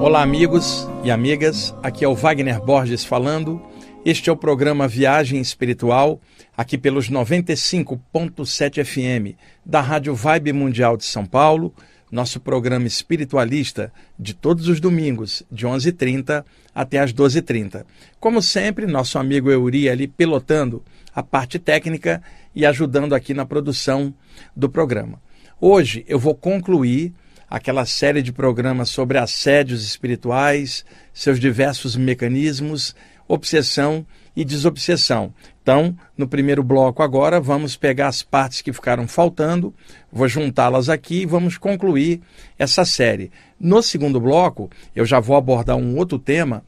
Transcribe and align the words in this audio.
Olá, 0.00 0.22
amigos 0.22 0.88
e 1.02 1.10
amigas. 1.10 1.74
Aqui 1.82 2.04
é 2.04 2.08
o 2.08 2.14
Wagner 2.14 2.60
Borges 2.62 3.04
falando. 3.04 3.60
Este 4.04 4.30
é 4.30 4.32
o 4.32 4.36
programa 4.36 4.86
Viagem 4.86 5.40
Espiritual, 5.40 6.20
aqui 6.56 6.78
pelos 6.78 7.10
95.7 7.10 8.84
FM 8.84 9.36
da 9.66 9.80
Rádio 9.80 10.14
Vibe 10.14 10.52
Mundial 10.52 10.96
de 10.96 11.04
São 11.04 11.26
Paulo, 11.26 11.74
nosso 12.12 12.38
programa 12.38 12.86
espiritualista 12.86 13.92
de 14.16 14.34
todos 14.34 14.68
os 14.68 14.78
domingos, 14.78 15.42
de 15.50 15.66
11h30 15.66 16.44
até 16.72 17.00
as 17.00 17.12
12h30. 17.12 17.84
Como 18.20 18.40
sempre, 18.40 18.86
nosso 18.86 19.18
amigo 19.18 19.50
Euri 19.50 19.90
ali 19.90 20.06
pilotando 20.06 20.80
a 21.12 21.24
parte 21.24 21.58
técnica 21.58 22.22
e 22.54 22.64
ajudando 22.64 23.16
aqui 23.16 23.34
na 23.34 23.44
produção 23.44 24.14
do 24.54 24.68
programa. 24.68 25.20
Hoje 25.60 26.04
eu 26.06 26.20
vou 26.20 26.36
concluir 26.36 27.12
aquela 27.48 27.86
série 27.86 28.22
de 28.22 28.32
programas 28.32 28.88
sobre 28.90 29.18
assédios 29.18 29.84
espirituais, 29.84 30.84
seus 31.12 31.40
diversos 31.40 31.96
mecanismos, 31.96 32.94
obsessão 33.26 34.06
e 34.34 34.44
desobsessão. 34.44 35.32
Então, 35.62 35.96
no 36.16 36.26
primeiro 36.26 36.62
bloco 36.62 37.02
agora, 37.02 37.40
vamos 37.40 37.76
pegar 37.76 38.08
as 38.08 38.22
partes 38.22 38.62
que 38.62 38.72
ficaram 38.72 39.06
faltando, 39.06 39.74
vou 40.10 40.28
juntá-las 40.28 40.88
aqui 40.88 41.22
e 41.22 41.26
vamos 41.26 41.58
concluir 41.58 42.20
essa 42.58 42.84
série. 42.84 43.30
No 43.60 43.82
segundo 43.82 44.20
bloco, 44.20 44.70
eu 44.94 45.04
já 45.04 45.20
vou 45.20 45.36
abordar 45.36 45.76
um 45.76 45.96
outro 45.96 46.18
tema 46.18 46.62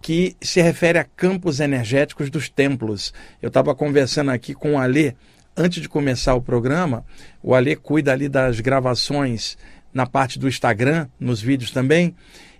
que 0.00 0.36
se 0.40 0.60
refere 0.60 0.98
a 0.98 1.04
campos 1.04 1.60
energéticos 1.60 2.28
dos 2.28 2.48
templos. 2.48 3.12
Eu 3.40 3.48
estava 3.48 3.74
conversando 3.74 4.30
aqui 4.30 4.52
com 4.52 4.74
o 4.74 4.78
Alê 4.78 5.14
antes 5.56 5.80
de 5.80 5.88
começar 5.88 6.34
o 6.34 6.42
programa. 6.42 7.04
O 7.42 7.54
Alê 7.54 7.74
cuida 7.74 8.12
ali 8.12 8.28
das 8.28 8.60
gravações 8.60 9.56
na 9.94 10.04
parte 10.04 10.38
do 10.38 10.48
Instagram, 10.48 11.06
nos 11.18 11.40
vídeos 11.40 11.70
também. 11.70 12.14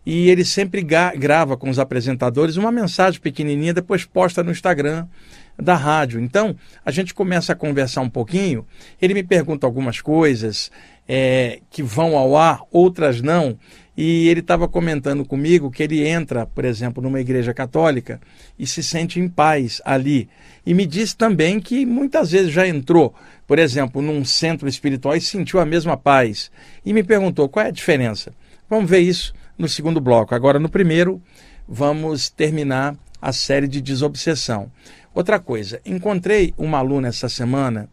E 0.07 0.29
ele 0.31 0.45
sempre 0.45 0.83
grava 0.83 1.57
com 1.57 1.69
os 1.69 1.79
apresentadores 1.79 2.57
uma 2.57 2.71
mensagem 2.71 3.21
pequenininha, 3.21 3.75
depois 3.75 4.05
posta 4.05 4.43
no 4.43 4.51
Instagram 4.51 5.07
da 5.61 5.75
rádio. 5.75 6.21
Então, 6.21 6.55
a 6.85 6.91
gente 6.91 7.15
começa 7.15 7.53
a 7.53 7.57
conversar 7.57 8.03
um 8.03 8.11
pouquinho. 8.11 8.67
Ele 9.01 9.15
me 9.15 9.23
pergunta 9.23 9.67
algumas 9.67 10.01
coisas 10.01 10.71
é, 11.09 11.61
que 11.71 11.83
vão 11.83 12.17
ao 12.17 12.37
ar, 12.37 12.61
outras 12.71 13.21
não. 13.21 13.59
E 13.97 14.29
ele 14.29 14.41
estava 14.41 14.67
comentando 14.67 15.25
comigo 15.25 15.71
que 15.71 15.83
ele 15.83 16.07
entra, 16.07 16.45
por 16.47 16.65
exemplo, 16.65 17.03
numa 17.03 17.21
igreja 17.21 17.55
católica 17.55 18.21
e 18.59 18.67
se 18.67 18.83
sente 18.83 19.21
em 19.21 19.29
paz 19.29 19.81
ali. 19.85 20.29
E 20.67 20.75
me 20.75 20.85
disse 20.85 21.17
também 21.17 21.61
que 21.61 21.87
muitas 21.87 22.33
vezes 22.33 22.53
já 22.53 22.67
entrou, 22.67 23.15
por 23.47 23.59
exemplo, 23.59 24.01
num 24.01 24.25
centro 24.25 24.69
espiritual 24.69 25.17
e 25.17 25.21
sentiu 25.21 25.61
a 25.61 25.67
mesma 25.67 25.97
paz. 25.97 26.51
E 26.85 26.93
me 26.93 27.03
perguntou 27.03 27.49
qual 27.49 27.67
é 27.67 27.69
a 27.69 27.73
diferença. 27.73 28.33
Vamos 28.69 28.89
ver 28.89 29.01
isso 29.01 29.35
no 29.59 29.69
segundo 29.69 30.01
bloco. 30.01 30.35
Agora, 30.35 30.59
no 30.59 30.69
primeiro, 30.69 31.23
vamos 31.69 32.29
terminar 32.29 32.97
a 33.21 33.33
série 33.33 33.69
de 33.69 33.81
desobsessão. 33.81 34.71
Outra 35.15 35.39
coisa, 35.39 35.81
encontrei 35.85 36.53
uma 36.57 36.79
aluna 36.79 37.09
essa 37.09 37.29
semana 37.29 37.89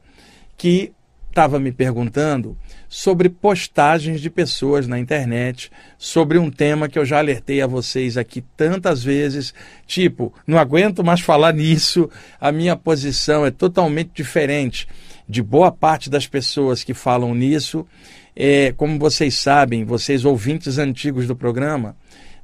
que 0.57 0.91
estava 1.29 1.59
me 1.59 1.72
perguntando 1.72 2.57
sobre 2.89 3.29
postagens 3.29 4.19
de 4.19 4.29
pessoas 4.29 4.85
na 4.85 4.99
internet 4.99 5.72
sobre 5.97 6.38
um 6.38 6.52
tema 6.52 6.89
que 6.89 6.99
eu 6.99 7.05
já 7.05 7.19
alertei 7.19 7.61
a 7.61 7.67
vocês 7.67 8.17
aqui 8.17 8.44
tantas 8.57 9.02
vezes, 9.02 9.53
tipo, 9.88 10.33
não 10.45 10.57
aguento 10.57 11.03
mais 11.03 11.22
falar 11.22 11.53
nisso, 11.55 12.09
a 12.39 12.52
minha 12.52 12.75
posição 12.75 13.45
é 13.45 13.52
totalmente 13.52 14.11
diferente 14.13 14.88
de 15.31 15.41
boa 15.41 15.71
parte 15.71 16.09
das 16.09 16.27
pessoas 16.27 16.83
que 16.83 16.93
falam 16.93 17.33
nisso. 17.33 17.87
É, 18.35 18.73
como 18.77 18.99
vocês 18.99 19.35
sabem, 19.35 19.83
vocês 19.83 20.25
ouvintes 20.25 20.77
antigos 20.77 21.25
do 21.25 21.35
programa, 21.35 21.95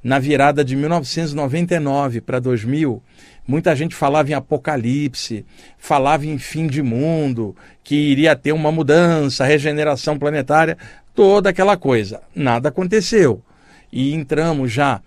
na 0.03 0.19
virada 0.19 0.63
de 0.63 0.75
1999 0.75 2.21
para 2.21 2.39
2000, 2.39 3.01
Muita 3.47 3.73
gente 3.73 3.95
falava 3.95 4.29
em 4.29 4.33
apocalipse, 4.33 5.45
falava 5.77 6.25
em 6.25 6.37
fim 6.37 6.67
de 6.67 6.83
mundo, 6.83 7.55
que 7.81 7.95
iria 7.95 8.35
ter 8.35 8.51
uma 8.51 8.73
mudança, 8.73 9.45
regeneração 9.45 10.19
planetária, 10.19 10.77
toda 11.15 11.49
aquela 11.49 11.77
coisa. 11.77 12.21
Nada 12.35 12.67
aconteceu. 12.67 13.41
E 13.89 14.13
entramos 14.13 14.73
já 14.73 15.01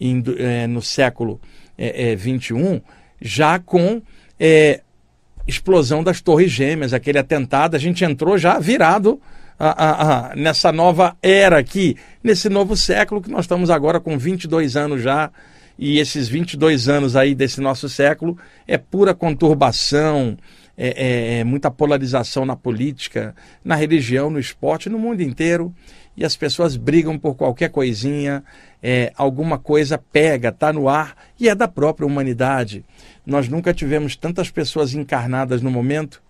em, 0.00 0.20
é, 0.38 0.66
no 0.66 0.82
século 0.82 1.40
é, 1.78 2.10
é, 2.10 2.16
21, 2.16 2.80
já 3.22 3.60
com 3.60 4.02
é, 4.40 4.80
explosão 5.46 6.02
das 6.02 6.20
Torres 6.20 6.50
Gêmeas, 6.50 6.92
aquele 6.92 7.18
atentado, 7.18 7.74
a 7.74 7.78
gente 7.78 8.04
entrou 8.04 8.38
já 8.38 8.58
virado 8.58 9.20
a, 9.58 10.30
a, 10.30 10.36
nessa 10.36 10.72
nova 10.72 11.16
era 11.22 11.58
aqui, 11.58 11.96
nesse 12.22 12.48
novo 12.48 12.76
século 12.76 13.22
que 13.22 13.30
nós 13.30 13.44
estamos 13.44 13.70
agora 13.70 14.00
com 14.00 14.18
22 14.18 14.76
anos 14.76 15.02
já 15.02 15.30
e 15.78 15.98
esses 15.98 16.28
22 16.28 16.88
anos 16.88 17.16
aí 17.16 17.34
desse 17.34 17.60
nosso 17.60 17.88
século 17.88 18.36
é 18.66 18.78
pura 18.78 19.14
conturbação, 19.14 20.36
é, 20.76 20.88
é, 20.88 21.38
é, 21.38 21.44
muita 21.44 21.70
polarização 21.70 22.44
na 22.44 22.56
política, 22.56 23.34
na 23.64 23.74
religião, 23.74 24.28
no 24.30 24.38
esporte, 24.38 24.88
no 24.88 24.98
mundo 24.98 25.20
inteiro. 25.20 25.72
E 26.16 26.24
as 26.24 26.36
pessoas 26.36 26.76
brigam 26.76 27.18
por 27.18 27.34
qualquer 27.34 27.70
coisinha, 27.70 28.44
é, 28.82 29.12
alguma 29.16 29.58
coisa 29.58 29.98
pega, 29.98 30.50
está 30.50 30.72
no 30.72 30.88
ar 30.88 31.16
e 31.38 31.48
é 31.48 31.54
da 31.54 31.66
própria 31.66 32.06
humanidade. 32.06 32.84
Nós 33.26 33.48
nunca 33.48 33.74
tivemos 33.74 34.16
tantas 34.16 34.50
pessoas 34.50 34.94
encarnadas 34.94 35.60
no 35.60 35.70
momento 35.70 36.22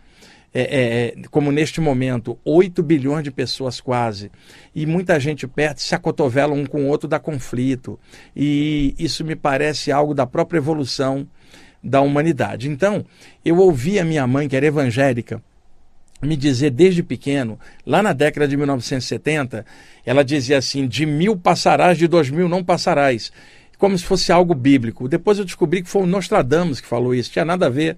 é, 0.55 0.61
é, 0.62 1.06
é 1.09 1.15
como 1.31 1.50
neste 1.50 1.81
momento, 1.81 2.39
8 2.44 2.81
bilhões 2.83 3.25
de 3.25 3.33
pessoas 3.33 3.81
quase, 3.81 4.31
e 4.73 4.87
muita 4.87 5.19
gente 5.19 5.49
perto 5.49 5.83
se 5.83 5.94
acotovela 5.94 6.55
um 6.55 6.65
com 6.65 6.84
o 6.84 6.87
outro, 6.87 7.09
dá 7.09 7.19
conflito. 7.19 7.99
E 8.37 8.94
isso 8.97 9.25
me 9.25 9.34
parece 9.34 9.91
algo 9.91 10.15
da 10.15 10.25
própria 10.25 10.59
evolução 10.59 11.27
da 11.83 12.00
humanidade. 12.00 12.71
Então, 12.71 13.05
eu 13.44 13.59
ouvi 13.59 13.99
a 13.99 14.05
minha 14.05 14.27
mãe, 14.27 14.49
que 14.49 14.56
era 14.56 14.65
evangélica, 14.65 15.43
me 16.25 16.37
dizer 16.37 16.71
desde 16.71 17.03
pequeno, 17.03 17.59
lá 17.87 18.03
na 18.03 18.12
década 18.12 18.49
de 18.49 18.57
1970, 18.57 19.65
ela 20.05 20.25
dizia 20.25 20.59
assim: 20.59 20.87
de 20.87 21.07
mil 21.07 21.37
passarás, 21.37 21.99
de 21.99 22.07
dois 22.07 22.31
mil 22.31 22.49
não 22.49 22.65
passarás. 22.65 23.33
Como 23.79 23.99
se 23.99 24.05
fosse 24.05 24.33
algo 24.33 24.55
bíblico. 24.55 25.09
Depois 25.09 25.39
eu 25.39 25.45
descobri 25.45 25.83
que 25.83 25.89
foi 25.89 26.03
o 26.03 26.07
Nostradamus 26.07 26.81
que 26.81 26.87
falou 26.87 27.15
isso, 27.15 27.31
tinha 27.31 27.45
nada 27.45 27.67
a 27.67 27.71
ver 27.71 27.97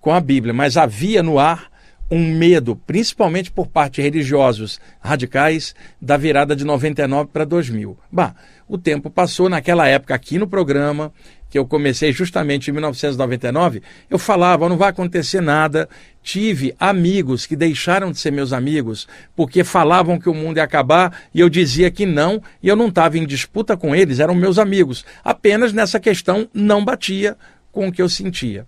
com 0.00 0.12
a 0.12 0.20
Bíblia, 0.20 0.54
mas 0.54 0.76
havia 0.76 1.22
no 1.22 1.38
ar 1.38 1.70
um 2.10 2.34
medo, 2.34 2.74
principalmente 2.74 3.50
por 3.50 3.66
parte 3.66 3.96
de 3.96 4.02
religiosos 4.02 4.80
radicais, 5.00 5.74
da 6.00 6.16
virada 6.16 6.56
de 6.56 6.64
99 6.64 7.30
para 7.32 7.44
2000. 7.44 7.98
Bah, 8.10 8.34
o 8.66 8.78
tempo 8.78 9.10
passou 9.10 9.48
naquela 9.48 9.86
época 9.86 10.14
aqui 10.14 10.38
no 10.38 10.46
programa, 10.46 11.12
que 11.50 11.58
eu 11.58 11.66
comecei 11.66 12.12
justamente 12.12 12.68
em 12.68 12.72
1999, 12.72 13.82
eu 14.10 14.18
falava, 14.18 14.68
não 14.68 14.76
vai 14.76 14.90
acontecer 14.90 15.40
nada. 15.40 15.88
Tive 16.22 16.74
amigos 16.78 17.46
que 17.46 17.56
deixaram 17.56 18.12
de 18.12 18.18
ser 18.18 18.30
meus 18.30 18.52
amigos 18.52 19.08
porque 19.34 19.64
falavam 19.64 20.18
que 20.18 20.28
o 20.28 20.34
mundo 20.34 20.58
ia 20.58 20.64
acabar 20.64 21.22
e 21.32 21.40
eu 21.40 21.48
dizia 21.48 21.90
que 21.90 22.04
não, 22.04 22.42
e 22.62 22.68
eu 22.68 22.76
não 22.76 22.88
estava 22.88 23.16
em 23.16 23.26
disputa 23.26 23.76
com 23.76 23.96
eles, 23.96 24.20
eram 24.20 24.34
meus 24.34 24.58
amigos. 24.58 25.06
Apenas 25.24 25.72
nessa 25.72 25.98
questão 25.98 26.46
não 26.52 26.84
batia 26.84 27.36
com 27.72 27.88
o 27.88 27.92
que 27.92 28.02
eu 28.02 28.08
sentia 28.08 28.66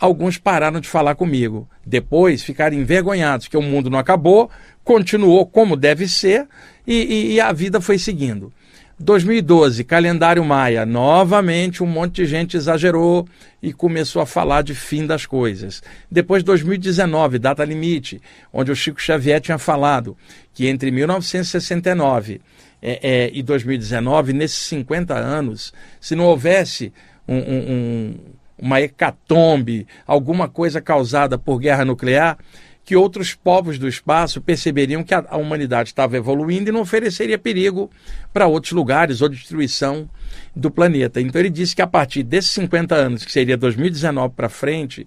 alguns 0.00 0.38
pararam 0.38 0.80
de 0.80 0.88
falar 0.88 1.14
comigo. 1.14 1.68
Depois 1.84 2.42
ficaram 2.42 2.76
envergonhados 2.76 3.46
que 3.46 3.56
o 3.56 3.62
mundo 3.62 3.90
não 3.90 3.98
acabou, 3.98 4.50
continuou 4.82 5.46
como 5.46 5.76
deve 5.76 6.08
ser 6.08 6.48
e, 6.86 6.94
e, 6.94 7.32
e, 7.34 7.40
a 7.40 7.52
vida 7.52 7.80
foi 7.80 7.98
seguindo. 7.98 8.50
2012, 8.98 9.84
calendário 9.84 10.44
maia, 10.44 10.84
novamente 10.84 11.82
um 11.82 11.86
monte 11.86 12.16
de 12.16 12.26
gente 12.26 12.56
exagerou 12.56 13.26
e 13.62 13.72
começou 13.72 14.20
a 14.20 14.26
falar 14.26 14.62
de 14.62 14.74
fim 14.74 15.06
das 15.06 15.24
coisas. 15.24 15.82
Depois 16.10 16.42
2019, 16.42 17.38
data 17.38 17.64
limite, 17.64 18.20
onde 18.52 18.70
o 18.70 18.76
Chico 18.76 19.00
Xavier 19.00 19.40
tinha 19.40 19.56
falado 19.56 20.16
que 20.52 20.66
entre 20.66 20.90
1969 20.90 22.42
é, 22.82 23.00
é, 23.02 23.30
e 23.32 23.42
2019, 23.42 24.34
nesses 24.34 24.58
50 24.58 25.14
anos, 25.14 25.72
se 25.98 26.14
não 26.14 26.24
houvesse 26.26 26.92
um, 27.26 27.36
um, 27.36 27.72
um 27.72 28.14
uma 28.60 28.80
hecatombe, 28.80 29.86
alguma 30.06 30.48
coisa 30.48 30.80
causada 30.80 31.38
por 31.38 31.58
guerra 31.58 31.84
nuclear, 31.84 32.38
que 32.84 32.96
outros 32.96 33.34
povos 33.34 33.78
do 33.78 33.86
espaço 33.86 34.40
perceberiam 34.40 35.04
que 35.04 35.14
a, 35.14 35.36
humanidade 35.36 35.90
estava 35.90 36.16
evoluindo 36.16 36.70
e 36.70 36.72
não 36.72 36.80
ofereceria 36.80 37.38
perigo 37.38 37.90
para 38.32 38.46
outros 38.46 38.72
lugares 38.72 39.22
ou 39.22 39.28
destruição 39.28 40.08
do 40.56 40.70
planeta. 40.70 41.20
Então 41.20 41.40
ele 41.40 41.50
disse 41.50 41.76
que 41.76 41.82
a 41.82 41.86
partir 41.86 42.22
desses 42.22 42.50
50 42.50 42.94
anos, 42.94 43.24
que 43.24 43.30
seria 43.30 43.56
2019 43.56 44.34
para 44.34 44.48
frente, 44.48 45.06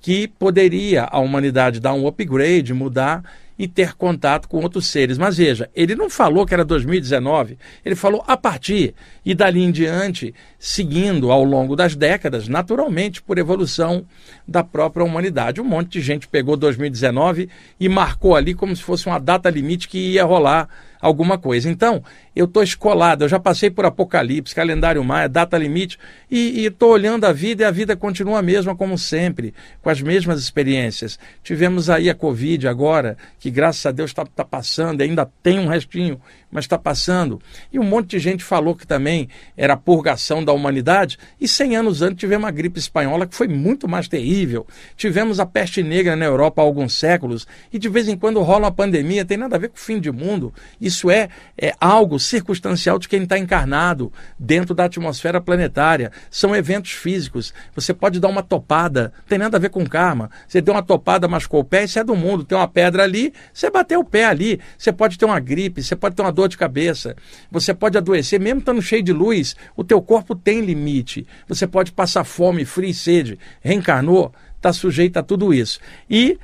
que 0.00 0.28
poderia 0.28 1.08
a 1.10 1.18
humanidade 1.18 1.80
dar 1.80 1.94
um 1.94 2.06
upgrade, 2.06 2.74
mudar 2.74 3.24
e 3.58 3.68
ter 3.68 3.94
contato 3.94 4.48
com 4.48 4.60
outros 4.60 4.86
seres. 4.86 5.18
Mas 5.18 5.36
veja, 5.36 5.70
ele 5.74 5.94
não 5.94 6.10
falou 6.10 6.44
que 6.46 6.54
era 6.54 6.64
2019, 6.64 7.58
ele 7.84 7.94
falou 7.94 8.24
a 8.26 8.36
partir 8.36 8.94
e 9.24 9.34
dali 9.34 9.62
em 9.62 9.70
diante, 9.70 10.34
seguindo 10.58 11.30
ao 11.30 11.44
longo 11.44 11.76
das 11.76 11.94
décadas, 11.94 12.48
naturalmente 12.48 13.22
por 13.22 13.38
evolução 13.38 14.04
da 14.46 14.62
própria 14.62 15.04
humanidade. 15.04 15.60
Um 15.60 15.64
monte 15.64 15.92
de 15.92 16.00
gente 16.00 16.28
pegou 16.28 16.56
2019 16.56 17.48
e 17.78 17.88
marcou 17.88 18.36
ali 18.36 18.54
como 18.54 18.74
se 18.74 18.82
fosse 18.82 19.06
uma 19.06 19.18
data 19.18 19.48
limite 19.48 19.88
que 19.88 20.12
ia 20.12 20.24
rolar 20.24 20.68
alguma 21.04 21.36
coisa. 21.36 21.70
Então, 21.70 22.02
eu 22.34 22.46
estou 22.46 22.62
escolado, 22.62 23.24
eu 23.24 23.28
já 23.28 23.38
passei 23.38 23.70
por 23.70 23.84
Apocalipse, 23.84 24.54
calendário 24.54 25.04
maia, 25.04 25.28
data 25.28 25.58
limite, 25.58 25.98
e 26.30 26.64
estou 26.64 26.92
olhando 26.92 27.26
a 27.26 27.32
vida 27.32 27.62
e 27.62 27.66
a 27.66 27.70
vida 27.70 27.94
continua 27.94 28.38
a 28.38 28.42
mesma 28.42 28.74
como 28.74 28.96
sempre, 28.96 29.52
com 29.82 29.90
as 29.90 30.00
mesmas 30.00 30.40
experiências. 30.40 31.18
Tivemos 31.42 31.90
aí 31.90 32.08
a 32.08 32.14
Covid 32.14 32.66
agora, 32.66 33.18
que 33.44 33.50
graças 33.50 33.84
a 33.84 33.90
Deus 33.90 34.10
está 34.10 34.24
tá 34.24 34.42
passando, 34.42 35.02
ainda 35.02 35.30
tem 35.42 35.58
um 35.58 35.66
restinho, 35.66 36.18
mas 36.54 36.64
está 36.64 36.78
passando. 36.78 37.42
E 37.72 37.78
um 37.80 37.84
monte 37.84 38.10
de 38.10 38.20
gente 38.20 38.44
falou 38.44 38.76
que 38.76 38.86
também 38.86 39.28
era 39.56 39.74
a 39.74 39.76
purgação 39.76 40.42
da 40.44 40.52
humanidade, 40.52 41.18
e 41.40 41.48
100 41.48 41.76
anos 41.76 42.00
antes 42.00 42.18
tivemos 42.18 42.48
a 42.48 42.50
gripe 42.52 42.78
espanhola, 42.78 43.26
que 43.26 43.34
foi 43.34 43.48
muito 43.48 43.88
mais 43.88 44.06
terrível. 44.06 44.64
Tivemos 44.96 45.40
a 45.40 45.44
peste 45.44 45.82
negra 45.82 46.14
na 46.14 46.24
Europa 46.24 46.62
há 46.62 46.64
alguns 46.64 46.94
séculos, 46.94 47.46
e 47.72 47.78
de 47.78 47.88
vez 47.88 48.08
em 48.08 48.16
quando 48.16 48.40
rola 48.40 48.66
uma 48.66 48.72
pandemia, 48.72 49.24
tem 49.24 49.36
nada 49.36 49.56
a 49.56 49.58
ver 49.58 49.68
com 49.68 49.76
o 49.76 49.80
fim 49.80 49.98
de 49.98 50.12
mundo. 50.12 50.54
Isso 50.80 51.10
é, 51.10 51.28
é 51.58 51.74
algo 51.80 52.20
circunstancial 52.20 52.98
de 52.98 53.08
quem 53.08 53.24
está 53.24 53.36
encarnado 53.36 54.12
dentro 54.38 54.74
da 54.74 54.84
atmosfera 54.84 55.40
planetária. 55.40 56.12
São 56.30 56.54
eventos 56.54 56.92
físicos. 56.92 57.52
Você 57.74 57.92
pode 57.92 58.20
dar 58.20 58.28
uma 58.28 58.42
topada, 58.42 59.12
tem 59.28 59.38
nada 59.38 59.56
a 59.56 59.60
ver 59.60 59.70
com 59.70 59.84
karma. 59.84 60.30
Você 60.46 60.60
deu 60.60 60.72
uma 60.72 60.82
topada, 60.82 61.26
machucou 61.26 61.60
o 61.60 61.64
pé, 61.64 61.84
isso 61.84 61.98
é 61.98 62.04
do 62.04 62.14
mundo. 62.14 62.44
Tem 62.44 62.56
uma 62.56 62.68
pedra 62.68 63.02
ali, 63.02 63.32
você 63.52 63.70
bateu 63.70 64.00
o 64.00 64.04
pé 64.04 64.26
ali. 64.26 64.60
Você 64.78 64.92
pode 64.92 65.18
ter 65.18 65.24
uma 65.24 65.40
gripe, 65.40 65.82
você 65.82 65.96
pode 65.96 66.14
ter 66.14 66.22
uma 66.22 66.32
dor 66.32 66.43
de 66.48 66.56
cabeça, 66.56 67.16
você 67.50 67.72
pode 67.74 67.96
adoecer, 67.98 68.40
mesmo 68.40 68.60
estando 68.60 68.82
cheio 68.82 69.02
de 69.02 69.12
luz, 69.12 69.56
o 69.76 69.84
teu 69.84 70.00
corpo 70.00 70.34
tem 70.34 70.60
limite. 70.60 71.26
Você 71.48 71.66
pode 71.66 71.92
passar 71.92 72.24
fome, 72.24 72.64
frio 72.64 72.90
e 72.90 72.94
sede. 72.94 73.38
Reencarnou, 73.60 74.32
está 74.56 74.72
sujeito 74.72 75.16
a 75.18 75.22
tudo 75.22 75.52
isso. 75.52 75.80
E 76.08 76.38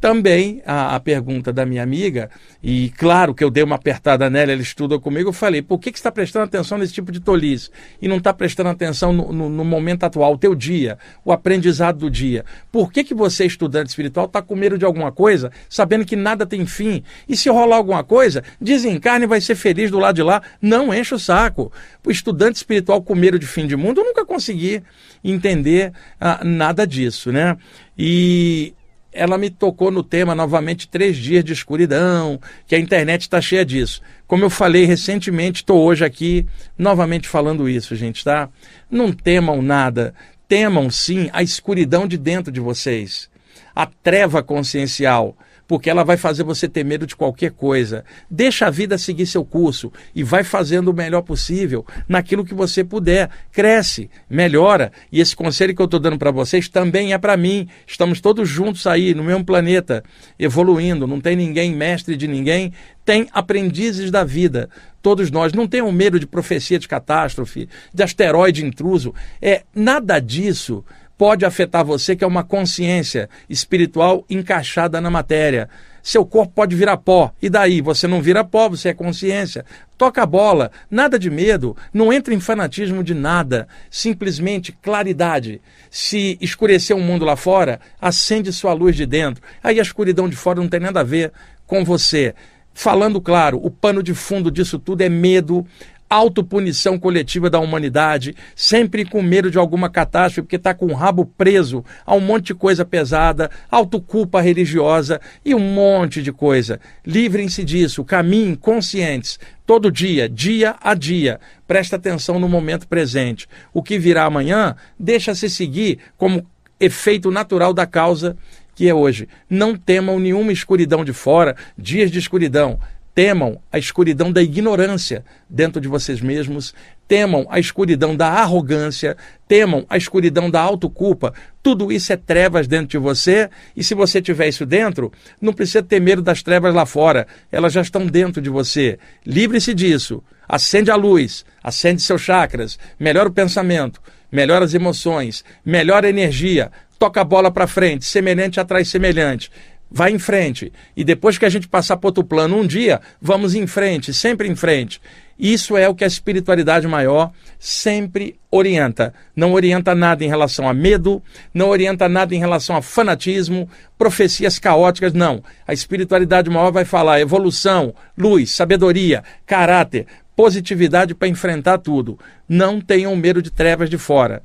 também 0.00 0.62
a, 0.66 0.94
a, 0.96 1.00
pergunta 1.00 1.52
da 1.52 1.64
minha 1.64 1.82
amiga, 1.82 2.30
e 2.62 2.90
claro 2.96 3.34
que 3.34 3.42
eu 3.42 3.50
dei 3.50 3.64
uma 3.64 3.76
apertada 3.76 4.28
nela, 4.28 4.52
ela 4.52 4.60
estuda 4.60 4.98
comigo, 4.98 5.30
eu 5.30 5.32
falei, 5.32 5.62
por 5.62 5.78
que, 5.78 5.90
que 5.90 5.98
você 5.98 6.00
está 6.00 6.12
prestando 6.12 6.44
atenção 6.44 6.76
nesse 6.78 6.92
tipo 6.92 7.10
de 7.10 7.18
tolice? 7.18 7.70
E 8.00 8.06
não 8.06 8.18
está 8.18 8.32
prestando 8.32 8.68
atenção 8.68 9.12
no, 9.12 9.32
no, 9.32 9.48
no, 9.48 9.64
momento 9.64 10.04
atual, 10.04 10.34
o 10.34 10.38
teu 10.38 10.54
dia, 10.54 10.98
o 11.24 11.32
aprendizado 11.32 11.98
do 11.98 12.10
dia. 12.10 12.44
Por 12.70 12.92
que, 12.92 13.04
que 13.04 13.14
você, 13.14 13.46
estudante 13.46 13.88
espiritual, 13.88 14.26
está 14.26 14.42
com 14.42 14.54
medo 14.54 14.76
de 14.76 14.84
alguma 14.84 15.10
coisa, 15.10 15.50
sabendo 15.68 16.04
que 16.04 16.14
nada 16.14 16.44
tem 16.44 16.66
fim? 16.66 17.02
E 17.28 17.36
se 17.36 17.48
rolar 17.48 17.76
alguma 17.76 18.04
coisa, 18.04 18.42
desencarne 18.60 19.24
e 19.24 19.28
vai 19.28 19.40
ser 19.40 19.54
feliz 19.54 19.90
do 19.90 19.98
lado 19.98 20.16
de 20.16 20.22
lá. 20.22 20.42
Não 20.60 20.92
enche 20.92 21.14
o 21.14 21.18
saco. 21.18 21.72
O 22.04 22.10
estudante 22.10 22.56
espiritual 22.56 23.02
com 23.02 23.14
medo 23.14 23.38
de 23.38 23.46
fim 23.46 23.66
de 23.66 23.76
mundo, 23.76 24.00
eu 24.00 24.04
nunca 24.04 24.24
consegui 24.24 24.82
entender 25.24 25.92
ah, 26.20 26.42
nada 26.44 26.86
disso, 26.86 27.32
né? 27.32 27.56
E 27.98 28.74
ela 29.16 29.38
me 29.38 29.50
tocou 29.50 29.90
no 29.90 30.02
tema 30.02 30.34
novamente 30.34 30.86
três 30.88 31.16
dias 31.16 31.42
de 31.42 31.52
escuridão, 31.52 32.40
que 32.66 32.74
a 32.74 32.78
internet 32.78 33.22
está 33.22 33.40
cheia 33.40 33.64
disso. 33.64 34.00
Como 34.26 34.44
eu 34.44 34.50
falei 34.50 34.84
recentemente, 34.84 35.62
estou 35.62 35.82
hoje 35.82 36.04
aqui 36.04 36.46
novamente 36.78 37.28
falando 37.28 37.68
isso, 37.68 37.96
gente, 37.96 38.22
tá? 38.22 38.48
Não 38.90 39.12
temam 39.12 39.62
nada, 39.62 40.14
temam 40.46 40.90
sim 40.90 41.30
a 41.32 41.42
escuridão 41.42 42.06
de 42.06 42.16
dentro 42.16 42.52
de 42.52 42.60
vocês, 42.60 43.28
a 43.74 43.86
treva 43.86 44.42
consciencial 44.42 45.36
porque 45.66 45.90
ela 45.90 46.04
vai 46.04 46.16
fazer 46.16 46.42
você 46.44 46.68
ter 46.68 46.84
medo 46.84 47.06
de 47.06 47.16
qualquer 47.16 47.50
coisa. 47.50 48.04
Deixa 48.30 48.66
a 48.66 48.70
vida 48.70 48.96
seguir 48.98 49.26
seu 49.26 49.44
curso 49.44 49.92
e 50.14 50.22
vai 50.22 50.44
fazendo 50.44 50.88
o 50.88 50.94
melhor 50.94 51.22
possível 51.22 51.84
naquilo 52.08 52.44
que 52.44 52.54
você 52.54 52.84
puder. 52.84 53.30
Cresce, 53.50 54.10
melhora. 54.28 54.92
E 55.10 55.20
esse 55.20 55.34
conselho 55.34 55.74
que 55.74 55.82
eu 55.82 55.86
estou 55.86 56.00
dando 56.00 56.18
para 56.18 56.30
vocês 56.30 56.68
também 56.68 57.12
é 57.12 57.18
para 57.18 57.36
mim. 57.36 57.68
Estamos 57.86 58.20
todos 58.20 58.48
juntos 58.48 58.86
aí 58.86 59.14
no 59.14 59.24
mesmo 59.24 59.44
planeta, 59.44 60.04
evoluindo. 60.38 61.06
Não 61.06 61.20
tem 61.20 61.34
ninguém 61.34 61.74
mestre 61.74 62.16
de 62.16 62.28
ninguém, 62.28 62.72
tem 63.04 63.28
aprendizes 63.32 64.10
da 64.10 64.24
vida. 64.24 64.68
Todos 65.02 65.30
nós 65.30 65.52
não 65.52 65.68
tenham 65.68 65.90
medo 65.92 66.18
de 66.18 66.26
profecia 66.26 66.78
de 66.78 66.88
catástrofe, 66.88 67.68
de 67.94 68.02
asteroide 68.02 68.64
intruso. 68.64 69.14
É 69.40 69.62
nada 69.74 70.18
disso 70.18 70.84
pode 71.16 71.44
afetar 71.44 71.84
você, 71.84 72.14
que 72.14 72.24
é 72.24 72.26
uma 72.26 72.44
consciência 72.44 73.28
espiritual 73.48 74.24
encaixada 74.28 75.00
na 75.00 75.10
matéria. 75.10 75.68
Seu 76.02 76.24
corpo 76.24 76.52
pode 76.54 76.76
virar 76.76 76.98
pó. 76.98 77.32
E 77.42 77.50
daí? 77.50 77.80
Você 77.80 78.06
não 78.06 78.22
vira 78.22 78.44
pó, 78.44 78.68
você 78.68 78.90
é 78.90 78.94
consciência. 78.94 79.64
Toca 79.98 80.22
a 80.22 80.26
bola, 80.26 80.70
nada 80.88 81.18
de 81.18 81.28
medo, 81.28 81.76
não 81.92 82.12
entra 82.12 82.32
em 82.32 82.38
fanatismo 82.38 83.02
de 83.02 83.12
nada. 83.12 83.66
Simplesmente 83.90 84.70
claridade. 84.70 85.60
Se 85.90 86.38
escurecer 86.40 86.94
o 86.94 87.00
um 87.00 87.02
mundo 87.02 87.24
lá 87.24 87.34
fora, 87.34 87.80
acende 88.00 88.52
sua 88.52 88.72
luz 88.72 88.94
de 88.94 89.04
dentro. 89.04 89.42
Aí 89.62 89.80
a 89.80 89.82
escuridão 89.82 90.28
de 90.28 90.36
fora 90.36 90.60
não 90.60 90.68
tem 90.68 90.78
nada 90.78 91.00
a 91.00 91.04
ver 91.04 91.32
com 91.66 91.84
você. 91.84 92.34
Falando 92.72 93.20
claro, 93.22 93.58
o 93.60 93.70
pano 93.70 94.02
de 94.02 94.12
fundo 94.12 94.50
disso 94.50 94.78
tudo 94.78 95.00
é 95.00 95.08
medo, 95.08 95.66
autopunição 96.08 96.98
coletiva 96.98 97.50
da 97.50 97.58
humanidade, 97.58 98.34
sempre 98.54 99.04
com 99.04 99.22
medo 99.22 99.50
de 99.50 99.58
alguma 99.58 99.90
catástrofe, 99.90 100.42
porque 100.42 100.56
está 100.56 100.72
com 100.72 100.86
o 100.86 100.94
rabo 100.94 101.26
preso 101.26 101.84
a 102.04 102.14
um 102.14 102.20
monte 102.20 102.46
de 102.46 102.54
coisa 102.54 102.84
pesada, 102.84 103.50
autoculpa 103.70 104.40
religiosa 104.40 105.20
e 105.44 105.54
um 105.54 105.60
monte 105.60 106.22
de 106.22 106.32
coisa. 106.32 106.80
Livrem-se 107.04 107.64
disso, 107.64 108.04
caminhem 108.04 108.54
conscientes, 108.54 109.38
todo 109.66 109.90
dia, 109.90 110.28
dia 110.28 110.76
a 110.80 110.94
dia. 110.94 111.40
Presta 111.66 111.96
atenção 111.96 112.38
no 112.38 112.48
momento 112.48 112.86
presente. 112.86 113.48
O 113.72 113.82
que 113.82 113.98
virá 113.98 114.24
amanhã, 114.24 114.76
deixa-se 114.98 115.50
seguir 115.50 115.98
como 116.16 116.46
efeito 116.78 117.30
natural 117.30 117.72
da 117.72 117.86
causa 117.86 118.36
que 118.76 118.86
é 118.86 118.94
hoje. 118.94 119.26
Não 119.48 119.74
temam 119.74 120.20
nenhuma 120.20 120.52
escuridão 120.52 121.02
de 121.02 121.12
fora, 121.12 121.56
dias 121.76 122.10
de 122.10 122.18
escuridão 122.18 122.78
temam 123.16 123.58
a 123.72 123.78
escuridão 123.78 124.30
da 124.30 124.42
ignorância 124.42 125.24
dentro 125.48 125.80
de 125.80 125.88
vocês 125.88 126.20
mesmos, 126.20 126.74
temam 127.08 127.46
a 127.48 127.58
escuridão 127.58 128.14
da 128.14 128.28
arrogância, 128.28 129.16
temam 129.48 129.86
a 129.88 129.96
escuridão 129.96 130.50
da 130.50 130.60
autoculpa. 130.60 131.32
Tudo 131.62 131.90
isso 131.90 132.12
é 132.12 132.16
trevas 132.18 132.68
dentro 132.68 132.88
de 132.88 132.98
você, 132.98 133.48
e 133.74 133.82
se 133.82 133.94
você 133.94 134.20
tiver 134.20 134.48
isso 134.48 134.66
dentro, 134.66 135.10
não 135.40 135.54
precisa 135.54 135.82
ter 135.82 135.98
medo 135.98 136.20
das 136.20 136.42
trevas 136.42 136.74
lá 136.74 136.84
fora, 136.84 137.26
elas 137.50 137.72
já 137.72 137.80
estão 137.80 138.06
dentro 138.06 138.42
de 138.42 138.50
você. 138.50 138.98
Livre-se 139.24 139.72
disso. 139.72 140.22
Acende 140.46 140.90
a 140.90 140.94
luz, 140.94 141.42
acende 141.64 142.02
seus 142.02 142.20
chakras, 142.20 142.78
melhora 143.00 143.30
o 143.30 143.32
pensamento, 143.32 143.98
melhora 144.30 144.66
as 144.66 144.74
emoções, 144.74 145.42
melhora 145.64 146.06
a 146.06 146.10
energia, 146.10 146.70
toca 146.98 147.22
a 147.22 147.24
bola 147.24 147.50
para 147.50 147.66
frente, 147.66 148.04
semelhante 148.04 148.60
atrai 148.60 148.84
semelhante 148.84 149.50
vai 149.96 150.12
em 150.12 150.18
frente. 150.18 150.70
E 150.94 151.02
depois 151.02 151.38
que 151.38 151.46
a 151.46 151.48
gente 151.48 151.66
passar 151.66 151.96
para 151.96 152.08
outro 152.08 152.22
plano 152.22 152.58
um 152.58 152.66
dia, 152.66 153.00
vamos 153.18 153.54
em 153.54 153.66
frente, 153.66 154.12
sempre 154.12 154.46
em 154.46 154.54
frente. 154.54 155.00
Isso 155.38 155.74
é 155.74 155.88
o 155.88 155.94
que 155.94 156.04
a 156.04 156.06
espiritualidade 156.06 156.86
maior 156.86 157.32
sempre 157.58 158.38
orienta. 158.50 159.14
Não 159.34 159.54
orienta 159.54 159.94
nada 159.94 160.22
em 160.22 160.28
relação 160.28 160.68
a 160.68 160.74
medo, 160.74 161.22
não 161.52 161.70
orienta 161.70 162.10
nada 162.10 162.34
em 162.34 162.38
relação 162.38 162.76
a 162.76 162.82
fanatismo, 162.82 163.70
profecias 163.96 164.58
caóticas, 164.58 165.14
não. 165.14 165.42
A 165.66 165.72
espiritualidade 165.72 166.50
maior 166.50 166.70
vai 166.70 166.84
falar 166.84 167.18
evolução, 167.18 167.94
luz, 168.18 168.50
sabedoria, 168.50 169.24
caráter, 169.46 170.06
positividade 170.36 171.14
para 171.14 171.28
enfrentar 171.28 171.78
tudo. 171.78 172.18
Não 172.46 172.82
tenham 172.82 173.16
medo 173.16 173.40
de 173.40 173.50
trevas 173.50 173.88
de 173.88 173.96
fora. 173.96 174.42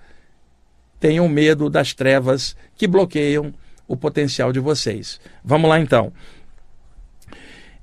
Tenham 0.97 1.27
medo 1.27 1.69
das 1.69 1.93
trevas 1.93 2.55
que 2.77 2.87
bloqueiam 2.87 3.53
o 3.91 3.97
potencial 3.97 4.53
de 4.53 4.59
vocês. 4.59 5.19
Vamos 5.43 5.69
lá 5.69 5.79
então. 5.79 6.13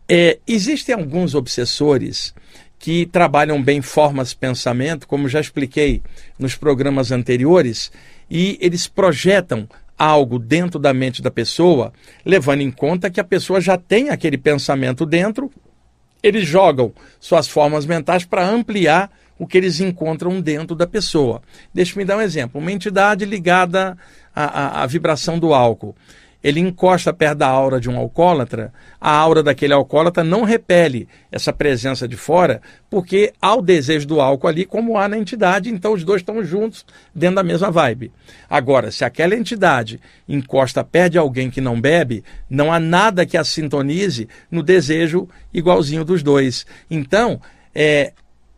É, 0.08 0.38
existem 0.46 0.94
alguns 0.94 1.34
obsessores 1.34 2.34
que 2.78 3.04
trabalham 3.04 3.62
bem 3.62 3.82
formas 3.82 4.30
de 4.30 4.36
pensamento, 4.36 5.06
como 5.06 5.28
já 5.28 5.38
expliquei 5.38 6.00
nos 6.38 6.54
programas 6.54 7.12
anteriores, 7.12 7.92
e 8.30 8.56
eles 8.60 8.86
projetam 8.86 9.68
algo 9.98 10.38
dentro 10.38 10.78
da 10.78 10.94
mente 10.94 11.20
da 11.20 11.30
pessoa, 11.30 11.92
levando 12.24 12.62
em 12.62 12.70
conta 12.70 13.10
que 13.10 13.20
a 13.20 13.24
pessoa 13.24 13.60
já 13.60 13.76
tem 13.76 14.08
aquele 14.08 14.38
pensamento 14.38 15.04
dentro, 15.04 15.50
eles 16.22 16.46
jogam 16.46 16.92
suas 17.20 17.48
formas 17.48 17.84
mentais 17.84 18.24
para 18.24 18.48
ampliar 18.48 19.10
o 19.38 19.46
que 19.46 19.58
eles 19.58 19.78
encontram 19.80 20.40
dentro 20.40 20.74
da 20.74 20.86
pessoa. 20.86 21.42
Deixa-me 21.72 22.04
dar 22.04 22.16
um 22.16 22.20
exemplo. 22.20 22.60
Uma 22.60 22.72
entidade 22.72 23.24
ligada 23.24 23.96
à, 24.38 24.80
à, 24.80 24.82
à 24.82 24.86
vibração 24.86 25.38
do 25.38 25.52
álcool. 25.52 25.96
ele 26.42 26.60
encosta 26.60 27.12
perto 27.12 27.38
da 27.38 27.48
aura 27.48 27.80
de 27.80 27.90
um 27.90 27.98
alcoólatra, 27.98 28.72
a 29.00 29.10
aura 29.10 29.42
daquele 29.42 29.72
alcoólatra 29.72 30.22
não 30.22 30.44
repele 30.44 31.08
essa 31.32 31.52
presença 31.52 32.06
de 32.06 32.16
fora, 32.16 32.62
porque 32.88 33.32
há 33.42 33.56
o 33.56 33.62
desejo 33.62 34.06
do 34.06 34.20
álcool 34.20 34.46
ali, 34.46 34.64
como 34.64 34.96
há 34.96 35.08
na 35.08 35.18
entidade, 35.18 35.68
então 35.68 35.92
os 35.92 36.04
dois 36.04 36.22
estão 36.22 36.44
juntos 36.44 36.86
dentro 37.12 37.36
da 37.36 37.42
mesma 37.42 37.72
vibe. 37.72 38.12
Agora, 38.48 38.92
se 38.92 39.04
aquela 39.04 39.34
entidade 39.34 40.00
encosta 40.28 40.84
perto 40.84 41.12
de 41.12 41.18
alguém 41.18 41.50
que 41.50 41.60
não 41.60 41.80
bebe, 41.80 42.22
não 42.48 42.72
há 42.72 42.78
nada 42.78 43.26
que 43.26 43.36
a 43.36 43.42
sintonize 43.42 44.28
no 44.48 44.62
desejo 44.62 45.28
igualzinho 45.52 46.04
dos 46.04 46.22
dois. 46.22 46.64
Então, 46.88 47.40
é, 47.74 48.12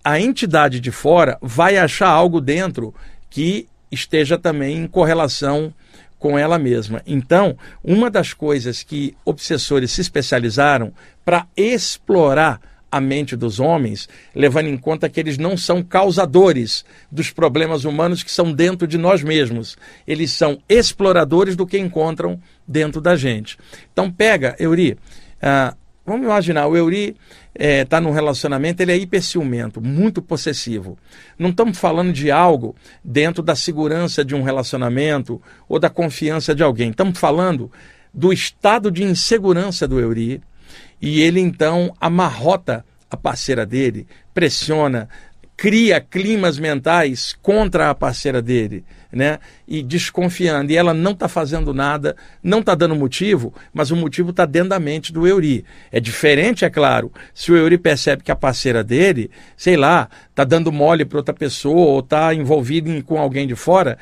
a 0.04 0.20
entidade 0.20 0.80
de 0.80 0.90
fora 0.90 1.38
vai 1.40 1.78
achar 1.78 2.08
algo 2.08 2.42
dentro 2.42 2.94
que 3.30 3.69
esteja 3.90 4.38
também 4.38 4.78
em 4.78 4.86
correlação 4.86 5.72
com 6.18 6.38
ela 6.38 6.58
mesma. 6.58 7.02
Então, 7.06 7.56
uma 7.82 8.10
das 8.10 8.34
coisas 8.34 8.82
que 8.82 9.16
obsessores 9.24 9.90
se 9.90 10.02
especializaram 10.02 10.92
para 11.24 11.46
explorar 11.56 12.60
a 12.92 13.00
mente 13.00 13.36
dos 13.36 13.60
homens, 13.60 14.08
levando 14.34 14.66
em 14.66 14.76
conta 14.76 15.08
que 15.08 15.20
eles 15.20 15.38
não 15.38 15.56
são 15.56 15.82
causadores 15.82 16.84
dos 17.10 17.30
problemas 17.30 17.84
humanos 17.84 18.22
que 18.22 18.32
são 18.32 18.52
dentro 18.52 18.86
de 18.86 18.98
nós 18.98 19.22
mesmos. 19.22 19.78
Eles 20.06 20.32
são 20.32 20.60
exploradores 20.68 21.54
do 21.54 21.66
que 21.66 21.78
encontram 21.78 22.40
dentro 22.66 23.00
da 23.00 23.14
gente. 23.14 23.56
Então, 23.92 24.10
pega, 24.10 24.56
Euri, 24.58 24.98
ah, 25.40 25.74
vamos 26.10 26.26
imaginar, 26.26 26.66
o 26.66 26.76
Euri 26.76 27.16
está 27.54 27.64
é, 27.64 27.84
tá 27.84 28.00
num 28.00 28.10
relacionamento, 28.10 28.82
ele 28.82 28.92
é 28.92 28.96
hiperciumento, 28.96 29.80
muito 29.80 30.20
possessivo. 30.20 30.98
Não 31.38 31.50
estamos 31.50 31.78
falando 31.78 32.12
de 32.12 32.30
algo 32.30 32.74
dentro 33.04 33.42
da 33.42 33.54
segurança 33.54 34.24
de 34.24 34.34
um 34.34 34.42
relacionamento 34.42 35.40
ou 35.68 35.78
da 35.78 35.88
confiança 35.88 36.54
de 36.54 36.62
alguém. 36.62 36.90
Estamos 36.90 37.18
falando 37.18 37.70
do 38.12 38.32
estado 38.32 38.90
de 38.90 39.04
insegurança 39.04 39.86
do 39.86 40.00
Euri. 40.00 40.42
E 41.00 41.22
ele 41.22 41.40
então 41.40 41.94
amarrota 42.00 42.84
a 43.10 43.16
parceira 43.16 43.64
dele, 43.64 44.06
pressiona, 44.32 45.08
cria 45.60 46.00
climas 46.00 46.58
mentais 46.58 47.36
contra 47.42 47.90
a 47.90 47.94
parceira 47.94 48.40
dele, 48.40 48.82
né? 49.12 49.38
E 49.68 49.82
desconfiando. 49.82 50.72
E 50.72 50.76
ela 50.76 50.94
não 50.94 51.10
está 51.10 51.28
fazendo 51.28 51.74
nada, 51.74 52.16
não 52.42 52.60
está 52.60 52.74
dando 52.74 52.96
motivo, 52.96 53.52
mas 53.70 53.90
o 53.90 53.96
motivo 53.96 54.30
está 54.30 54.46
dentro 54.46 54.70
da 54.70 54.80
mente 54.80 55.12
do 55.12 55.26
Euri. 55.26 55.62
É 55.92 56.00
diferente, 56.00 56.64
é 56.64 56.70
claro, 56.70 57.12
se 57.34 57.52
o 57.52 57.56
Euri 57.58 57.76
percebe 57.76 58.22
que 58.22 58.32
a 58.32 58.36
parceira 58.36 58.82
dele, 58.82 59.30
sei 59.54 59.76
lá, 59.76 60.08
está 60.30 60.44
dando 60.44 60.72
mole 60.72 61.04
para 61.04 61.18
outra 61.18 61.34
pessoa 61.34 61.90
ou 61.90 62.00
está 62.00 62.32
envolvido 62.34 62.90
em, 62.90 63.02
com 63.02 63.18
alguém 63.18 63.46
de 63.46 63.54
fora, 63.54 63.98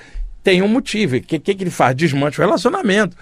tem 0.49 0.63
um 0.63 0.69
motivo. 0.69 1.17
O 1.17 1.21
que, 1.21 1.39
que, 1.39 1.55
que 1.55 1.63
ele 1.63 1.71
faz? 1.71 1.95
Desmancha 1.95 2.41
o 2.41 2.45
relacionamento, 2.47 3.15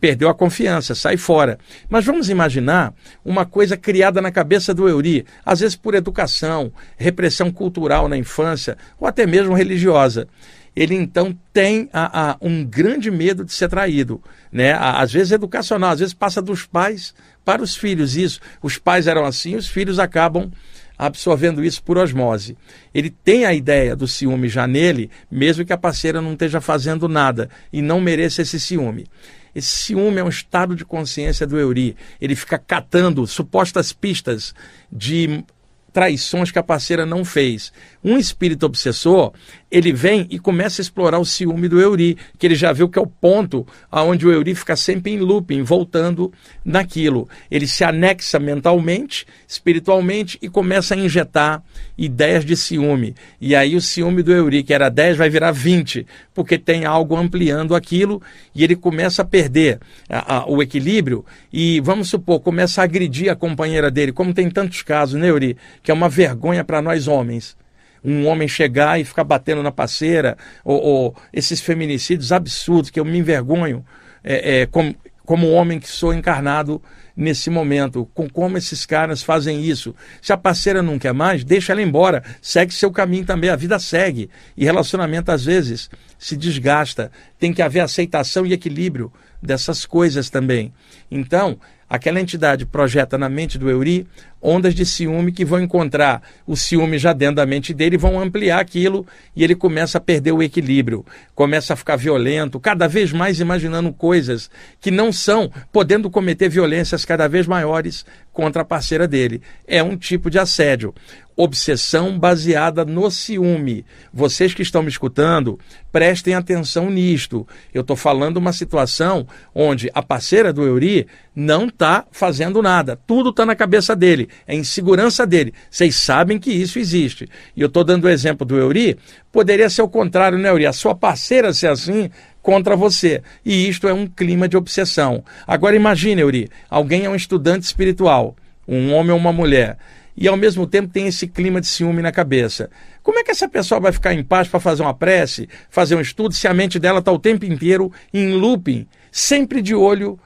perdeu 0.00 0.28
a 0.28 0.34
confiança, 0.34 0.92
sai 0.92 1.16
fora. 1.16 1.56
Mas 1.88 2.04
vamos 2.04 2.28
imaginar 2.28 2.92
uma 3.24 3.46
coisa 3.46 3.76
criada 3.76 4.20
na 4.20 4.32
cabeça 4.32 4.74
do 4.74 4.88
Euri, 4.88 5.24
às 5.46 5.60
vezes 5.60 5.76
por 5.76 5.94
educação, 5.94 6.72
repressão 6.96 7.52
cultural 7.52 8.08
na 8.08 8.16
infância, 8.16 8.76
ou 8.98 9.06
até 9.06 9.24
mesmo 9.24 9.54
religiosa. 9.54 10.26
Ele 10.74 10.96
então 10.96 11.32
tem 11.52 11.88
a, 11.92 12.32
a, 12.32 12.36
um 12.40 12.64
grande 12.64 13.08
medo 13.08 13.44
de 13.44 13.52
ser 13.52 13.68
traído. 13.68 14.20
Né? 14.50 14.72
Às 14.72 15.12
vezes 15.12 15.30
educacional, 15.30 15.92
às 15.92 16.00
vezes 16.00 16.12
passa 16.12 16.42
dos 16.42 16.66
pais 16.66 17.14
para 17.44 17.62
os 17.62 17.76
filhos. 17.76 18.16
Isso. 18.16 18.40
Os 18.60 18.78
pais 18.78 19.06
eram 19.06 19.24
assim, 19.24 19.54
os 19.54 19.68
filhos 19.68 20.00
acabam 20.00 20.50
absorvendo 20.96 21.64
isso 21.64 21.82
por 21.82 21.98
osmose. 21.98 22.56
Ele 22.92 23.10
tem 23.10 23.44
a 23.44 23.52
ideia 23.52 23.96
do 23.96 24.06
ciúme 24.06 24.48
já 24.48 24.66
nele, 24.66 25.10
mesmo 25.30 25.64
que 25.64 25.72
a 25.72 25.78
parceira 25.78 26.20
não 26.20 26.32
esteja 26.32 26.60
fazendo 26.60 27.08
nada 27.08 27.48
e 27.72 27.82
não 27.82 28.00
mereça 28.00 28.42
esse 28.42 28.58
ciúme. 28.60 29.06
Esse 29.54 29.68
ciúme 29.68 30.18
é 30.18 30.24
um 30.24 30.28
estado 30.28 30.74
de 30.74 30.84
consciência 30.84 31.46
do 31.46 31.58
Euri. 31.58 31.96
Ele 32.20 32.34
fica 32.34 32.58
catando 32.58 33.26
supostas 33.26 33.92
pistas 33.92 34.54
de 34.90 35.44
traições 35.92 36.50
que 36.50 36.58
a 36.58 36.62
parceira 36.62 37.06
não 37.06 37.24
fez. 37.24 37.72
Um 38.02 38.18
espírito 38.18 38.66
obsessor, 38.66 39.32
ele 39.74 39.92
vem 39.92 40.28
e 40.30 40.38
começa 40.38 40.80
a 40.80 40.84
explorar 40.84 41.18
o 41.18 41.24
ciúme 41.24 41.66
do 41.66 41.80
Euri, 41.80 42.16
que 42.38 42.46
ele 42.46 42.54
já 42.54 42.72
viu 42.72 42.88
que 42.88 42.96
é 42.96 43.02
o 43.02 43.08
ponto 43.08 43.66
aonde 43.90 44.24
o 44.24 44.30
Euri 44.30 44.54
fica 44.54 44.76
sempre 44.76 45.10
em 45.10 45.18
looping, 45.18 45.64
voltando 45.64 46.32
naquilo. 46.64 47.28
Ele 47.50 47.66
se 47.66 47.82
anexa 47.82 48.38
mentalmente, 48.38 49.26
espiritualmente 49.48 50.38
e 50.40 50.48
começa 50.48 50.94
a 50.94 50.96
injetar 50.96 51.60
ideias 51.98 52.44
de 52.44 52.56
ciúme. 52.56 53.16
E 53.40 53.56
aí 53.56 53.74
o 53.74 53.80
ciúme 53.80 54.22
do 54.22 54.32
Euri, 54.32 54.62
que 54.62 54.72
era 54.72 54.88
10, 54.88 55.16
vai 55.16 55.28
virar 55.28 55.50
20, 55.50 56.06
porque 56.32 56.56
tem 56.56 56.84
algo 56.84 57.16
ampliando 57.16 57.74
aquilo 57.74 58.22
e 58.54 58.62
ele 58.62 58.76
começa 58.76 59.22
a 59.22 59.24
perder 59.24 59.80
a, 60.08 60.36
a, 60.36 60.46
o 60.48 60.62
equilíbrio 60.62 61.24
e, 61.52 61.80
vamos 61.80 62.08
supor, 62.08 62.38
começa 62.38 62.80
a 62.80 62.84
agredir 62.84 63.28
a 63.28 63.34
companheira 63.34 63.90
dele, 63.90 64.12
como 64.12 64.32
tem 64.32 64.48
tantos 64.48 64.82
casos, 64.82 65.18
né, 65.20 65.30
Euri? 65.30 65.56
Que 65.82 65.90
é 65.90 65.94
uma 65.94 66.08
vergonha 66.08 66.62
para 66.62 66.80
nós 66.80 67.08
homens 67.08 67.56
um 68.04 68.26
homem 68.26 68.46
chegar 68.46 69.00
e 69.00 69.04
ficar 69.04 69.24
batendo 69.24 69.62
na 69.62 69.72
parceira, 69.72 70.36
ou, 70.64 70.80
ou 70.80 71.16
esses 71.32 71.60
feminicídios 71.60 72.32
absurdos 72.32 72.90
que 72.90 73.00
eu 73.00 73.04
me 73.04 73.18
envergonho 73.18 73.84
é, 74.22 74.60
é, 74.60 74.66
como, 74.66 74.94
como 75.24 75.50
homem 75.50 75.80
que 75.80 75.88
sou 75.88 76.12
encarnado 76.12 76.82
nesse 77.16 77.48
momento, 77.48 78.08
com 78.12 78.28
como 78.28 78.58
esses 78.58 78.84
caras 78.84 79.22
fazem 79.22 79.62
isso. 79.64 79.94
Se 80.20 80.32
a 80.32 80.36
parceira 80.36 80.82
não 80.82 80.98
quer 80.98 81.14
mais, 81.14 81.44
deixa 81.44 81.72
ela 81.72 81.82
embora, 81.82 82.22
segue 82.42 82.74
seu 82.74 82.90
caminho 82.90 83.24
também, 83.24 83.50
a 83.50 83.56
vida 83.56 83.78
segue. 83.78 84.28
E 84.56 84.64
relacionamento 84.64 85.30
às 85.30 85.44
vezes 85.44 85.88
se 86.18 86.36
desgasta, 86.36 87.12
tem 87.38 87.52
que 87.52 87.62
haver 87.62 87.80
aceitação 87.80 88.44
e 88.44 88.52
equilíbrio 88.52 89.12
dessas 89.44 89.86
coisas 89.86 90.30
também. 90.30 90.72
Então, 91.10 91.58
aquela 91.88 92.20
entidade 92.20 92.66
projeta 92.66 93.16
na 93.18 93.28
mente 93.28 93.58
do 93.58 93.70
Euri 93.70 94.06
ondas 94.44 94.74
de 94.74 94.84
ciúme 94.84 95.32
que 95.32 95.42
vão 95.42 95.58
encontrar 95.58 96.22
o 96.46 96.54
ciúme 96.54 96.98
já 96.98 97.14
dentro 97.14 97.36
da 97.36 97.46
mente 97.46 97.72
dele, 97.72 97.96
vão 97.96 98.20
ampliar 98.20 98.60
aquilo 98.60 99.06
e 99.34 99.42
ele 99.42 99.54
começa 99.54 99.96
a 99.96 100.00
perder 100.00 100.32
o 100.32 100.42
equilíbrio, 100.42 101.04
começa 101.34 101.72
a 101.72 101.76
ficar 101.76 101.96
violento, 101.96 102.60
cada 102.60 102.86
vez 102.86 103.10
mais 103.10 103.40
imaginando 103.40 103.90
coisas 103.90 104.50
que 104.82 104.90
não 104.90 105.10
são, 105.10 105.50
podendo 105.72 106.10
cometer 106.10 106.50
violências 106.50 107.06
cada 107.06 107.26
vez 107.26 107.46
maiores 107.46 108.04
contra 108.34 108.60
a 108.60 108.66
parceira 108.66 109.08
dele. 109.08 109.40
É 109.66 109.82
um 109.82 109.96
tipo 109.96 110.28
de 110.28 110.38
assédio 110.38 110.94
obsessão 111.36 112.18
baseada 112.18 112.84
no 112.84 113.10
ciúme. 113.10 113.84
Vocês 114.12 114.54
que 114.54 114.62
estão 114.62 114.82
me 114.82 114.88
escutando, 114.88 115.58
prestem 115.90 116.34
atenção 116.34 116.90
nisto. 116.90 117.46
Eu 117.72 117.80
estou 117.80 117.96
falando 117.96 118.36
uma 118.36 118.52
situação 118.52 119.26
onde 119.54 119.90
a 119.94 120.02
parceira 120.02 120.52
do 120.52 120.62
Euri 120.62 121.06
não 121.34 121.66
está 121.66 122.04
fazendo 122.12 122.62
nada. 122.62 122.98
Tudo 123.06 123.30
está 123.30 123.44
na 123.44 123.56
cabeça 123.56 123.96
dele, 123.96 124.28
é 124.46 124.54
insegurança 124.54 125.26
dele. 125.26 125.52
Vocês 125.70 125.96
sabem 125.96 126.38
que 126.38 126.50
isso 126.50 126.78
existe. 126.78 127.28
E 127.56 127.60
eu 127.60 127.66
estou 127.66 127.82
dando 127.82 128.04
o 128.04 128.08
exemplo 128.08 128.46
do 128.46 128.56
Euri, 128.56 128.96
poderia 129.32 129.68
ser 129.68 129.82
o 129.82 129.88
contrário, 129.88 130.38
né, 130.38 130.48
Euri? 130.48 130.66
A 130.66 130.72
sua 130.72 130.94
parceira 130.94 131.52
ser 131.52 131.68
assim 131.68 132.10
contra 132.40 132.76
você. 132.76 133.22
E 133.44 133.68
isto 133.68 133.88
é 133.88 133.92
um 133.92 134.06
clima 134.06 134.48
de 134.48 134.56
obsessão. 134.56 135.24
Agora 135.46 135.74
imagine, 135.74 136.20
Euri, 136.20 136.48
alguém 136.70 137.06
é 137.06 137.10
um 137.10 137.16
estudante 137.16 137.64
espiritual, 137.64 138.36
um 138.68 138.92
homem 138.92 139.12
ou 139.12 139.18
uma 139.18 139.32
mulher 139.32 139.78
e 140.16 140.28
ao 140.28 140.36
mesmo 140.36 140.66
tempo 140.66 140.92
tem 140.92 141.06
esse 141.06 141.26
clima 141.26 141.60
de 141.60 141.66
ciúme 141.66 142.02
na 142.02 142.12
cabeça. 142.12 142.70
Como 143.02 143.18
é 143.18 143.24
que 143.24 143.30
essa 143.30 143.48
pessoa 143.48 143.80
vai 143.80 143.92
ficar 143.92 144.14
em 144.14 144.22
paz 144.22 144.48
para 144.48 144.60
fazer 144.60 144.82
uma 144.82 144.94
prece, 144.94 145.48
fazer 145.70 145.94
um 145.94 146.00
estudo, 146.00 146.34
se 146.34 146.46
a 146.46 146.54
mente 146.54 146.78
dela 146.78 147.00
está 147.00 147.12
o 147.12 147.18
tempo 147.18 147.44
inteiro 147.44 147.92
em 148.12 148.32
looping, 148.32 148.86
sempre 149.10 149.60
de 149.60 149.74
olho 149.74 150.18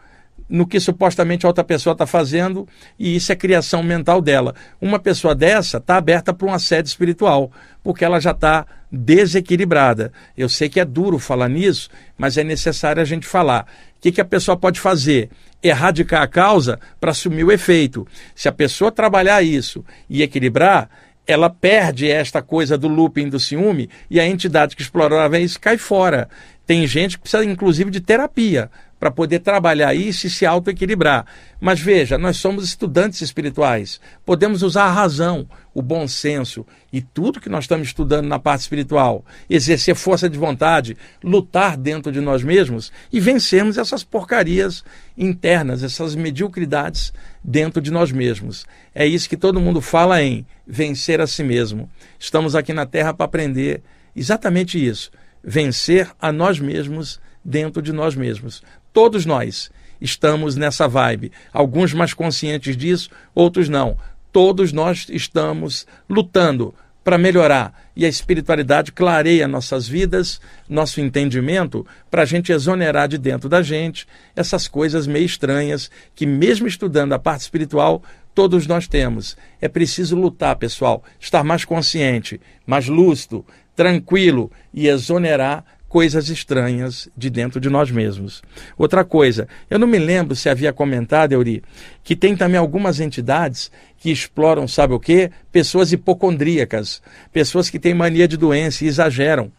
no 0.49 0.67
que 0.67 0.81
supostamente 0.81 1.45
a 1.45 1.49
outra 1.49 1.63
pessoa 1.63 1.93
está 1.93 2.07
fazendo, 2.07 2.67
e 2.99 3.15
isso 3.15 3.31
é 3.31 3.37
criação 3.37 3.83
mental 3.83 4.21
dela. 4.21 4.55
Uma 4.81 4.99
pessoa 4.99 5.35
dessa 5.35 5.77
está 5.77 5.97
aberta 5.97 6.33
para 6.33 6.47
um 6.47 6.55
assédio 6.55 6.89
espiritual, 6.89 7.51
porque 7.83 8.05
ela 8.05 8.21
já 8.21 8.31
está 8.31 8.67
desequilibrada. 8.91 10.13
Eu 10.37 10.49
sei 10.49 10.69
que 10.69 10.81
é 10.81 10.85
duro 10.85 11.19
falar 11.19 11.49
nisso, 11.49 11.91
mas 12.17 12.39
é 12.39 12.45
necessário 12.45 13.03
a 13.03 13.05
gente 13.05 13.27
falar. 13.27 13.67
O 13.97 14.01
que, 14.01 14.13
que 14.13 14.21
a 14.21 14.25
pessoa 14.25 14.57
pode 14.57 14.81
fazer? 14.81 15.29
Erradicar 15.63 16.23
a 16.23 16.29
causa 16.29 16.79
para 17.01 17.11
assumir 17.11 17.45
o 17.45 17.53
efeito. 17.53 18.07
Se 18.35 18.49
a 18.49 18.53
pessoa 18.53 18.93
trabalhar 18.93 19.43
isso 19.43 19.85
e 20.09 20.23
equilibrar, 20.23 20.89
ela 21.27 21.51
perde 21.51 22.11
esta 22.11 22.41
coisa 22.41 22.79
do 22.79 22.89
looping 22.89 23.29
do 23.29 23.39
ciúme 23.39 23.91
e 24.09 24.19
a 24.19 24.27
entidade 24.27 24.75
que 24.75 24.81
explorava 24.81 25.39
isso 25.39 25.61
cai 25.61 25.77
fora. 25.77 26.29
Tem 26.65 26.87
gente 26.87 27.17
que 27.17 27.23
precisa, 27.23 27.45
inclusive, 27.45 27.91
de 27.91 28.01
terapia 28.01 28.71
para 28.99 29.11
poder 29.11 29.41
trabalhar 29.41 29.95
isso 29.95 30.27
e 30.27 30.31
se 30.31 30.45
autoequilibrar. 30.45 31.27
Mas 31.61 31.81
veja, 31.81 32.19
nós 32.19 32.37
somos 32.37 32.65
estudantes 32.65 33.21
espirituais, 33.21 34.01
podemos 34.25 34.63
usar 34.63 34.85
a 34.85 34.93
razão, 34.93 35.49
o 35.75 35.83
bom 35.83 36.09
senso 36.09 36.67
e 36.93 37.01
tudo 37.01 37.41
que 37.41 37.49
nós 37.49 37.65
estamos 37.65 37.89
estudando 37.89 38.27
na 38.27 38.39
parte 38.39 38.61
espiritual, 38.61 39.25
exercer 39.49 39.95
força 39.95 40.29
de 40.29 40.39
vontade, 40.39 40.97
lutar 41.23 41.77
dentro 41.77 42.11
de 42.11 42.21
nós 42.21 42.43
mesmos 42.43 42.91
e 43.13 43.21
vencermos 43.21 43.79
essas 43.79 44.03
porcarias 44.03 44.85
internas, 45.17 45.83
essas 45.83 46.15
mediocridades 46.15 47.13
dentro 47.43 47.81
de 47.81 47.91
nós 47.91 48.11
mesmos. 48.11 48.67
É 48.95 49.07
isso 49.07 49.29
que 49.29 49.37
todo 49.37 49.61
mundo 49.61 49.81
fala 49.81 50.23
em 50.23 50.47
vencer 50.67 51.21
a 51.21 51.27
si 51.27 51.43
mesmo. 51.43 51.89
Estamos 52.19 52.57
aqui 52.57 52.73
na 52.73 52.87
Terra 52.87 53.15
para 53.15 53.27
aprender 53.27 53.83
exatamente 54.17 54.85
isso 54.85 55.11
vencer 55.43 56.11
a 56.21 56.33
nós 56.33 56.59
mesmos 56.59 57.21
dentro 57.45 57.81
de 57.81 57.93
nós 57.93 58.15
mesmos, 58.15 58.63
Todos 58.93 59.25
nós 59.27 59.71
estamos 60.01 60.57
nessa 60.57 60.89
vibe. 60.89 61.33
Alguns 61.53 61.93
mais 61.93 62.15
conscientes 62.15 62.77
disso, 62.77 63.11
outros 63.35 63.69
não. 63.69 63.97
Todos 64.33 64.73
nós 64.73 65.07
estamos 65.09 65.87
lutando 66.09 66.75
para 67.09 67.17
melhorar. 67.17 67.89
E 67.97 68.05
a 68.05 68.09
espiritualidade 68.09 68.93
clareia 68.93 69.49
nossas 69.49 69.89
vidas, 69.89 70.41
nosso 70.69 71.01
entendimento, 71.01 71.87
para 72.11 72.23
a 72.23 72.27
gente 72.27 72.53
exonerar 72.53 73.09
de 73.09 73.17
dentro 73.17 73.49
da 73.49 73.63
gente 73.63 74.07
essas 74.37 74.69
coisas 74.69 75.07
meio 75.07 75.25
estranhas 75.25 75.91
que, 76.15 76.27
mesmo 76.27 76.69
estudando 76.69 77.15
a 77.15 77.19
parte 77.19 77.41
espiritual, 77.41 78.03
todos 78.35 78.67
nós 78.67 78.87
temos. 78.87 79.37
É 79.61 79.69
preciso 79.69 80.15
lutar, 80.15 80.55
pessoal, 80.57 81.03
estar 81.19 81.43
mais 81.43 81.65
consciente, 81.65 82.41
mais 82.67 82.87
lúcido, 82.89 83.45
tranquilo 83.75 84.53
e 84.73 84.87
exonerar 84.87 85.65
coisas 85.89 86.29
estranhas 86.29 87.09
de 87.17 87.31
dentro 87.31 87.61
de 87.61 87.71
nós 87.71 87.91
mesmos. 87.91 88.43
Outra 88.77 89.05
coisa, 89.05 89.49
eu 89.71 89.79
não 89.79 89.87
me 89.87 89.99
lembro 89.99 90.37
se 90.37 90.49
havia 90.49 90.73
comentado, 90.73 91.33
Euri, 91.33 91.63
que 92.05 92.15
tem 92.15 92.37
também 92.37 92.59
algumas 92.59 93.01
entidades 93.01 93.71
que 93.97 94.11
exploram, 94.11 94.69
sabe 94.69 94.93
o 94.93 95.01
quê? 95.01 95.31
Pessoas 95.51 95.93
hipocondríacas, 95.93 97.03
pessoas 97.33 97.71
que 97.71 97.79
têm 97.79 97.95
mania 97.95 98.29
de 98.29 98.37
doença 98.37 98.85
e 98.85 98.89
exageram. 98.89 99.51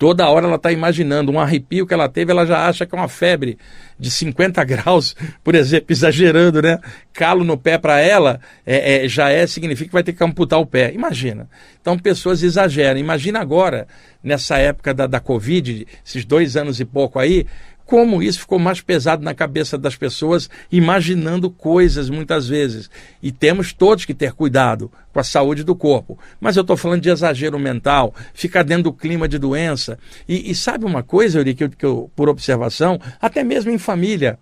Toda 0.00 0.26
hora 0.30 0.46
ela 0.46 0.56
está 0.56 0.72
imaginando 0.72 1.30
um 1.30 1.38
arrepio 1.38 1.86
que 1.86 1.92
ela 1.92 2.08
teve, 2.08 2.32
ela 2.32 2.46
já 2.46 2.66
acha 2.66 2.86
que 2.86 2.94
é 2.94 2.98
uma 2.98 3.06
febre 3.06 3.58
de 3.98 4.10
50 4.10 4.64
graus, 4.64 5.14
por 5.44 5.54
exemplo, 5.54 5.88
exagerando, 5.90 6.62
né? 6.62 6.78
Calo 7.12 7.44
no 7.44 7.58
pé 7.58 7.76
para 7.76 8.00
ela 8.00 8.40
é, 8.64 9.04
é, 9.04 9.08
já 9.10 9.28
é 9.28 9.46
significa 9.46 9.88
que 9.88 9.92
vai 9.92 10.02
ter 10.02 10.14
que 10.14 10.24
amputar 10.24 10.58
o 10.58 10.64
pé. 10.64 10.90
Imagina. 10.94 11.46
Então 11.82 11.98
pessoas 11.98 12.42
exageram. 12.42 12.98
Imagina 12.98 13.40
agora, 13.40 13.86
nessa 14.24 14.56
época 14.56 14.94
da, 14.94 15.06
da 15.06 15.20
Covid, 15.20 15.86
esses 16.02 16.24
dois 16.24 16.56
anos 16.56 16.80
e 16.80 16.86
pouco 16.86 17.18
aí, 17.18 17.46
como 17.90 18.22
isso 18.22 18.38
ficou 18.38 18.56
mais 18.56 18.80
pesado 18.80 19.24
na 19.24 19.34
cabeça 19.34 19.76
das 19.76 19.96
pessoas, 19.96 20.48
imaginando 20.70 21.50
coisas 21.50 22.08
muitas 22.08 22.46
vezes. 22.46 22.88
E 23.20 23.32
temos 23.32 23.72
todos 23.72 24.04
que 24.04 24.14
ter 24.14 24.32
cuidado 24.32 24.92
com 25.12 25.18
a 25.18 25.24
saúde 25.24 25.64
do 25.64 25.74
corpo. 25.74 26.16
Mas 26.40 26.54
eu 26.54 26.60
estou 26.60 26.76
falando 26.76 27.02
de 27.02 27.10
exagero 27.10 27.58
mental, 27.58 28.14
ficar 28.32 28.62
dentro 28.62 28.84
do 28.84 28.92
clima 28.92 29.26
de 29.26 29.38
doença. 29.38 29.98
E, 30.28 30.52
e 30.52 30.54
sabe 30.54 30.84
uma 30.84 31.02
coisa, 31.02 31.40
Euri, 31.40 31.52
que 31.52 31.64
eu, 31.64 31.68
que 31.68 31.84
eu, 31.84 32.08
por 32.14 32.28
observação, 32.28 33.00
até 33.20 33.42
mesmo 33.42 33.72
em 33.72 33.78
família. 33.78 34.38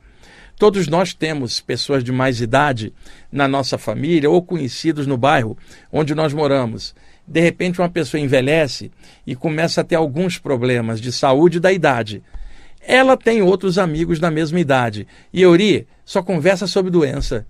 Todos 0.58 0.86
nós 0.86 1.14
temos 1.14 1.58
pessoas 1.58 2.04
de 2.04 2.12
mais 2.12 2.42
idade 2.42 2.92
na 3.32 3.48
nossa 3.48 3.78
família 3.78 4.28
ou 4.28 4.42
conhecidos 4.42 5.06
no 5.06 5.16
bairro 5.16 5.56
onde 5.90 6.14
nós 6.14 6.34
moramos. 6.34 6.94
De 7.26 7.40
repente, 7.40 7.80
uma 7.80 7.88
pessoa 7.88 8.20
envelhece 8.20 8.90
e 9.26 9.34
começa 9.34 9.80
a 9.80 9.84
ter 9.84 9.94
alguns 9.94 10.36
problemas 10.36 11.00
de 11.00 11.10
saúde 11.10 11.58
da 11.58 11.72
idade. 11.72 12.22
Ela 12.90 13.18
tem 13.18 13.42
outros 13.42 13.76
amigos 13.76 14.18
da 14.18 14.30
mesma 14.30 14.58
idade. 14.58 15.06
E 15.30 15.42
Euri 15.42 15.86
só 16.06 16.22
conversa 16.22 16.66
sobre 16.66 16.90
doença. 16.90 17.46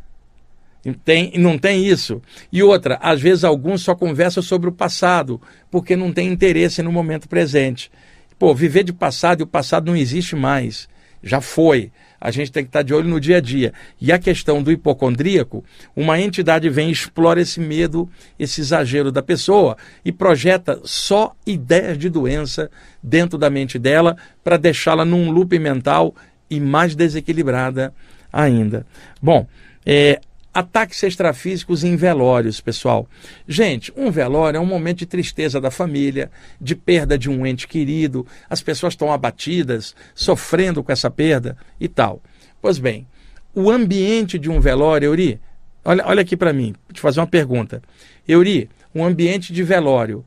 Tem, 1.05 1.33
não 1.39 1.57
tem 1.57 1.87
isso. 1.87 2.21
E 2.53 2.61
outra, 2.61 2.99
às 3.01 3.21
vezes 3.21 3.45
alguns 3.45 3.83
só 3.83 3.95
conversam 3.95 4.43
sobre 4.43 4.69
o 4.69 4.73
passado, 4.73 5.41
porque 5.71 5.95
não 5.95 6.13
tem 6.13 6.27
interesse 6.27 6.83
no 6.83 6.91
momento 6.91 7.29
presente. 7.29 7.89
Pô, 8.37 8.53
viver 8.53 8.83
de 8.83 8.93
passado 8.93 9.41
e 9.41 9.45
o 9.45 9.47
passado 9.47 9.87
não 9.87 9.97
existe 9.97 10.35
mais. 10.35 10.89
Já 11.23 11.41
foi 11.41 11.93
a 12.21 12.31
gente 12.31 12.51
tem 12.51 12.65
que 12.65 12.69
estar 12.69 12.83
de 12.83 12.93
olho 12.93 13.09
no 13.09 13.21
dia 13.21 13.37
a 13.37 13.41
dia. 13.41 13.73
E 14.01 14.13
a 14.13 14.19
questão 14.19 14.63
do 14.63 14.73
hipocondríaco, 14.73 15.65
uma 15.95 16.21
entidade 16.21 16.69
vem 16.69 16.91
explora 16.91 17.41
esse 17.41 17.61
medo, 17.61 18.09
esse 18.39 18.61
exagero 18.61 19.13
da 19.13 19.23
pessoa 19.23 19.77
e 20.05 20.11
projeta 20.11 20.81
só 20.85 21.35
ideias 21.47 21.97
de 21.97 22.09
doença 22.09 22.71
dentro 23.03 23.39
da 23.39 23.49
mente 23.49 23.79
dela 23.79 24.17
para 24.43 24.57
deixá-la 24.57 25.05
num 25.05 25.31
loop 25.31 25.59
mental 25.59 26.15
e 26.51 26.59
mais 26.59 26.95
desequilibrada 26.95 27.93
ainda. 28.33 28.87
Bom, 29.23 29.47
é, 29.85 30.21
Ataques 30.59 31.01
extrafísicos 31.05 31.85
em 31.85 31.95
velórios, 31.95 32.61
pessoal. 32.61 33.09
Gente, 33.47 33.93
um 33.97 34.11
velório 34.11 34.59
é 34.59 34.61
um 34.61 34.67
momento 34.67 34.99
de 34.99 35.07
tristeza 35.07 35.61
da 35.61 35.71
família, 35.71 36.33
de 36.61 36.75
perda 36.75 37.17
de 37.17 37.31
um 37.31 37.47
ente 37.47 37.69
querido, 37.69 38.27
as 38.51 38.61
pessoas 38.61 38.95
estão 38.95 39.13
abatidas, 39.13 39.95
sofrendo 40.17 40.83
com 40.83 40.91
essa 40.91 41.09
perda 41.09 41.57
e 41.79 41.87
tal. 41.87 42.21
Pois 42.61 42.77
bem, 42.77 43.07
o 43.55 43.71
ambiente 43.71 44.37
de 44.37 44.51
um 44.51 44.59
velório, 44.59 45.07
Euri, 45.07 45.41
olha, 45.85 46.05
olha 46.05 46.23
aqui 46.23 46.37
para 46.37 46.53
mim, 46.53 46.75
vou 46.89 46.93
te 46.93 47.01
fazer 47.01 47.21
uma 47.21 47.29
pergunta. 47.29 47.81
Euri, 48.27 48.69
um 48.93 49.05
ambiente 49.05 49.53
de 49.53 49.63
velório, 49.63 50.25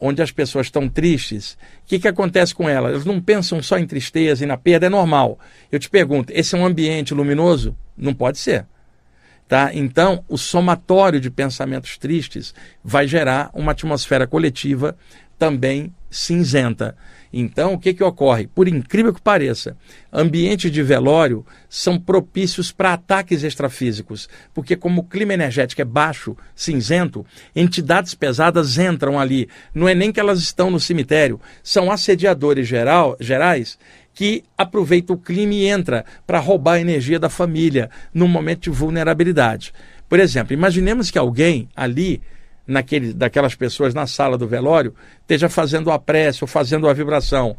onde 0.00 0.22
as 0.22 0.30
pessoas 0.30 0.68
estão 0.68 0.88
tristes, 0.88 1.58
o 1.84 1.88
que, 1.88 1.98
que 1.98 2.08
acontece 2.08 2.54
com 2.54 2.66
elas? 2.66 2.92
Elas 2.92 3.04
não 3.04 3.20
pensam 3.20 3.62
só 3.62 3.76
em 3.76 3.86
tristeza 3.86 4.44
e 4.44 4.46
na 4.46 4.56
perda, 4.56 4.86
é 4.86 4.88
normal. 4.88 5.38
Eu 5.70 5.78
te 5.78 5.90
pergunto, 5.90 6.32
esse 6.34 6.54
é 6.54 6.58
um 6.58 6.64
ambiente 6.64 7.12
luminoso? 7.12 7.76
Não 7.94 8.14
pode 8.14 8.38
ser. 8.38 8.64
Tá? 9.54 9.70
Então, 9.72 10.24
o 10.28 10.36
somatório 10.36 11.20
de 11.20 11.30
pensamentos 11.30 11.96
tristes 11.96 12.52
vai 12.82 13.06
gerar 13.06 13.50
uma 13.54 13.70
atmosfera 13.70 14.26
coletiva 14.26 14.96
também 15.38 15.94
cinzenta. 16.10 16.96
Então, 17.32 17.72
o 17.72 17.78
que, 17.78 17.94
que 17.94 18.02
ocorre? 18.02 18.48
Por 18.48 18.66
incrível 18.66 19.14
que 19.14 19.22
pareça, 19.22 19.76
ambientes 20.12 20.72
de 20.72 20.82
velório 20.82 21.46
são 21.68 22.00
propícios 22.00 22.72
para 22.72 22.94
ataques 22.94 23.44
extrafísicos, 23.44 24.28
porque, 24.52 24.74
como 24.74 25.02
o 25.02 25.04
clima 25.04 25.34
energético 25.34 25.82
é 25.82 25.84
baixo, 25.84 26.36
cinzento, 26.56 27.24
entidades 27.54 28.12
pesadas 28.12 28.76
entram 28.76 29.20
ali. 29.20 29.48
Não 29.72 29.88
é 29.88 29.94
nem 29.94 30.10
que 30.10 30.18
elas 30.18 30.40
estão 30.40 30.68
no 30.68 30.80
cemitério, 30.80 31.40
são 31.62 31.92
assediadores 31.92 32.66
geral, 32.66 33.16
gerais 33.20 33.78
que 34.14 34.44
aproveita 34.56 35.12
o 35.12 35.18
crime 35.18 35.56
e 35.56 35.66
entra 35.66 36.04
para 36.26 36.38
roubar 36.38 36.74
a 36.74 36.80
energia 36.80 37.18
da 37.18 37.28
família 37.28 37.90
num 38.12 38.28
momento 38.28 38.62
de 38.62 38.70
vulnerabilidade. 38.70 39.72
Por 40.08 40.20
exemplo, 40.20 40.52
imaginemos 40.52 41.10
que 41.10 41.18
alguém 41.18 41.68
ali, 41.74 42.22
naquele, 42.66 43.12
daquelas 43.12 43.54
pessoas 43.54 43.92
na 43.92 44.06
sala 44.06 44.38
do 44.38 44.46
velório, 44.46 44.94
esteja 45.20 45.48
fazendo 45.48 45.90
a 45.90 45.98
prece 45.98 46.44
ou 46.44 46.48
fazendo 46.48 46.88
a 46.88 46.92
vibração 46.92 47.56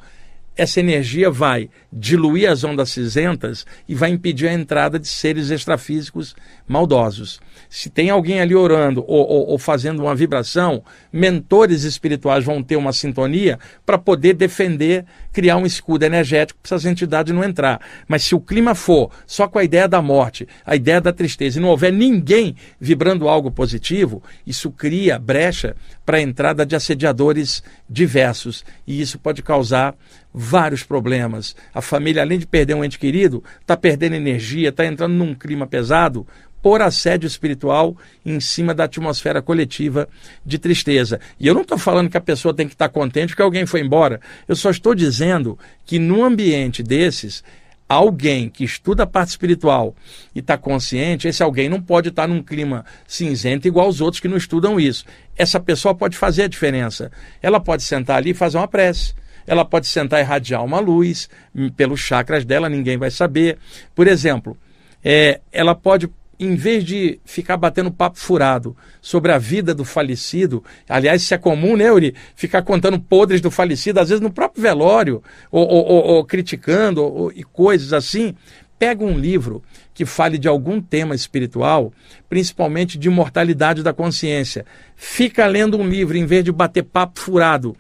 essa 0.56 0.80
energia 0.80 1.30
vai 1.30 1.70
diluir 1.92 2.50
as 2.50 2.64
ondas 2.64 2.90
cinzentas 2.90 3.66
e 3.88 3.94
vai 3.94 4.10
impedir 4.10 4.48
a 4.48 4.54
entrada 4.54 4.98
de 4.98 5.08
seres 5.08 5.50
extrafísicos 5.50 6.36
maldosos. 6.68 7.40
Se 7.70 7.90
tem 7.90 8.10
alguém 8.10 8.40
ali 8.40 8.56
orando 8.56 9.04
ou, 9.08 9.28
ou, 9.28 9.48
ou 9.50 9.58
fazendo 9.58 10.02
uma 10.02 10.16
vibração, 10.16 10.84
mentores 11.12 11.84
espirituais 11.84 12.44
vão 12.44 12.64
ter 12.64 12.76
uma 12.76 12.94
sintonia 12.94 13.60
para 13.86 13.98
poder 13.98 14.34
defender, 14.34 15.06
criar 15.32 15.58
um 15.58 15.66
escudo 15.66 16.06
energético 16.06 16.60
para 16.62 16.76
essas 16.76 16.86
entidades 16.86 17.34
não 17.34 17.44
entrar. 17.44 17.82
Mas 18.08 18.24
se 18.24 18.34
o 18.34 18.40
clima 18.40 18.74
for 18.74 19.12
só 19.28 19.48
com 19.48 19.60
a 19.60 19.64
ideia 19.64 19.88
da 19.88 20.02
morte, 20.02 20.48
a 20.66 20.76
ideia 20.76 21.00
da 21.02 21.14
tristeza, 21.14 21.60
e 21.60 21.62
não 21.62 21.70
houver 21.70 21.92
ninguém 21.92 22.56
vibrando 22.80 23.28
algo 23.28 23.52
positivo, 23.52 24.24
isso 24.46 24.72
cria 24.72 25.20
brecha 25.20 25.76
para 26.06 26.18
a 26.18 26.22
entrada 26.22 26.66
de 26.66 26.76
assediadores 26.76 27.64
diversos. 27.90 28.64
E 28.88 29.02
isso 29.02 29.20
pode 29.20 29.42
causar 29.42 29.96
vários 30.34 30.84
problemas. 30.84 31.56
A 31.74 31.82
família, 31.82 32.22
além 32.22 32.38
de 32.38 32.46
perder 32.46 32.74
um 32.74 32.84
ente 32.84 33.00
querido, 33.00 33.44
está 33.62 33.78
perdendo 33.78 34.16
energia, 34.16 34.70
está 34.70 34.86
entrando 34.86 35.14
num 35.14 35.34
clima 35.34 35.66
pesado 35.66 36.28
por 36.66 36.82
assédio 36.82 37.28
espiritual 37.28 37.96
em 38.26 38.40
cima 38.40 38.74
da 38.74 38.86
atmosfera 38.86 39.40
coletiva 39.40 40.10
de 40.44 40.58
tristeza. 40.58 41.20
E 41.40 41.46
eu 41.46 41.54
não 41.54 41.62
estou 41.62 41.78
falando 41.78 42.10
que 42.10 42.18
a 42.18 42.22
pessoa 42.22 42.56
tem 42.56 42.68
que 42.68 42.74
estar 42.74 42.88
tá 42.88 42.92
contente 42.92 43.28
porque 43.28 43.44
alguém 43.44 43.68
foi 43.68 43.82
embora. 43.82 44.20
Eu 44.48 44.56
só 44.56 44.72
estou 44.72 44.96
dizendo 44.96 45.60
que 45.86 46.00
num 46.00 46.26
ambiente 46.26 46.82
desses, 46.82 47.44
alguém 47.88 48.50
que 48.50 48.64
estuda 48.64 49.04
a 49.04 49.06
parte 49.06 49.30
espiritual 49.30 49.94
e 50.34 50.40
está 50.40 50.58
consciente, 50.58 51.28
esse 51.28 51.44
alguém 51.44 51.70
não 51.70 51.80
pode 51.80 52.10
estar 52.10 52.24
tá 52.24 52.28
num 52.28 52.42
clima 52.42 52.84
cinzento 53.06 53.68
igual 53.68 53.88
os 53.88 54.02
outros 54.02 54.20
que 54.20 54.28
não 54.28 54.36
estudam 54.36 54.80
isso. 54.80 55.06
Essa 55.38 55.60
pessoa 55.60 55.94
pode 55.94 56.18
fazer 56.18 56.46
a 56.46 56.48
diferença. 56.48 57.12
Ela 57.44 57.60
pode 57.60 57.84
sentar 57.84 58.18
ali 58.18 58.32
e 58.32 58.34
fazer 58.34 58.58
uma 58.58 58.68
prece 58.68 59.14
ela 59.48 59.64
pode 59.64 59.86
sentar 59.86 60.20
e 60.20 60.24
irradiar 60.24 60.66
uma 60.66 60.80
luz 60.80 61.30
hum, 61.54 61.70
pelos 61.70 62.00
chakras 62.00 62.44
dela, 62.44 62.68
ninguém 62.68 62.98
vai 62.98 63.12
saber. 63.12 63.60
Por 63.94 64.08
exemplo, 64.08 64.58
é, 65.04 65.40
ela 65.52 65.76
pode 65.76 66.10
em 66.40 66.56
vez 66.56 66.84
de 66.84 67.20
ficar 67.24 67.58
batendo 67.58 67.92
papo 67.92 68.20
furado 68.20 68.76
sobre 69.02 69.32
a 69.32 69.38
vida 69.38 69.74
do 69.74 69.86
falecido, 69.86 70.64
aliás, 70.88 71.22
isso 71.22 71.34
é 71.34 71.38
comum, 71.38 71.78
né, 71.78 71.92
Uri? 71.92 72.14
Ficar 72.36 72.62
contando 72.62 73.00
podres 73.00 73.42
do 73.42 73.50
falecido, 73.50 74.00
às 74.00 74.10
vezes 74.10 74.22
no 74.22 74.32
próprio 74.32 74.62
velório, 74.62 75.24
ou, 75.52 75.66
ou, 75.68 75.86
ou, 75.86 76.04
ou 76.04 76.26
criticando, 76.26 77.04
ou, 77.04 77.32
e 77.32 77.44
coisas 77.44 77.94
assim. 77.94 78.36
Pega 78.78 79.06
um 79.06 79.18
livro 79.18 79.64
que 79.94 80.06
fale 80.06 80.38
de 80.38 80.50
algum 80.50 80.82
tema 80.82 81.16
espiritual, 81.16 81.94
principalmente 82.28 82.98
de 82.98 83.08
imortalidade 83.08 83.82
da 83.82 83.94
consciência. 83.94 84.66
Fica 84.98 85.48
lendo 85.48 85.78
um 85.78 85.88
livro 85.88 86.18
em 86.18 86.26
vez 86.26 86.44
de 86.44 86.52
bater 86.52 86.84
papo 86.84 87.20
furado 87.22 87.76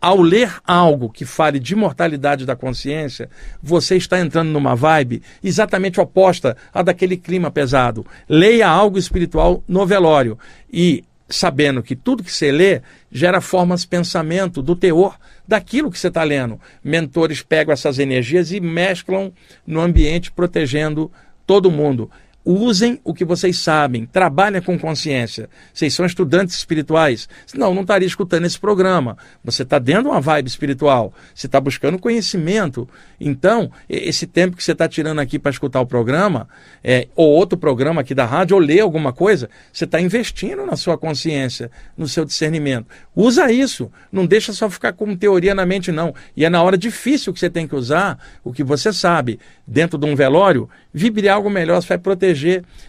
ao 0.00 0.22
ler 0.22 0.56
algo 0.66 1.10
que 1.10 1.24
fale 1.24 1.58
de 1.58 1.76
mortalidade 1.76 2.46
da 2.46 2.56
consciência, 2.56 3.28
você 3.62 3.96
está 3.96 4.18
entrando 4.18 4.50
numa 4.50 4.74
vibe 4.74 5.22
exatamente 5.44 6.00
oposta 6.00 6.56
à 6.72 6.82
daquele 6.82 7.16
clima 7.16 7.50
pesado. 7.50 8.06
Leia 8.28 8.68
algo 8.68 8.98
espiritual 8.98 9.62
no 9.68 9.84
velório 9.84 10.38
e 10.72 11.04
sabendo 11.28 11.82
que 11.82 11.94
tudo 11.94 12.24
que 12.24 12.32
você 12.32 12.50
lê 12.50 12.82
gera 13.12 13.40
formas 13.40 13.82
de 13.82 13.88
pensamento 13.88 14.62
do 14.62 14.74
teor 14.74 15.18
daquilo 15.46 15.90
que 15.90 15.98
você 15.98 16.08
está 16.08 16.24
lendo. 16.24 16.60
Mentores 16.82 17.42
pegam 17.42 17.72
essas 17.72 17.98
energias 17.98 18.52
e 18.52 18.60
mesclam 18.60 19.32
no 19.66 19.80
ambiente, 19.80 20.32
protegendo 20.32 21.10
todo 21.46 21.70
mundo. 21.70 22.10
Usem 22.52 23.00
o 23.04 23.14
que 23.14 23.24
vocês 23.24 23.58
sabem, 23.58 24.04
trabalhem 24.04 24.60
com 24.60 24.76
consciência. 24.76 25.48
Vocês 25.72 25.94
são 25.94 26.04
estudantes 26.04 26.56
espirituais. 26.56 27.28
Senão, 27.46 27.72
não 27.72 27.82
estaria 27.82 28.08
escutando 28.08 28.44
esse 28.44 28.58
programa. 28.58 29.16
Você 29.44 29.62
está 29.62 29.78
dentro 29.78 30.02
de 30.02 30.08
uma 30.08 30.20
vibe 30.20 30.48
espiritual. 30.48 31.14
Você 31.32 31.46
está 31.46 31.60
buscando 31.60 31.96
conhecimento. 31.96 32.88
Então, 33.20 33.70
esse 33.88 34.26
tempo 34.26 34.56
que 34.56 34.64
você 34.64 34.72
está 34.72 34.88
tirando 34.88 35.20
aqui 35.20 35.38
para 35.38 35.52
escutar 35.52 35.80
o 35.80 35.86
programa, 35.86 36.48
é, 36.82 37.06
ou 37.14 37.30
outro 37.30 37.56
programa 37.56 38.00
aqui 38.00 38.16
da 38.16 38.24
rádio, 38.24 38.56
ou 38.56 38.60
ler 38.60 38.80
alguma 38.80 39.12
coisa, 39.12 39.48
você 39.72 39.84
está 39.84 40.00
investindo 40.00 40.66
na 40.66 40.74
sua 40.74 40.98
consciência, 40.98 41.70
no 41.96 42.08
seu 42.08 42.24
discernimento. 42.24 42.88
Usa 43.14 43.52
isso. 43.52 43.92
Não 44.10 44.26
deixa 44.26 44.52
só 44.52 44.68
ficar 44.68 44.92
com 44.92 45.14
teoria 45.14 45.54
na 45.54 45.64
mente, 45.64 45.92
não. 45.92 46.12
E 46.36 46.44
é 46.44 46.50
na 46.50 46.60
hora 46.60 46.76
difícil 46.76 47.32
que 47.32 47.38
você 47.38 47.48
tem 47.48 47.68
que 47.68 47.76
usar 47.76 48.18
o 48.42 48.52
que 48.52 48.64
você 48.64 48.92
sabe. 48.92 49.38
Dentro 49.64 49.96
de 49.96 50.04
um 50.04 50.16
velório, 50.16 50.68
vibre 50.92 51.28
algo 51.28 51.48
melhor, 51.48 51.80
você 51.80 51.90
vai 51.90 51.98
proteger 51.98 52.39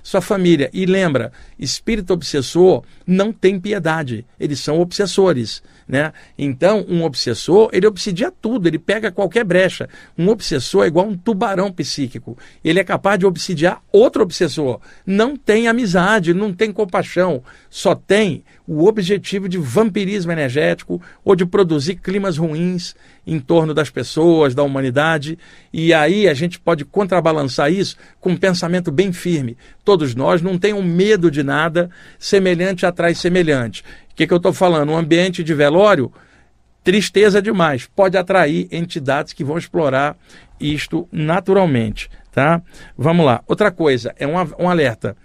sua 0.04 0.22
família. 0.22 0.70
E 0.74 0.86
lembra, 0.86 1.32
espírito 1.58 2.14
obsessor 2.14 2.84
não 3.06 3.32
tem 3.32 3.60
piedade. 3.60 4.26
Eles 4.40 4.60
são 4.60 4.80
obsessores. 4.80 5.62
Né? 5.92 6.14
Então, 6.38 6.86
um 6.88 7.04
obsessor, 7.04 7.70
ele 7.74 7.86
obsidia 7.86 8.32
tudo, 8.32 8.66
ele 8.66 8.80
pega 8.80 9.12
qualquer 9.12 9.44
brecha. 9.44 9.90
Um 10.18 10.30
obsessor 10.30 10.86
é 10.86 10.88
igual 10.88 11.06
um 11.06 11.18
tubarão 11.18 11.70
psíquico. 11.70 12.38
Ele 12.64 12.80
é 12.80 12.84
capaz 12.86 13.20
de 13.20 13.26
obsidiar 13.26 13.84
outro 13.92 14.24
obsessor. 14.24 14.80
Não 15.06 15.36
tem 15.36 15.68
amizade, 15.68 16.34
não 16.34 16.54
tem 16.54 16.72
compaixão, 16.72 17.44
só 17.70 17.94
tem 17.94 18.46
o 18.66 18.86
objetivo 18.86 19.50
de 19.50 19.58
vampirismo 19.58 20.32
energético 20.32 21.02
ou 21.26 21.36
de 21.36 21.46
produzir 21.46 21.96
climas 21.96 22.38
ruins 22.38 22.96
em 23.28 23.38
torno 23.38 23.74
das 23.74 23.90
pessoas, 23.90 24.56
da 24.56 24.64
humanidade. 24.64 25.38
E 25.74 25.94
aí 25.94 26.30
a 26.30 26.34
gente 26.34 26.58
pode 26.58 26.86
contrabalançar 26.86 27.70
isso 27.70 27.98
com 28.22 28.30
um 28.30 28.38
pensamento 28.38 28.90
bem 28.90 29.12
firme. 29.12 29.58
Todos 29.84 30.16
nós 30.16 30.42
não 30.42 30.58
tenham 30.58 30.82
medo 30.82 31.30
de 31.30 31.44
nada, 31.44 31.90
semelhante 32.18 32.86
atrai 32.86 33.14
semelhante. 33.14 33.84
Que, 34.22 34.28
que 34.28 34.34
eu 34.36 34.38
estou 34.38 34.54
falando? 34.54 34.92
Um 34.92 34.98
ambiente 34.98 35.44
de 35.44 35.52
velório, 35.52 36.14
tristeza 36.84 37.42
demais. 37.42 37.88
Pode 37.88 38.16
atrair 38.16 38.68
entidades 38.72 39.34
que 39.34 39.44
vão 39.44 39.58
explorar 39.58 40.16
isto 40.60 41.10
naturalmente. 41.12 42.08
Tá? 42.32 42.62
Vamos 42.96 43.26
lá. 43.26 43.44
Outra 43.48 43.72
coisa, 43.72 44.14
é 44.20 44.28
um, 44.28 44.36
um 44.60 44.70
alerta. 44.70 45.18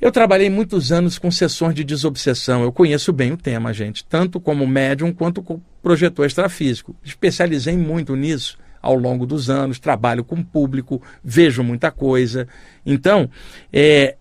Eu 0.00 0.10
trabalhei 0.10 0.50
muitos 0.50 0.90
anos 0.90 1.20
com 1.20 1.30
sessões 1.30 1.72
de 1.72 1.84
desobsessão. 1.84 2.64
Eu 2.64 2.72
conheço 2.72 3.12
bem 3.12 3.30
o 3.30 3.36
tema, 3.36 3.72
gente, 3.72 4.04
tanto 4.04 4.40
como 4.40 4.66
médium 4.66 5.12
quanto 5.12 5.40
como 5.40 5.62
projetor 5.80 6.26
extrafísico. 6.26 6.96
Especializei 7.04 7.76
muito 7.76 8.16
nisso 8.16 8.58
ao 8.82 8.96
longo 8.96 9.24
dos 9.24 9.48
anos, 9.48 9.78
trabalho 9.78 10.24
com 10.24 10.42
público, 10.42 11.00
vejo 11.22 11.62
muita 11.62 11.92
coisa. 11.92 12.48
Então, 12.84 13.30
é, 13.72 14.16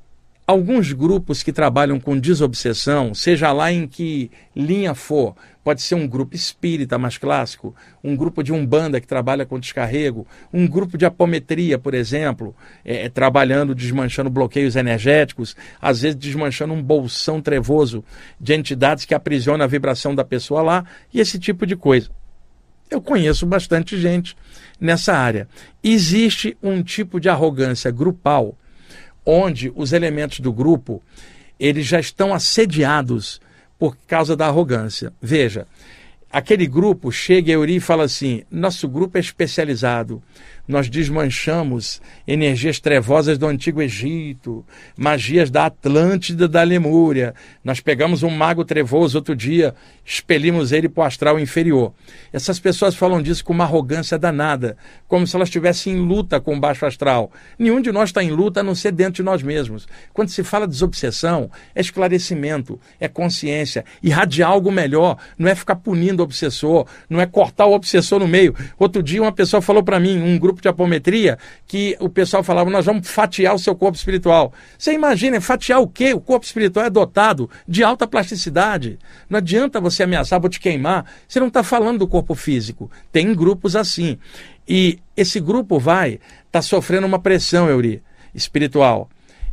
alguns 0.48 0.94
grupos 0.94 1.44
que 1.44 1.52
trabalham 1.52 2.00
com 2.00 2.18
desobsessão, 2.18 3.14
seja 3.14 3.52
lá 3.52 3.70
em 3.70 3.86
que 3.86 4.32
linha 4.56 4.96
for, 4.96 5.36
pode 5.62 5.82
ser 5.82 5.96
um 5.96 6.08
grupo 6.08 6.34
espírita 6.34 6.98
mais 6.98 7.18
clássico, 7.18 7.76
um 8.02 8.16
grupo 8.16 8.42
de 8.42 8.54
umbanda 8.54 9.02
que 9.02 9.08
trabalha 9.08 9.46
com 9.46 9.60
descarrego, 9.60 10.26
um 10.54 10.66
grupo 10.66 10.98
de 10.98 11.06
apometria, 11.06 11.78
por 11.78 11.94
exemplo, 11.94 12.56
é, 12.86 13.08
é, 13.08 13.10
trabalhando, 13.10 13.76
desmanchando 13.76 14.30
bloqueios 14.30 14.78
energéticos, 14.78 15.54
às 15.82 16.02
vezes 16.02 16.16
desmanchando 16.16 16.74
um 16.74 16.82
bolsão 16.82 17.42
trevoso 17.42 18.02
de 18.40 18.54
entidades 18.54 19.04
que 19.04 19.14
aprisionam 19.14 19.66
a 19.66 19.68
vibração 19.68 20.16
da 20.16 20.24
pessoa 20.24 20.62
lá 20.62 20.86
e 21.14 21.20
esse 21.20 21.38
tipo 21.38 21.66
de 21.66 21.76
coisa. 21.76 22.10
Eu 22.90 23.02
conheço 23.02 23.46
bastante 23.46 24.00
gente 24.00 24.38
nessa 24.80 25.14
área. 25.14 25.50
Existe 25.84 26.58
um 26.64 26.82
tipo 26.82 27.20
de 27.20 27.28
arrogância 27.28 27.92
grupal 27.92 28.58
onde 29.28 29.72
os 29.76 29.92
elementos 29.92 30.40
do 30.40 30.54
grupo 30.54 31.04
eles 31.60 31.86
já 31.86 32.00
estão 32.00 32.34
assediados 32.34 33.42
por 33.78 33.98
causa 34.08 34.36
da 34.36 34.48
arrogância. 34.48 35.12
Veja, 35.22 35.68
aquele 36.32 36.66
grupo 36.66 37.12
chega 37.12 37.52
a 37.52 37.60
e 37.76 37.80
fala 37.80 38.06
assim: 38.06 38.44
nosso 38.50 38.88
grupo 38.88 39.18
é 39.18 39.20
especializado 39.20 40.24
nós 40.68 40.90
desmanchamos 40.90 42.02
energias 42.28 42.80
trevosas 42.80 43.38
do 43.38 43.48
Antigo 43.48 43.82
Egito, 43.82 44.66
magias 44.98 45.50
da 45.50 45.68
Atlântida 45.68 46.48
da 46.48 46.62
Lemúria. 46.64 47.34
Nós 47.64 47.80
pegamos 47.80 48.22
um 48.22 48.30
mago 48.30 48.66
trevoso 48.66 49.18
outro 49.18 49.36
dia, 49.36 49.74
expelimos 50.06 50.72
ele 50.72 50.90
para 50.90 51.04
o 51.04 51.06
astral 51.06 51.40
inferior. 51.40 51.94
Essas 52.34 52.60
pessoas 52.60 52.96
falam 52.96 53.22
disso 53.22 53.46
com 53.46 53.54
uma 53.54 53.64
arrogância 53.64 54.18
danada, 54.18 54.76
como 55.08 55.26
se 55.26 55.36
elas 55.36 55.48
estivessem 55.48 55.94
em 55.94 56.00
luta 56.00 56.40
com 56.42 56.56
o 56.56 56.60
baixo 56.60 56.86
astral. 56.86 57.32
Nenhum 57.58 57.82
de 57.82 57.92
nós 57.92 58.10
está 58.10 58.22
em 58.24 58.32
luta 58.32 58.60
a 58.60 58.64
não 58.64 58.76
ser 58.76 58.92
dentro 58.92 59.14
de 59.14 59.24
nós 59.24 59.42
mesmos. 59.42 59.88
Quando 60.14 60.30
se 60.30 60.44
fala 60.44 60.68
de 60.68 60.74
desobsessão, 60.74 61.50
é 61.74 61.80
esclarecimento, 61.80 62.80
é 63.00 63.08
consciência, 63.08 63.86
irradiar 64.04 64.52
algo 64.52 64.72
melhor, 64.72 65.18
não 65.38 65.50
é 65.50 65.56
ficar 65.56 65.76
punindo 65.76 66.22
o 66.22 66.26
obsessor, 66.26 66.86
não 67.10 67.22
é 67.22 67.26
cortar 67.26 67.66
o 67.66 67.74
obsessor 67.74 68.20
no 68.20 68.28
meio. 68.28 68.54
Outro 68.78 69.02
dia 69.02 69.22
uma 69.22 69.32
pessoa 69.32 69.62
falou 69.62 69.84
para 69.84 70.00
mim, 70.00 70.22
um 70.22 70.38
grupo 70.38 70.57
grupo 70.58 70.62
de 70.62 70.68
apometria 70.68 71.38
que 71.68 71.96
o 72.00 72.10
pessoal 72.10 72.44
falava, 72.44 72.70
nós 72.70 72.86
vamos 72.86 73.08
fatiar 73.08 73.54
o 73.56 73.60
seu 73.60 73.76
corpo 73.76 73.98
espiritual. 73.98 74.52
Você 74.78 74.94
imagina, 74.94 75.40
fatiar 75.40 75.80
o 75.80 75.88
quê? 75.88 76.14
O 76.14 76.20
corpo 76.20 76.46
espiritual 76.46 76.86
é 76.86 76.90
dotado 76.90 77.50
de 77.68 77.84
alta 77.84 78.08
plasticidade. 78.08 78.98
Não 79.30 79.38
adianta 79.38 79.80
você 79.80 80.04
ameaçar, 80.04 80.40
vou 80.40 80.50
te 80.50 80.60
queimar. 80.60 81.06
Você 81.28 81.40
não 81.40 81.48
está 81.48 81.64
falando 81.64 82.00
do 82.00 82.08
corpo 82.08 82.36
físico. 82.36 82.92
Tem 83.12 83.34
grupos 83.34 83.76
assim. 83.76 84.18
E 84.68 85.00
esse 85.16 85.40
grupo 85.40 85.80
vai 85.80 86.14
estar 86.14 86.22
tá 86.52 86.62
sofrendo 86.62 87.08
uma 87.08 87.20
pressão, 87.20 87.70
Euri, 87.70 88.02
espiritual. 88.34 89.10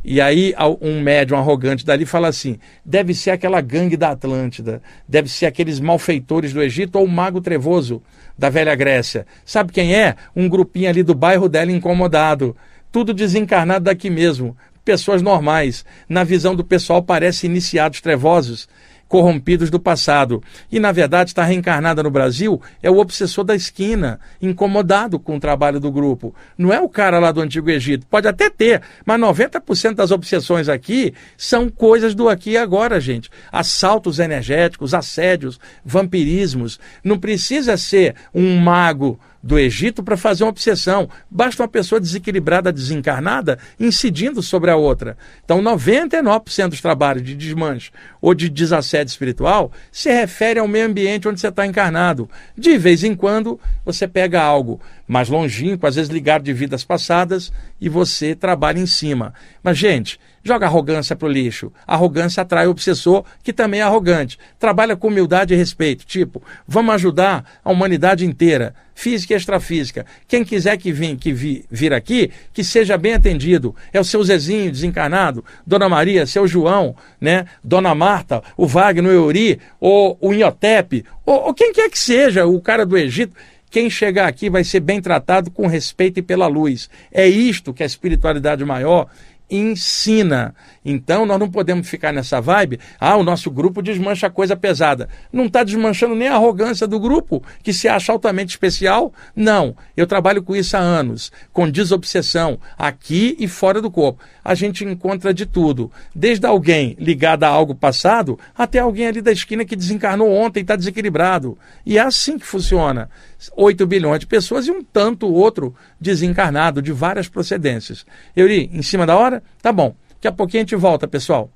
E 0.07 0.21
aí 0.21 0.53
um 0.81 1.01
médium 1.01 1.39
arrogante 1.39 1.83
dali 1.83 2.05
fala 2.05 2.27
assim: 2.27 2.59
deve 2.85 3.15
ser 3.15 3.31
aquela 3.31 3.59
gangue 3.59 3.97
da 3.97 4.11
Atlântida, 4.11 4.79
deve 5.09 5.27
ser 5.27 5.47
aqueles 5.47 5.79
malfeitores 5.79 6.53
do 6.53 6.61
Egito 6.61 6.99
ou 6.99 7.05
o 7.05 7.07
mago 7.07 7.41
trevoso 7.41 8.03
da 8.37 8.47
velha 8.47 8.75
Grécia. 8.75 9.25
Sabe 9.43 9.73
quem 9.73 9.95
é? 9.95 10.15
Um 10.35 10.47
grupinho 10.47 10.89
ali 10.89 11.01
do 11.01 11.15
bairro 11.15 11.49
dela 11.49 11.71
incomodado. 11.71 12.55
Tudo 12.91 13.15
desencarnado 13.15 13.85
daqui 13.85 14.11
mesmo. 14.11 14.55
Pessoas 14.85 15.23
normais. 15.23 15.83
Na 16.07 16.23
visão 16.23 16.55
do 16.55 16.63
pessoal, 16.63 17.01
parecem 17.01 17.49
iniciados 17.49 17.99
trevosos 17.99 18.69
corrompidos 19.07 19.69
do 19.69 19.79
passado. 19.79 20.41
E, 20.71 20.79
na 20.79 20.91
verdade, 20.91 21.31
está 21.31 21.43
reencarnada 21.43 22.01
no 22.03 22.11
Brasil 22.11 22.61
é 22.81 22.89
o 22.89 22.97
obsessor 22.97 23.43
da 23.43 23.55
esquina, 23.55 24.19
incomodado 24.41 25.19
com 25.19 25.37
o 25.37 25.39
trabalho 25.39 25.79
do 25.79 25.91
grupo. 25.91 26.33
Não 26.57 26.73
é 26.73 26.79
o 26.79 26.89
cara 26.89 27.19
lá 27.19 27.31
do 27.31 27.41
Antigo 27.41 27.69
Egito. 27.69 28.05
Pode 28.07 28.27
até 28.27 28.49
ter, 28.49 28.81
mas 29.05 29.19
90% 29.19 29.95
das 29.95 30.11
obsessões 30.11 30.69
aqui 30.69 31.13
são 31.37 31.69
coisas 31.69 32.15
do 32.15 32.29
aqui 32.29 32.51
e 32.51 32.57
agora, 32.57 32.99
gente. 32.99 33.29
Assaltos 33.51 34.19
energéticos, 34.19 34.93
assédios, 34.93 35.59
vampirismos. 35.83 36.79
Não 37.03 37.17
precisa 37.17 37.77
ser 37.77 38.15
um 38.33 38.57
mago 38.57 39.19
do 39.45 39.59
Egito 39.59 40.01
para 40.01 40.17
fazer 40.17 40.43
uma 40.43 40.49
obsessão. 40.49 41.07
Basta 41.29 41.61
uma 41.61 41.69
pessoa 41.69 42.01
desequilibrada, 42.01 42.73
desencarnada, 42.73 43.59
incidindo 43.79 44.41
sobre 44.41 44.71
a 44.71 44.75
outra. 44.75 45.15
Então, 45.43 45.61
99% 45.61 46.69
dos 46.69 46.81
trabalhos 46.81 47.21
de 47.21 47.35
desmanche 47.35 47.91
ou 48.19 48.33
de 48.33 48.49
desassédio 48.49 49.11
espiritual 49.11 49.71
se 49.91 50.11
refere 50.11 50.59
ao 50.59 50.67
meio 50.67 50.87
ambiente 50.87 51.27
onde 51.27 51.39
você 51.39 51.49
está 51.49 51.63
encarnado. 51.63 52.27
De 52.57 52.75
vez 52.75 53.03
em 53.03 53.13
quando, 53.13 53.59
você 53.85 54.07
pega 54.07 54.41
algo 54.41 54.81
mais 55.07 55.29
longínquo, 55.29 55.85
às 55.85 55.95
vezes 55.95 56.11
ligado 56.11 56.43
de 56.43 56.53
vidas 56.53 56.83
passadas, 56.83 57.51
e 57.79 57.87
você 57.89 58.35
trabalha 58.35 58.79
em 58.79 58.85
cima. 58.85 59.33
Mas, 59.61 59.77
gente, 59.77 60.19
joga 60.43 60.65
arrogância 60.65 61.15
para 61.15 61.27
o 61.27 61.31
lixo. 61.31 61.71
Arrogância 61.85 62.41
atrai 62.41 62.67
o 62.67 62.71
obsessor, 62.71 63.23
que 63.43 63.53
também 63.53 63.79
é 63.81 63.83
arrogante. 63.83 64.37
Trabalha 64.59 64.95
com 64.95 65.07
humildade 65.07 65.53
e 65.53 65.57
respeito. 65.57 66.05
Tipo, 66.05 66.41
vamos 66.67 66.95
ajudar 66.95 67.59
a 67.63 67.71
humanidade 67.71 68.25
inteira 68.25 68.75
física 68.95 69.33
e 69.33 69.37
extrafísica. 69.37 70.05
Quem 70.27 70.43
quiser 70.43 70.77
que, 70.77 70.91
vim, 70.91 71.17
que 71.17 71.33
vi, 71.33 71.65
vir 71.69 71.93
aqui, 71.93 72.31
que 72.53 72.63
seja 72.63 72.97
bem 72.97 73.13
atendido. 73.13 73.75
É 73.91 73.99
o 73.99 74.05
seu 74.05 74.23
Zezinho 74.23 74.71
desencarnado, 74.71 75.43
Dona 75.67 75.89
Maria, 75.89 76.25
seu 76.25 76.47
João, 76.47 76.95
né? 77.19 77.45
Dona 77.61 77.93
Marta, 77.93 78.41
o 78.55 78.65
Wagner, 78.65 79.11
o 79.11 79.13
Euri, 79.13 79.59
ou 79.79 80.17
o 80.21 80.33
Inhotep, 80.33 81.03
ou, 81.25 81.47
ou 81.47 81.53
quem 81.53 81.73
quer 81.73 81.89
que 81.89 81.99
seja, 81.99 82.45
o 82.45 82.61
cara 82.61 82.85
do 82.85 82.97
Egito. 82.97 83.35
Quem 83.75 83.89
chegar 83.89 84.29
aqui 84.29 84.49
vai 84.49 84.63
ser 84.63 84.79
bem 84.79 85.01
tratado 85.01 85.51
com 85.51 85.67
respeito 85.67 86.17
e 86.17 86.21
pela 86.21 86.47
luz. 86.47 86.89
É 87.11 87.27
isto 87.27 87.73
que 87.73 87.83
a 87.83 87.85
espiritualidade 87.85 88.63
maior 88.63 89.09
ensina. 89.49 90.55
Então 90.83 91.25
nós 91.25 91.39
não 91.39 91.49
podemos 91.49 91.89
ficar 91.89 92.11
nessa 92.11 92.39
vibe, 92.39 92.79
ah, 92.99 93.15
o 93.17 93.23
nosso 93.23 93.49
grupo 93.49 93.81
desmancha 93.81 94.29
coisa 94.29 94.55
pesada. 94.55 95.09
Não 95.31 95.45
está 95.45 95.63
desmanchando 95.63 96.15
nem 96.15 96.27
a 96.27 96.35
arrogância 96.35 96.87
do 96.87 96.99
grupo, 96.99 97.43
que 97.63 97.73
se 97.73 97.87
acha 97.87 98.11
altamente 98.11 98.49
especial. 98.49 99.13
Não, 99.35 99.75
eu 99.95 100.05
trabalho 100.05 100.43
com 100.43 100.55
isso 100.55 100.77
há 100.77 100.79
anos, 100.79 101.31
com 101.51 101.69
desobsessão, 101.69 102.59
aqui 102.77 103.35
e 103.39 103.47
fora 103.47 103.81
do 103.81 103.91
corpo. 103.91 104.23
A 104.43 104.53
gente 104.53 104.85
encontra 104.85 105.33
de 105.33 105.45
tudo, 105.45 105.91
desde 106.13 106.45
alguém 106.45 106.95
ligado 106.99 107.43
a 107.43 107.47
algo 107.47 107.73
passado, 107.73 108.37
até 108.55 108.79
alguém 108.79 109.07
ali 109.07 109.21
da 109.21 109.31
esquina 109.31 109.65
que 109.65 109.75
desencarnou 109.75 110.31
ontem 110.31 110.59
e 110.59 110.61
está 110.61 110.75
desequilibrado. 110.75 111.57
E 111.85 111.97
é 111.97 112.01
assim 112.01 112.37
que 112.37 112.45
funciona. 112.45 113.09
8 113.55 113.85
bilhões 113.85 114.19
de 114.19 114.27
pessoas 114.27 114.67
e 114.67 114.71
um 114.71 114.83
tanto 114.83 115.27
outro 115.31 115.75
desencarnado 116.05 116.81
de 116.83 116.91
várias 116.91 117.27
procedências. 117.27 118.05
Eu 118.35 118.45
li 118.47 118.69
em 118.71 118.83
cima 118.83 119.07
da 119.07 119.17
hora? 119.17 119.41
Tá 119.59 119.73
bom. 119.73 119.95
Daqui 120.11 120.27
a 120.27 120.31
pouquinho 120.31 120.61
a 120.61 120.65
gente 120.65 120.75
volta, 120.75 121.07
pessoal. 121.07 121.51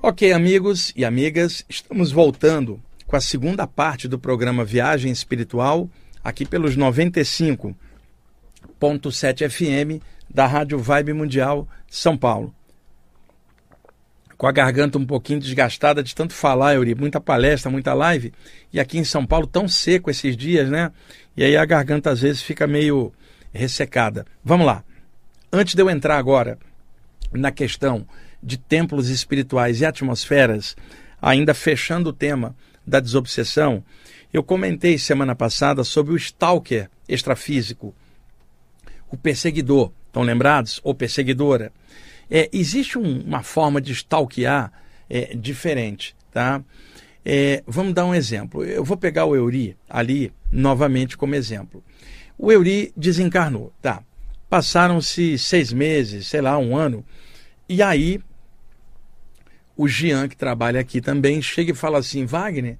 Ok, 0.00 0.32
amigos 0.32 0.92
e 0.94 1.04
amigas, 1.04 1.64
estamos 1.68 2.12
voltando 2.12 2.80
com 3.06 3.16
a 3.16 3.20
segunda 3.20 3.66
parte 3.66 4.06
do 4.06 4.16
programa 4.18 4.64
Viagem 4.64 5.10
Espiritual, 5.10 5.90
aqui 6.22 6.46
pelos 6.46 6.76
95.7 6.76 9.50
FM 9.50 10.00
da 10.32 10.46
Rádio 10.46 10.78
Vibe 10.78 11.12
Mundial 11.12 11.66
São 11.88 12.16
Paulo 12.16 12.54
com 14.36 14.46
a 14.46 14.52
garganta 14.52 14.98
um 14.98 15.06
pouquinho 15.06 15.40
desgastada 15.40 16.02
de 16.02 16.14
tanto 16.14 16.32
falar, 16.32 16.74
Euri, 16.74 16.94
muita 16.94 17.20
palestra, 17.20 17.70
muita 17.70 17.94
live, 17.94 18.32
e 18.72 18.80
aqui 18.80 18.98
em 18.98 19.04
São 19.04 19.24
Paulo 19.24 19.46
tão 19.46 19.68
seco 19.68 20.10
esses 20.10 20.36
dias, 20.36 20.68
né? 20.68 20.90
E 21.36 21.44
aí 21.44 21.56
a 21.56 21.64
garganta 21.64 22.10
às 22.10 22.20
vezes 22.20 22.42
fica 22.42 22.66
meio 22.66 23.12
ressecada. 23.52 24.26
Vamos 24.44 24.66
lá. 24.66 24.84
Antes 25.52 25.74
de 25.74 25.82
eu 25.82 25.88
entrar 25.88 26.18
agora 26.18 26.58
na 27.32 27.50
questão 27.50 28.06
de 28.42 28.56
templos 28.56 29.08
espirituais 29.08 29.80
e 29.80 29.86
atmosferas, 29.86 30.76
ainda 31.20 31.54
fechando 31.54 32.10
o 32.10 32.12
tema 32.12 32.54
da 32.86 33.00
desobsessão, 33.00 33.82
eu 34.32 34.42
comentei 34.42 34.98
semana 34.98 35.34
passada 35.34 35.84
sobre 35.84 36.12
o 36.12 36.16
stalker 36.16 36.90
extrafísico, 37.08 37.94
o 39.08 39.16
perseguidor, 39.16 39.92
estão 40.08 40.22
lembrados? 40.22 40.80
Ou 40.82 40.94
perseguidora. 40.94 41.72
É, 42.30 42.48
existe 42.52 42.98
um, 42.98 43.20
uma 43.22 43.42
forma 43.42 43.80
de 43.80 43.92
stalkear 43.92 44.72
é, 45.08 45.34
diferente, 45.34 46.14
tá? 46.32 46.62
É, 47.24 47.62
vamos 47.66 47.94
dar 47.94 48.04
um 48.04 48.14
exemplo. 48.14 48.64
Eu 48.64 48.84
vou 48.84 48.96
pegar 48.96 49.24
o 49.24 49.34
Euri 49.34 49.76
ali 49.88 50.32
novamente 50.50 51.16
como 51.16 51.34
exemplo. 51.34 51.82
O 52.36 52.52
Euri 52.52 52.92
desencarnou, 52.96 53.72
tá? 53.80 54.02
Passaram-se 54.48 55.38
seis 55.38 55.72
meses, 55.72 56.26
sei 56.26 56.40
lá, 56.40 56.58
um 56.58 56.76
ano, 56.76 57.04
e 57.68 57.82
aí 57.82 58.20
o 59.76 59.88
Jean, 59.88 60.28
que 60.28 60.36
trabalha 60.36 60.80
aqui 60.80 61.00
também, 61.00 61.42
chega 61.42 61.72
e 61.72 61.74
fala 61.74 61.98
assim: 61.98 62.24
Wagner, 62.24 62.76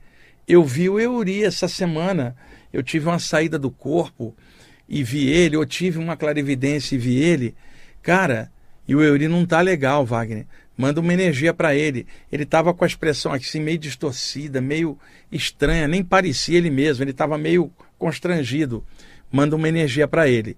eu 0.46 0.62
vi 0.62 0.88
o 0.88 1.00
Euri 1.00 1.44
essa 1.44 1.66
semana, 1.66 2.37
eu 2.72 2.83
tive 2.83 3.07
uma 3.07 3.18
saída 3.18 3.59
do 3.59 3.70
corpo 3.70 4.35
e 4.88 5.02
vi 5.02 5.28
ele, 5.28 5.57
eu 5.57 5.64
tive 5.64 5.98
uma 5.98 6.16
clarividência 6.16 6.94
e 6.94 6.98
vi 6.98 7.16
ele. 7.16 7.54
Cara, 8.02 8.52
e 8.87 8.94
o 8.94 9.03
Euri 9.03 9.29
não 9.29 9.47
tá 9.47 9.61
legal, 9.61 10.05
Wagner. 10.05 10.47
Manda 10.77 11.01
uma 11.01 11.14
energia 11.14 11.55
para 11.55 11.75
ele. 11.75 12.07
Ele 12.31 12.42
estava 12.42 12.75
com 12.75 12.85
a 12.85 12.87
expressão 12.87 13.33
assim 13.33 13.61
meio 13.61 13.79
distorcida, 13.79 14.61
meio 14.61 14.99
estranha, 15.31 15.88
nem 15.88 16.03
parecia 16.03 16.59
ele 16.59 16.70
mesmo, 16.70 17.05
ele 17.05 17.12
estava 17.12 17.38
meio 17.38 17.70
constrangido. 17.99 18.85
Manda 19.31 19.57
uma 19.57 19.68
energia 19.68 20.07
para 20.07 20.29
ele. 20.29 20.57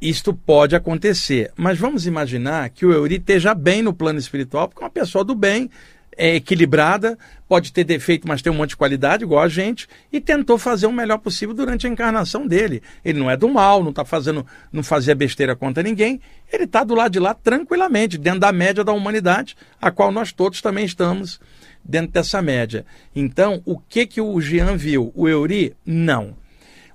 Isto 0.00 0.34
pode 0.34 0.74
acontecer, 0.74 1.52
mas 1.56 1.78
vamos 1.78 2.06
imaginar 2.06 2.68
que 2.70 2.84
o 2.84 2.92
Euri 2.92 3.16
esteja 3.16 3.54
bem 3.54 3.82
no 3.82 3.94
plano 3.94 4.18
espiritual, 4.18 4.68
porque 4.68 4.82
é 4.82 4.86
uma 4.86 4.90
pessoa 4.90 5.24
do 5.24 5.34
bem, 5.34 5.70
é 6.16 6.36
equilibrada, 6.36 7.18
pode 7.48 7.72
ter 7.72 7.84
defeito, 7.84 8.26
mas 8.26 8.42
tem 8.42 8.52
um 8.52 8.56
monte 8.56 8.70
de 8.70 8.76
qualidade, 8.76 9.24
igual 9.24 9.42
a 9.42 9.48
gente, 9.48 9.88
e 10.12 10.20
tentou 10.20 10.58
fazer 10.58 10.86
o 10.86 10.92
melhor 10.92 11.18
possível 11.18 11.54
durante 11.54 11.86
a 11.86 11.90
encarnação 11.90 12.46
dele. 12.46 12.82
Ele 13.04 13.18
não 13.18 13.30
é 13.30 13.36
do 13.36 13.48
mal, 13.48 13.82
não 13.82 13.90
está 13.90 14.04
fazendo, 14.04 14.46
não 14.72 14.82
fazia 14.82 15.14
besteira 15.14 15.56
contra 15.56 15.82
ninguém, 15.82 16.20
ele 16.52 16.64
está 16.64 16.84
do 16.84 16.94
lado 16.94 17.12
de 17.12 17.18
lá 17.18 17.34
tranquilamente, 17.34 18.18
dentro 18.18 18.40
da 18.40 18.52
média 18.52 18.84
da 18.84 18.92
humanidade, 18.92 19.56
a 19.80 19.90
qual 19.90 20.12
nós 20.12 20.32
todos 20.32 20.60
também 20.60 20.84
estamos 20.84 21.40
dentro 21.84 22.12
dessa 22.12 22.40
média. 22.40 22.84
Então, 23.14 23.62
o 23.64 23.78
que 23.78 24.06
que 24.06 24.20
o 24.20 24.40
Jean 24.40 24.76
viu? 24.76 25.12
O 25.14 25.28
Euri? 25.28 25.74
Não. 25.84 26.36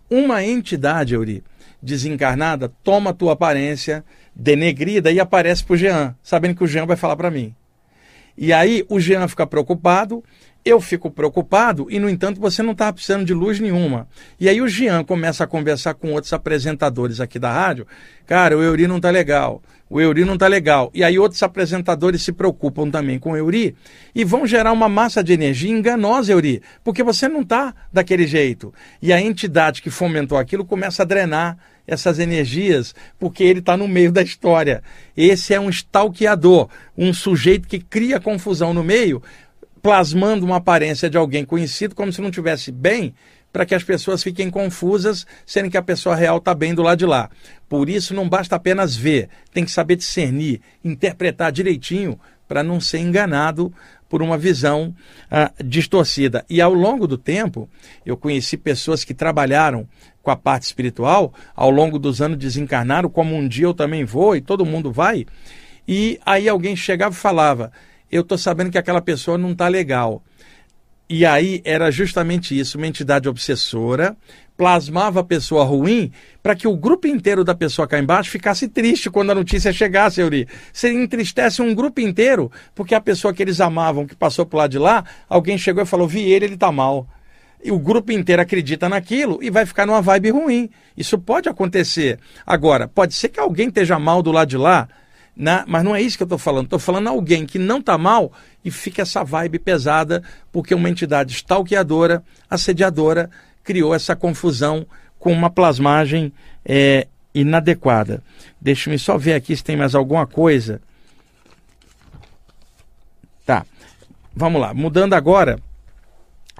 Uma 0.09 0.43
entidade, 0.43 1.13
Euri, 1.13 1.43
desencarnada, 1.81 2.71
toma 2.83 3.09
a 3.09 3.13
tua 3.13 3.33
aparência, 3.33 4.03
denegrida 4.33 5.11
e 5.11 5.19
aparece 5.19 5.63
para 5.63 5.73
o 5.73 5.77
Jean, 5.77 6.15
sabendo 6.23 6.55
que 6.55 6.63
o 6.63 6.67
Jean 6.67 6.85
vai 6.85 6.95
falar 6.95 7.15
para 7.15 7.31
mim. 7.31 7.53
E 8.37 8.53
aí 8.53 8.85
o 8.87 8.99
Jean 8.99 9.27
fica 9.27 9.47
preocupado, 9.47 10.23
eu 10.63 10.81
fico 10.81 11.09
preocupado 11.09 11.87
e, 11.89 11.97
no 11.97 12.09
entanto, 12.09 12.41
você 12.41 12.61
não 12.61 12.73
está 12.73 12.91
precisando 12.91 13.25
de 13.25 13.33
luz 13.33 13.59
nenhuma. 13.59 14.07
E 14.39 14.49
aí 14.49 14.61
o 14.61 14.67
Jean 14.67 15.03
começa 15.03 15.43
a 15.43 15.47
conversar 15.47 15.93
com 15.93 16.11
outros 16.11 16.33
apresentadores 16.33 17.21
aqui 17.21 17.39
da 17.39 17.51
rádio. 17.51 17.87
Cara, 18.25 18.57
o 18.57 18.61
Euri 18.61 18.85
não 18.85 18.97
está 18.97 19.09
legal. 19.09 19.61
O 19.89 20.01
Euri 20.01 20.25
não 20.25 20.33
está 20.33 20.47
legal. 20.47 20.91
E 20.93 21.03
aí 21.03 21.17
outros 21.17 21.41
apresentadores 21.41 22.21
se 22.21 22.33
preocupam 22.33 22.89
também 22.89 23.17
com 23.17 23.31
o 23.31 23.37
Euri 23.37 23.75
e 24.13 24.25
vão 24.25 24.45
gerar 24.45 24.73
uma 24.73 24.89
massa 24.89 25.23
de 25.23 25.31
energia 25.31 25.71
enganosa, 25.71 26.33
Euri, 26.33 26.61
porque 26.83 27.01
você 27.01 27.29
não 27.29 27.41
está 27.41 27.73
daquele 27.91 28.27
jeito. 28.27 28.73
E 29.01 29.13
a 29.13 29.21
entidade 29.21 29.81
que 29.81 29.89
fomentou 29.89 30.37
aquilo 30.37 30.65
começa 30.65 31.03
a 31.03 31.05
drenar 31.05 31.57
essas 31.87 32.19
energias, 32.19 32.93
porque 33.17 33.43
ele 33.43 33.59
está 33.59 33.77
no 33.77 33.87
meio 33.87 34.11
da 34.11 34.21
história. 34.21 34.83
Esse 35.15 35.53
é 35.53 35.59
um 35.59 35.69
stalkeador, 35.69 36.67
um 36.97 37.13
sujeito 37.13 37.67
que 37.67 37.79
cria 37.79 38.19
confusão 38.19 38.73
no 38.73 38.83
meio, 38.83 39.23
plasmando 39.81 40.45
uma 40.45 40.57
aparência 40.57 41.09
de 41.09 41.17
alguém 41.17 41.45
conhecido 41.45 41.95
como 41.95 42.11
se 42.11 42.21
não 42.21 42.29
tivesse 42.29 42.71
bem, 42.71 43.15
para 43.53 43.65
que 43.65 43.73
as 43.73 43.83
pessoas 43.83 44.21
fiquem 44.21 44.49
confusas, 44.49 45.25
sendo 45.45 45.69
que 45.69 45.77
a 45.77 45.81
pessoa 45.81 46.15
real 46.15 46.37
está 46.37 46.53
bem 46.53 46.75
do 46.75 46.83
lado 46.83 46.99
de 46.99 47.05
lá. 47.05 47.29
Por 47.69 47.89
isso, 47.89 48.13
não 48.13 48.27
basta 48.27 48.55
apenas 48.55 48.95
ver, 48.95 49.29
tem 49.53 49.63
que 49.63 49.71
saber 49.71 49.95
discernir, 49.95 50.61
interpretar 50.83 51.51
direitinho 51.51 52.19
para 52.47 52.61
não 52.63 52.79
ser 52.79 52.99
enganado 52.99 53.73
por 54.09 54.21
uma 54.21 54.37
visão 54.37 54.95
ah, 55.29 55.51
distorcida. 55.63 56.45
E 56.49 56.61
ao 56.61 56.73
longo 56.73 57.07
do 57.07 57.17
tempo, 57.17 57.69
eu 58.05 58.15
conheci 58.15 58.57
pessoas 58.57 59.03
que 59.03 59.13
trabalharam 59.13 59.87
com 60.27 60.31
a 60.31 60.35
parte 60.35 60.63
espiritual, 60.63 61.33
ao 61.55 61.71
longo 61.71 61.97
dos 61.97 62.21
anos 62.21 62.37
desencarnaram, 62.37 63.09
como 63.09 63.33
um 63.33 63.47
dia 63.47 63.63
eu 63.63 63.73
também 63.73 64.03
vou 64.03 64.35
e 64.35 64.41
todo 64.41 64.65
mundo 64.65 64.91
vai. 64.91 65.25
E 65.87 66.19
aí 66.25 66.49
alguém 66.49 66.75
chegava 66.75 67.15
e 67.15 67.17
falava: 67.17 67.71
Eu 68.11 68.23
estou 68.23 68.37
sabendo 68.37 68.69
que 68.69 68.77
aquela 68.77 68.99
pessoa 68.99 69.37
não 69.37 69.53
está 69.53 69.69
legal. 69.69 70.21
E 71.09 71.25
aí 71.25 71.61
era 71.63 71.89
justamente 71.89 72.59
isso, 72.59 72.77
uma 72.77 72.87
entidade 72.87 73.29
obsessora 73.29 74.17
plasmava 74.57 75.19
a 75.19 75.23
pessoa 75.23 75.63
ruim 75.63 76.11
para 76.41 76.55
que 76.55 76.67
o 76.67 76.75
grupo 76.75 77.07
inteiro 77.07 77.43
da 77.43 77.53
pessoa 77.53 77.87
cá 77.87 77.99
embaixo 77.99 78.31
ficasse 78.31 78.67
triste 78.67 79.07
quando 79.07 79.29
a 79.29 79.35
notícia 79.35 79.71
chegasse, 79.71 80.19
Euri. 80.19 80.47
Você 80.73 80.91
entristece 80.91 81.61
um 81.61 81.75
grupo 81.75 82.01
inteiro, 82.01 82.51
porque 82.73 82.95
a 82.95 82.99
pessoa 82.99 83.33
que 83.33 83.43
eles 83.43 83.61
amavam, 83.61 84.07
que 84.07 84.15
passou 84.15 84.47
por 84.47 84.57
lá 84.57 84.67
de 84.67 84.79
lá, 84.79 85.05
alguém 85.29 85.59
chegou 85.59 85.83
e 85.83 85.85
falou, 85.85 86.07
vi 86.07 86.21
ele, 86.23 86.45
ele 86.45 86.53
está 86.55 86.71
mal. 86.71 87.07
E 87.63 87.71
o 87.71 87.79
grupo 87.79 88.11
inteiro 88.11 88.41
acredita 88.41 88.87
naquilo 88.87 89.39
e 89.41 89.49
vai 89.49 89.65
ficar 89.65 89.85
numa 89.85 90.01
vibe 90.01 90.29
ruim. 90.29 90.69
Isso 90.95 91.17
pode 91.17 91.49
acontecer. 91.49 92.19
Agora, 92.45 92.87
pode 92.87 93.13
ser 93.13 93.29
que 93.29 93.39
alguém 93.39 93.67
esteja 93.67 93.97
mal 93.97 94.21
do 94.21 94.31
lado 94.31 94.47
de 94.47 94.57
lá, 94.57 94.87
né? 95.35 95.63
mas 95.67 95.83
não 95.83 95.95
é 95.95 96.01
isso 96.01 96.17
que 96.17 96.23
eu 96.23 96.25
estou 96.25 96.37
falando. 96.37 96.65
Estou 96.65 96.79
falando 96.79 97.07
alguém 97.07 97.45
que 97.45 97.57
não 97.57 97.79
está 97.79 97.97
mal 97.97 98.31
e 98.63 98.69
fica 98.69 99.01
essa 99.01 99.23
vibe 99.23 99.59
pesada 99.59 100.23
porque 100.51 100.75
uma 100.75 100.89
entidade 100.89 101.33
stalkeadora, 101.33 102.23
assediadora, 102.49 103.29
criou 103.63 103.93
essa 103.93 104.15
confusão 104.15 104.85
com 105.19 105.31
uma 105.31 105.49
plasmagem 105.49 106.31
é, 106.63 107.07
inadequada. 107.33 108.23
Deixa-me 108.61 108.97
só 108.99 109.17
ver 109.17 109.33
aqui 109.33 109.55
se 109.55 109.63
tem 109.63 109.75
mais 109.75 109.95
alguma 109.95 110.27
coisa. 110.27 110.79
Tá, 113.45 113.65
vamos 114.35 114.61
lá. 114.61 114.73
Mudando 114.73 115.13
agora 115.13 115.59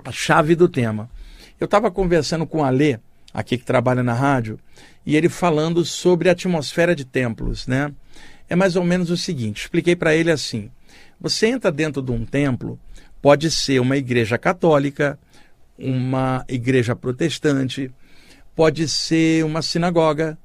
a 0.04 0.12
chave 0.12 0.56
do 0.56 0.68
tema. 0.68 1.10
Eu 1.60 1.66
estava 1.66 1.90
conversando 1.90 2.46
com 2.46 2.60
o 2.60 2.64
Alê, 2.64 3.00
aqui 3.34 3.58
que 3.58 3.66
trabalha 3.66 4.04
na 4.04 4.14
rádio, 4.14 4.60
e 5.06 5.16
ele 5.16 5.30
falando 5.30 5.84
sobre 5.84 6.30
a 6.30 6.34
atmosfera 6.34 6.96
de 6.96 7.06
templos, 7.06 7.68
né? 7.68 7.92
É 8.50 8.56
mais 8.56 8.76
ou 8.76 8.84
menos 8.84 9.10
o 9.10 9.18
seguinte, 9.18 9.64
expliquei 9.64 9.96
para 9.96 10.16
ele 10.16 10.32
assim: 10.32 10.70
você 11.20 11.48
entra 11.48 11.72
dentro 11.72 12.02
de 12.02 12.12
um 12.12 12.26
templo, 12.26 12.80
pode 13.22 13.50
ser 13.52 13.80
uma 13.80 13.98
igreja 13.98 14.38
católica, 14.38 15.20
uma 15.78 16.46
igreja 16.48 16.96
protestante, 16.96 17.92
pode 18.56 18.88
ser 18.88 19.44
uma 19.44 19.62
sinagoga, 19.62 20.38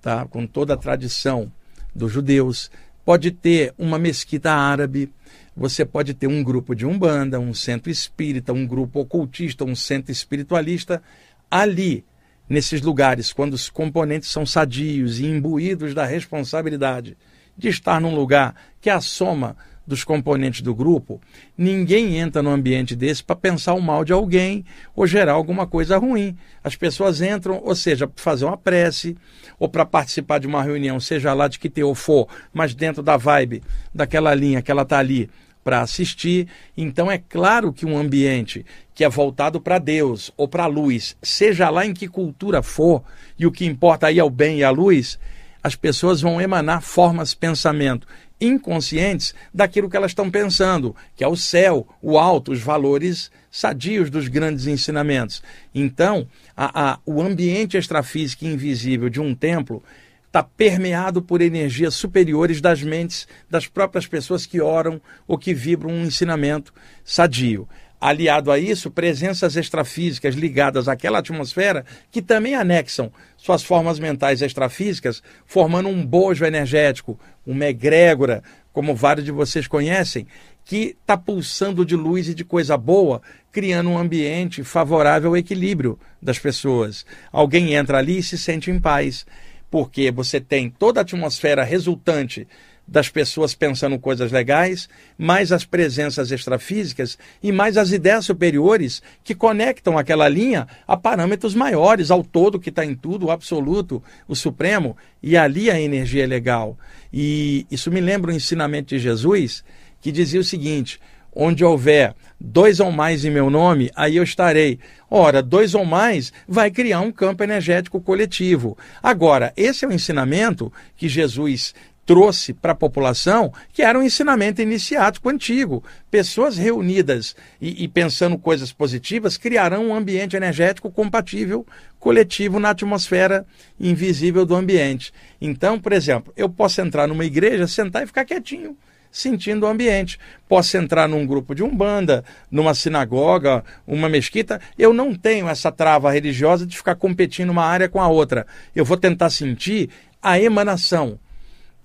tá? 0.00 0.24
com 0.26 0.46
toda 0.46 0.74
a 0.74 0.76
tradição 0.76 1.52
dos 1.94 2.12
judeus, 2.12 2.70
pode 3.04 3.30
ter 3.30 3.74
uma 3.78 3.98
mesquita 3.98 4.52
árabe, 4.52 5.12
você 5.58 5.84
pode 5.84 6.14
ter 6.14 6.28
um 6.28 6.40
grupo 6.40 6.72
de 6.72 6.86
umbanda, 6.86 7.40
um 7.40 7.52
centro 7.52 7.90
espírita, 7.90 8.52
um 8.52 8.64
grupo 8.64 9.00
ocultista, 9.00 9.64
um 9.64 9.74
centro 9.74 10.12
espiritualista. 10.12 11.02
Ali 11.50 12.04
nesses 12.48 12.80
lugares, 12.80 13.32
quando 13.32 13.54
os 13.54 13.68
componentes 13.68 14.30
são 14.30 14.46
sadios 14.46 15.18
e 15.18 15.26
imbuídos 15.26 15.94
da 15.94 16.06
responsabilidade 16.06 17.16
de 17.56 17.68
estar 17.68 18.00
num 18.00 18.14
lugar 18.14 18.54
que 18.80 18.88
é 18.88 18.92
a 18.92 19.00
soma 19.00 19.56
dos 19.84 20.04
componentes 20.04 20.60
do 20.60 20.72
grupo, 20.72 21.20
ninguém 21.56 22.18
entra 22.18 22.40
no 22.40 22.50
ambiente 22.50 22.94
desse 22.94 23.24
para 23.24 23.34
pensar 23.34 23.74
o 23.74 23.82
mal 23.82 24.04
de 24.04 24.12
alguém 24.12 24.64
ou 24.94 25.08
gerar 25.08 25.32
alguma 25.32 25.66
coisa 25.66 25.98
ruim. 25.98 26.36
As 26.62 26.76
pessoas 26.76 27.20
entram, 27.20 27.60
ou 27.64 27.74
seja, 27.74 28.06
para 28.06 28.22
fazer 28.22 28.44
uma 28.44 28.56
prece 28.56 29.16
ou 29.58 29.68
para 29.68 29.84
participar 29.84 30.38
de 30.38 30.46
uma 30.46 30.62
reunião, 30.62 31.00
seja 31.00 31.34
lá 31.34 31.48
de 31.48 31.58
que 31.58 31.68
teor 31.68 31.96
for, 31.96 32.28
mas 32.52 32.76
dentro 32.76 33.02
da 33.02 33.16
vibe 33.16 33.60
daquela 33.92 34.32
linha 34.34 34.62
que 34.62 34.70
ela 34.70 34.82
está 34.82 34.98
ali 34.98 35.28
para 35.68 35.82
assistir. 35.82 36.48
Então 36.74 37.10
é 37.10 37.18
claro 37.18 37.74
que 37.74 37.84
um 37.84 37.98
ambiente 37.98 38.64
que 38.94 39.04
é 39.04 39.08
voltado 39.08 39.60
para 39.60 39.78
Deus 39.78 40.32
ou 40.34 40.48
para 40.48 40.64
a 40.64 40.66
luz, 40.66 41.14
seja 41.22 41.68
lá 41.68 41.84
em 41.84 41.92
que 41.92 42.08
cultura 42.08 42.62
for, 42.62 43.02
e 43.38 43.46
o 43.46 43.52
que 43.52 43.66
importa 43.66 44.06
aí 44.06 44.18
é 44.18 44.24
o 44.24 44.30
bem 44.30 44.60
e 44.60 44.64
a 44.64 44.70
luz, 44.70 45.18
as 45.62 45.76
pessoas 45.76 46.22
vão 46.22 46.40
emanar 46.40 46.80
formas 46.80 47.30
de 47.30 47.36
pensamento 47.36 48.08
inconscientes 48.40 49.34
daquilo 49.52 49.90
que 49.90 49.96
elas 49.96 50.12
estão 50.12 50.30
pensando, 50.30 50.96
que 51.14 51.22
é 51.22 51.28
o 51.28 51.36
céu, 51.36 51.86
o 52.00 52.18
alto, 52.18 52.52
os 52.52 52.60
valores 52.60 53.30
sadios 53.50 54.08
dos 54.08 54.26
grandes 54.26 54.66
ensinamentos. 54.66 55.42
Então, 55.74 56.26
a, 56.56 56.92
a, 56.92 56.98
o 57.04 57.20
ambiente 57.20 57.76
extrafísico 57.76 58.46
invisível 58.46 59.10
de 59.10 59.20
um 59.20 59.34
templo 59.34 59.82
está 60.28 60.42
permeado 60.42 61.22
por 61.22 61.40
energias 61.40 61.94
superiores 61.94 62.60
das 62.60 62.82
mentes 62.82 63.26
das 63.50 63.66
próprias 63.66 64.06
pessoas 64.06 64.46
que 64.46 64.60
oram 64.60 65.00
ou 65.26 65.38
que 65.38 65.54
vibram 65.54 65.90
um 65.90 66.04
ensinamento 66.04 66.72
sadio. 67.02 67.66
Aliado 68.00 68.52
a 68.52 68.58
isso, 68.58 68.92
presenças 68.92 69.56
extrafísicas 69.56 70.36
ligadas 70.36 70.86
àquela 70.86 71.18
atmosfera 71.18 71.84
que 72.12 72.22
também 72.22 72.54
anexam 72.54 73.10
suas 73.36 73.64
formas 73.64 73.98
mentais 73.98 74.40
extrafísicas, 74.40 75.20
formando 75.44 75.88
um 75.88 76.06
bojo 76.06 76.44
energético, 76.44 77.18
uma 77.44 77.66
egrégora, 77.66 78.42
como 78.72 78.94
vários 78.94 79.24
de 79.24 79.32
vocês 79.32 79.66
conhecem, 79.66 80.28
que 80.64 80.96
está 81.00 81.16
pulsando 81.16 81.84
de 81.84 81.96
luz 81.96 82.28
e 82.28 82.34
de 82.34 82.44
coisa 82.44 82.76
boa, 82.76 83.20
criando 83.50 83.90
um 83.90 83.98
ambiente 83.98 84.62
favorável 84.62 85.30
ao 85.30 85.36
equilíbrio 85.36 85.98
das 86.22 86.38
pessoas. 86.38 87.04
Alguém 87.32 87.74
entra 87.74 87.98
ali 87.98 88.18
e 88.18 88.22
se 88.22 88.38
sente 88.38 88.70
em 88.70 88.78
paz, 88.78 89.26
porque 89.70 90.10
você 90.10 90.40
tem 90.40 90.70
toda 90.70 91.00
a 91.00 91.02
atmosfera 91.02 91.62
resultante 91.64 92.46
das 92.88 93.10
pessoas 93.10 93.54
pensando 93.54 93.98
coisas 93.98 94.32
legais, 94.32 94.88
mais 95.18 95.52
as 95.52 95.64
presenças 95.64 96.30
extrafísicas 96.30 97.18
e 97.42 97.52
mais 97.52 97.76
as 97.76 97.92
ideias 97.92 98.24
superiores 98.24 99.02
que 99.22 99.34
conectam 99.34 99.98
aquela 99.98 100.26
linha 100.26 100.66
a 100.86 100.96
parâmetros 100.96 101.54
maiores, 101.54 102.10
ao 102.10 102.24
todo 102.24 102.58
que 102.58 102.70
está 102.70 102.86
em 102.86 102.94
tudo, 102.94 103.26
o 103.26 103.30
absoluto, 103.30 104.02
o 104.26 104.34
supremo, 104.34 104.96
e 105.22 105.36
ali 105.36 105.70
a 105.70 105.78
energia 105.78 106.24
é 106.24 106.26
legal. 106.26 106.78
E 107.12 107.66
isso 107.70 107.90
me 107.90 108.00
lembra 108.00 108.30
o 108.30 108.34
ensinamento 108.34 108.94
de 108.94 108.98
Jesus, 108.98 109.62
que 110.00 110.10
dizia 110.10 110.40
o 110.40 110.44
seguinte: 110.44 110.98
onde 111.34 111.64
houver 111.64 112.14
dois 112.40 112.80
ou 112.80 112.92
mais 112.92 113.24
em 113.24 113.30
meu 113.30 113.50
nome, 113.50 113.90
aí 113.96 114.16
eu 114.16 114.22
estarei. 114.22 114.78
Ora, 115.10 115.42
dois 115.42 115.74
ou 115.74 115.84
mais 115.84 116.32
vai 116.46 116.70
criar 116.70 117.00
um 117.00 117.12
campo 117.12 117.42
energético 117.42 118.00
coletivo. 118.00 118.76
Agora, 119.02 119.52
esse 119.56 119.84
é 119.84 119.88
o 119.88 119.92
ensinamento 119.92 120.72
que 120.96 121.08
Jesus 121.08 121.74
trouxe 122.06 122.54
para 122.54 122.72
a 122.72 122.74
população, 122.74 123.52
que 123.70 123.82
era 123.82 123.98
um 123.98 124.02
ensinamento 124.02 124.62
iniciático 124.62 125.28
antigo. 125.28 125.84
Pessoas 126.10 126.56
reunidas 126.56 127.36
e, 127.60 127.84
e, 127.84 127.88
pensando 127.88 128.38
coisas 128.38 128.72
positivas 128.72 129.36
criarão 129.36 129.88
um 129.88 129.94
ambiente 129.94 130.34
energético 130.34 130.90
compatível, 130.90 131.66
coletivo 131.98 132.58
na 132.58 132.70
atmosfera 132.70 133.44
invisível 133.78 134.46
do 134.46 134.54
ambiente. 134.54 135.12
Então, 135.38 135.78
por 135.78 135.92
exemplo, 135.92 136.32
eu 136.34 136.48
posso 136.48 136.80
entrar 136.80 137.06
numa 137.06 137.26
igreja, 137.26 137.66
sentar 137.66 138.04
e 138.04 138.06
ficar 138.06 138.24
quietinho 138.24 138.74
sentindo 139.10 139.64
o 139.64 139.68
ambiente. 139.68 140.18
Posso 140.48 140.76
entrar 140.76 141.08
num 141.08 141.26
grupo 141.26 141.54
de 141.54 141.62
umbanda, 141.62 142.24
numa 142.50 142.74
sinagoga, 142.74 143.64
uma 143.86 144.08
mesquita. 144.08 144.60
Eu 144.78 144.92
não 144.92 145.14
tenho 145.14 145.48
essa 145.48 145.72
trava 145.72 146.10
religiosa 146.10 146.66
de 146.66 146.76
ficar 146.76 146.94
competindo 146.94 147.50
uma 147.50 147.64
área 147.64 147.88
com 147.88 148.00
a 148.00 148.08
outra. 148.08 148.46
Eu 148.74 148.84
vou 148.84 148.96
tentar 148.96 149.30
sentir 149.30 149.90
a 150.22 150.40
emanação 150.40 151.18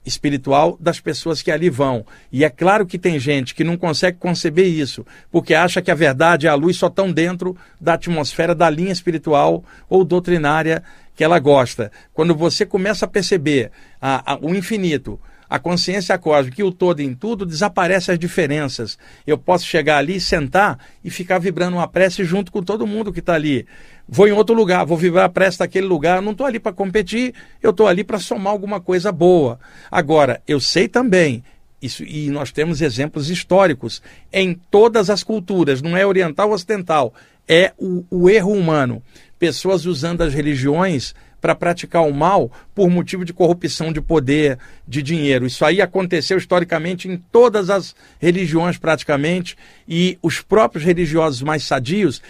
espiritual 0.05 0.77
das 0.79 0.99
pessoas 0.99 1.41
que 1.41 1.51
ali 1.51 1.69
vão. 1.69 2.05
E 2.31 2.43
é 2.43 2.49
claro 2.49 2.86
que 2.86 2.99
tem 2.99 3.17
gente 3.19 3.55
que 3.55 3.63
não 3.63 3.77
consegue 3.77 4.17
conceber 4.17 4.67
isso, 4.67 5.05
porque 5.31 5.53
acha 5.53 5.81
que 5.81 5.91
a 5.91 5.95
verdade 5.95 6.45
e 6.45 6.49
a 6.49 6.55
luz 6.55 6.77
só 6.77 6.88
estão 6.88 7.12
dentro 7.12 7.55
da 7.79 7.93
atmosfera 7.93 8.53
da 8.53 8.69
linha 8.69 8.91
espiritual 8.91 9.63
ou 9.89 10.03
doutrinária 10.03 10.83
que 11.15 11.23
ela 11.23 11.39
gosta. 11.39 11.91
Quando 12.13 12.36
você 12.36 12.65
começa 12.65 13.05
a 13.05 13.07
perceber 13.07 13.71
a, 14.01 14.33
a, 14.33 14.38
o 14.41 14.53
infinito, 14.53 15.19
a 15.53 15.59
consciência 15.59 16.17
cósmica 16.17 16.59
e 16.59 16.63
o 16.63 16.71
todo 16.71 16.99
em 16.99 17.13
tudo, 17.13 17.45
desaparece 17.45 18.11
as 18.11 18.17
diferenças. 18.17 18.97
Eu 19.25 19.37
posso 19.37 19.67
chegar 19.67 19.99
ali, 19.99 20.19
sentar 20.19 20.79
e 21.03 21.11
ficar 21.11 21.37
vibrando 21.37 21.77
uma 21.77 21.87
prece 21.87 22.23
junto 22.23 22.51
com 22.51 22.63
todo 22.63 22.87
mundo 22.87 23.13
que 23.13 23.19
está 23.19 23.35
ali. 23.35 23.67
Vou 24.09 24.27
em 24.27 24.31
outro 24.31 24.55
lugar, 24.55 24.83
vou 24.83 24.97
vibrar 24.97 25.25
a 25.25 25.29
prece 25.29 25.59
daquele 25.59 25.85
lugar. 25.85 26.23
Não 26.23 26.31
estou 26.31 26.47
ali 26.47 26.59
para 26.59 26.73
competir, 26.73 27.35
eu 27.61 27.69
estou 27.69 27.85
ali 27.85 28.03
para 28.03 28.17
somar 28.17 28.51
alguma 28.51 28.81
coisa 28.81 29.11
boa. 29.11 29.59
Agora, 29.91 30.41
eu 30.47 30.59
sei 30.59 30.87
também 30.87 31.43
isso, 31.79 32.03
e 32.03 32.31
nós 32.31 32.51
temos 32.51 32.81
exemplos 32.81 33.29
históricos 33.29 34.01
em 34.31 34.55
todas 34.71 35.07
as 35.11 35.21
culturas, 35.21 35.83
não 35.83 35.95
é 35.95 36.03
oriental 36.03 36.47
ou 36.47 36.55
ocidental, 36.55 37.13
é 37.47 37.73
o, 37.77 38.03
o 38.09 38.27
erro 38.27 38.53
humano. 38.53 39.03
Pessoas 39.37 39.85
usando 39.85 40.21
as 40.21 40.33
religiões 40.33 41.13
para 41.43 41.53
praticar 41.53 42.03
o 42.03 42.13
mal 42.13 42.49
por 42.73 42.89
motivo 42.89 43.25
de 43.25 43.34
corrupção 43.34 43.91
de 43.91 43.99
poder, 43.99 44.58
de 44.88 45.03
dinheiro. 45.03 45.45
Isso 45.45 45.65
aí 45.65 45.82
aconteceu 45.82 46.38
historicamente 46.38 47.10
em 47.10 47.17
todas 47.17 47.69
as 47.69 47.93
religiões, 48.17 48.77
praticamente, 48.77 49.58
e 49.86 50.17
os 50.23 50.39
próprios 50.39 50.86
religiosos 50.86 51.41
mais 51.41 51.65
sadios 51.65 52.21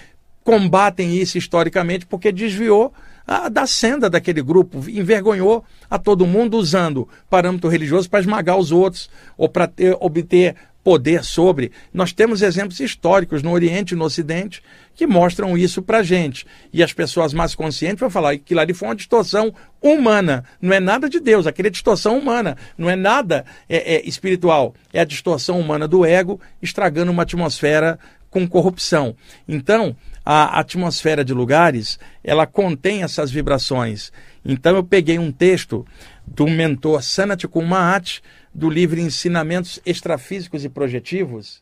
combatem 0.44 1.16
isso 1.16 1.38
historicamente 1.38 2.08
porque 2.08 2.32
desviou 2.32 2.92
a, 3.28 3.50
da 3.50 3.68
senda 3.68 4.10
daquele 4.10 4.42
grupo, 4.42 4.84
envergonhou 4.90 5.64
a 5.88 6.00
todo 6.00 6.26
mundo 6.26 6.58
usando 6.58 7.08
parâmetro 7.30 7.70
religioso 7.70 8.10
para 8.10 8.20
esmagar 8.20 8.58
os 8.58 8.72
outros 8.72 9.12
ou 9.38 9.48
para 9.48 9.72
obter 10.00 10.56
poder 10.84 11.24
sobre. 11.24 11.72
Nós 11.94 12.12
temos 12.12 12.42
exemplos 12.42 12.80
históricos 12.80 13.42
no 13.42 13.52
Oriente 13.52 13.94
e 13.94 13.98
no 13.98 14.06
Ocidente 14.06 14.62
que 14.96 15.08
mostram 15.08 15.58
isso 15.58 15.82
para 15.82 16.04
gente. 16.04 16.46
E 16.72 16.84
as 16.84 16.94
pessoque 16.94 17.36
mais 17.36 17.56
conscientes 17.56 18.00
vão 18.00 18.10
falar 18.10 18.38
que 18.38 18.58
ali 18.58 18.74
foi 18.74 18.90
uma 18.90 18.96
distorção 18.96 19.54
humana, 19.82 20.44
não 20.62 20.74
é 20.74 20.80
nada 20.80 21.10
de 21.10 21.20
Deus, 21.20 21.48
aquilo 21.48 21.68
é 21.68 21.72
distorção 21.72 22.18
humana, 22.18 22.58
não 22.78 22.90
é 22.90 22.96
nada 22.96 23.46
é, 23.68 23.96
é 23.96 24.08
espiritual, 24.08 24.74
é 24.94 25.00
a 25.00 25.06
distorção 25.06 25.60
humana 25.60 25.88
do 25.88 26.06
ego 26.06 26.40
estragando 26.62 27.12
uma 27.12 27.24
atmosfera 27.24 28.00
com 28.34 28.48
corrupção. 28.48 29.16
Então, 29.48 29.96
a 30.26 30.60
atmosfera 30.60 31.24
de 31.24 31.34
lugares, 31.34 32.00
ela 32.24 32.48
contém 32.48 33.04
essas 33.04 33.30
vibrações. 33.30 34.12
Então 34.44 34.76
eu 34.76 34.84
peguei 34.84 35.20
um 35.20 35.32
texto 35.32 35.86
do 36.26 36.48
mentor 36.48 37.04
Sanat 37.04 37.46
Kummahat, 37.46 38.24
do 38.54 38.70
livro 38.70 39.00
Ensinamentos 39.00 39.80
Extrafísicos 39.86 40.66
e 40.66 40.70
Projetivos, 40.70 41.62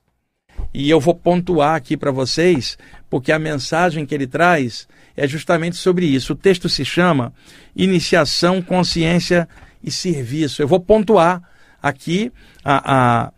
e 0.74 0.90
eu 0.90 1.00
vou 1.00 1.16
pontuar 1.16 1.76
aqui 1.76 1.98
para 1.98 2.12
vocês, 2.12 2.78
porque 3.10 3.32
a 3.32 3.40
mensagem 3.40 4.06
que 4.06 4.14
ele 4.14 4.28
traz 4.28 4.88
é 5.16 5.28
justamente 5.28 5.76
sobre 5.76 6.06
isso. 6.06 6.34
O 6.34 6.36
texto 6.36 6.70
se 6.70 6.86
chama 6.86 7.34
Iniciação, 7.76 8.62
Consciência 8.62 9.48
e 9.84 9.92
Serviço. 9.92 10.62
Eu 10.62 10.68
vou 10.68 10.80
pontuar 10.80 11.42
aqui, 11.82 12.32
a, 12.64 13.26
a 13.26 13.32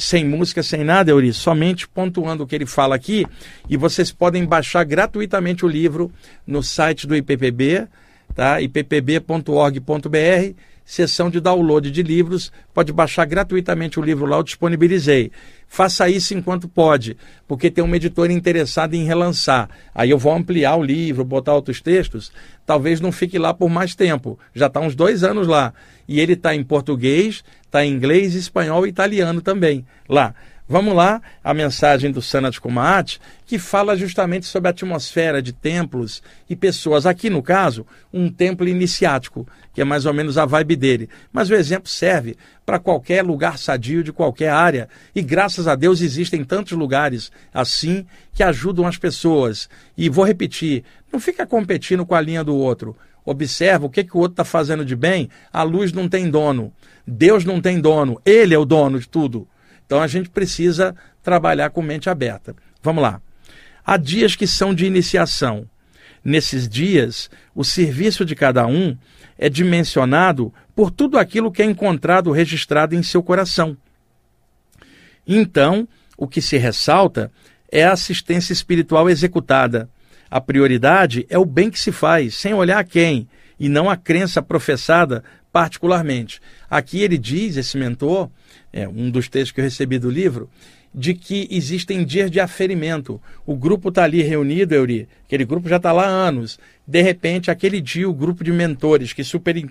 sem 0.00 0.24
música, 0.24 0.62
sem 0.62 0.82
nada, 0.82 1.10
Euris, 1.10 1.36
somente 1.36 1.86
pontuando 1.86 2.44
o 2.44 2.46
que 2.46 2.54
ele 2.54 2.66
fala 2.66 2.94
aqui. 2.94 3.26
E 3.68 3.76
vocês 3.76 4.10
podem 4.10 4.44
baixar 4.44 4.84
gratuitamente 4.84 5.64
o 5.64 5.68
livro 5.68 6.10
no 6.46 6.62
site 6.62 7.06
do 7.06 7.14
IPPB, 7.14 7.86
tá? 8.34 8.60
ippb.org.br 8.60 10.10
seção 10.90 11.30
de 11.30 11.38
download 11.38 11.88
de 11.88 12.02
livros, 12.02 12.50
pode 12.74 12.92
baixar 12.92 13.24
gratuitamente 13.24 14.00
o 14.00 14.02
livro 14.02 14.26
lá, 14.26 14.38
eu 14.38 14.42
disponibilizei. 14.42 15.30
Faça 15.68 16.08
isso 16.08 16.34
enquanto 16.34 16.68
pode, 16.68 17.16
porque 17.46 17.70
tem 17.70 17.84
um 17.84 17.94
editor 17.94 18.28
interessado 18.28 18.94
em 18.94 19.04
relançar. 19.04 19.70
Aí 19.94 20.10
eu 20.10 20.18
vou 20.18 20.34
ampliar 20.34 20.74
o 20.74 20.82
livro, 20.82 21.24
botar 21.24 21.54
outros 21.54 21.80
textos, 21.80 22.32
talvez 22.66 23.00
não 23.00 23.12
fique 23.12 23.38
lá 23.38 23.54
por 23.54 23.70
mais 23.70 23.94
tempo. 23.94 24.36
Já 24.52 24.66
está 24.66 24.80
uns 24.80 24.96
dois 24.96 25.22
anos 25.22 25.46
lá. 25.46 25.72
E 26.08 26.18
ele 26.18 26.32
está 26.32 26.56
em 26.56 26.64
português, 26.64 27.44
está 27.62 27.86
em 27.86 27.92
inglês, 27.92 28.34
espanhol 28.34 28.84
e 28.84 28.88
italiano 28.88 29.40
também 29.40 29.86
lá. 30.08 30.34
Vamos 30.70 30.94
lá, 30.94 31.20
a 31.42 31.52
mensagem 31.52 32.12
do 32.12 32.22
Sanat 32.22 32.60
Kumaat, 32.60 33.18
que 33.44 33.58
fala 33.58 33.96
justamente 33.96 34.46
sobre 34.46 34.68
a 34.68 34.70
atmosfera 34.70 35.42
de 35.42 35.52
templos 35.52 36.22
e 36.48 36.54
pessoas. 36.54 37.06
Aqui, 37.06 37.28
no 37.28 37.42
caso, 37.42 37.84
um 38.12 38.30
templo 38.30 38.68
iniciático, 38.68 39.48
que 39.74 39.80
é 39.80 39.84
mais 39.84 40.06
ou 40.06 40.14
menos 40.14 40.38
a 40.38 40.46
vibe 40.46 40.76
dele. 40.76 41.08
Mas 41.32 41.50
o 41.50 41.56
exemplo 41.56 41.88
serve 41.88 42.36
para 42.64 42.78
qualquer 42.78 43.24
lugar 43.24 43.58
sadio 43.58 44.04
de 44.04 44.12
qualquer 44.12 44.50
área. 44.50 44.88
E 45.12 45.20
graças 45.22 45.66
a 45.66 45.74
Deus 45.74 46.00
existem 46.00 46.44
tantos 46.44 46.78
lugares 46.78 47.32
assim 47.52 48.06
que 48.32 48.44
ajudam 48.44 48.86
as 48.86 48.96
pessoas. 48.96 49.68
E 49.98 50.08
vou 50.08 50.24
repetir: 50.24 50.84
não 51.12 51.18
fica 51.18 51.44
competindo 51.44 52.06
com 52.06 52.14
a 52.14 52.20
linha 52.20 52.44
do 52.44 52.54
outro. 52.54 52.96
Observa 53.24 53.86
o 53.86 53.90
que, 53.90 54.04
que 54.04 54.16
o 54.16 54.20
outro 54.20 54.34
está 54.34 54.44
fazendo 54.44 54.84
de 54.84 54.94
bem. 54.94 55.30
A 55.52 55.64
luz 55.64 55.92
não 55.92 56.08
tem 56.08 56.30
dono. 56.30 56.72
Deus 57.04 57.44
não 57.44 57.60
tem 57.60 57.80
dono. 57.80 58.20
Ele 58.24 58.54
é 58.54 58.58
o 58.58 58.64
dono 58.64 59.00
de 59.00 59.08
tudo. 59.08 59.48
Então 59.90 60.00
a 60.00 60.06
gente 60.06 60.30
precisa 60.30 60.94
trabalhar 61.20 61.70
com 61.70 61.82
mente 61.82 62.08
aberta. 62.08 62.54
Vamos 62.80 63.02
lá. 63.02 63.20
Há 63.84 63.96
dias 63.96 64.36
que 64.36 64.46
são 64.46 64.72
de 64.72 64.86
iniciação. 64.86 65.68
Nesses 66.22 66.68
dias, 66.68 67.28
o 67.56 67.64
serviço 67.64 68.24
de 68.24 68.36
cada 68.36 68.68
um 68.68 68.96
é 69.36 69.48
dimensionado 69.48 70.54
por 70.76 70.92
tudo 70.92 71.18
aquilo 71.18 71.50
que 71.50 71.60
é 71.60 71.64
encontrado 71.64 72.30
registrado 72.30 72.94
em 72.94 73.02
seu 73.02 73.20
coração. 73.20 73.76
Então, 75.26 75.88
o 76.16 76.28
que 76.28 76.40
se 76.40 76.56
ressalta 76.56 77.28
é 77.68 77.82
a 77.82 77.90
assistência 77.90 78.52
espiritual 78.52 79.10
executada. 79.10 79.90
A 80.30 80.40
prioridade 80.40 81.26
é 81.28 81.36
o 81.36 81.44
bem 81.44 81.68
que 81.68 81.80
se 81.80 81.90
faz, 81.90 82.36
sem 82.36 82.54
olhar 82.54 82.78
a 82.78 82.84
quem, 82.84 83.28
e 83.58 83.68
não 83.68 83.90
a 83.90 83.96
crença 83.96 84.40
professada 84.40 85.24
particularmente. 85.52 86.40
Aqui 86.70 87.02
ele 87.02 87.18
diz, 87.18 87.56
esse 87.56 87.76
mentor, 87.76 88.30
é 88.72 88.88
um 88.88 89.10
dos 89.10 89.28
textos 89.28 89.50
que 89.50 89.60
eu 89.60 89.64
recebi 89.64 89.98
do 89.98 90.08
livro, 90.08 90.48
de 90.94 91.14
que 91.14 91.48
existem 91.50 92.04
dias 92.04 92.30
de 92.30 92.40
aferimento. 92.40 93.20
O 93.44 93.56
grupo 93.56 93.88
está 93.88 94.04
ali 94.04 94.22
reunido, 94.22 94.74
Euri, 94.74 95.08
aquele 95.24 95.44
grupo 95.44 95.68
já 95.68 95.76
está 95.76 95.92
lá 95.92 96.04
há 96.04 96.28
anos. 96.28 96.58
De 96.86 97.02
repente, 97.02 97.50
aquele 97.50 97.80
dia, 97.80 98.08
o 98.08 98.14
grupo 98.14 98.44
de 98.44 98.52
mentores 98.52 99.12
que 99.12 99.24
super 99.24 99.68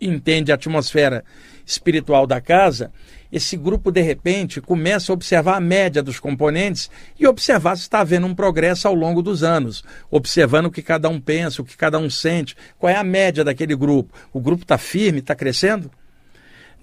entende 0.00 0.50
a 0.50 0.56
atmosfera 0.56 1.24
espiritual 1.64 2.26
da 2.26 2.40
casa, 2.40 2.90
esse 3.30 3.56
grupo, 3.56 3.90
de 3.90 4.02
repente, 4.02 4.60
começa 4.60 5.10
a 5.10 5.14
observar 5.14 5.56
a 5.56 5.60
média 5.60 6.02
dos 6.02 6.20
componentes 6.20 6.90
e 7.18 7.26
observar 7.26 7.76
se 7.76 7.82
está 7.82 8.00
havendo 8.00 8.26
um 8.26 8.34
progresso 8.34 8.86
ao 8.86 8.94
longo 8.94 9.22
dos 9.22 9.42
anos, 9.42 9.82
observando 10.10 10.66
o 10.66 10.70
que 10.70 10.82
cada 10.82 11.08
um 11.08 11.18
pensa, 11.18 11.62
o 11.62 11.64
que 11.64 11.76
cada 11.76 11.98
um 11.98 12.10
sente, 12.10 12.54
qual 12.78 12.90
é 12.92 12.96
a 12.96 13.04
média 13.04 13.42
daquele 13.42 13.74
grupo. 13.74 14.12
O 14.34 14.40
grupo 14.40 14.64
está 14.64 14.76
firme, 14.76 15.20
está 15.20 15.34
crescendo? 15.34 15.90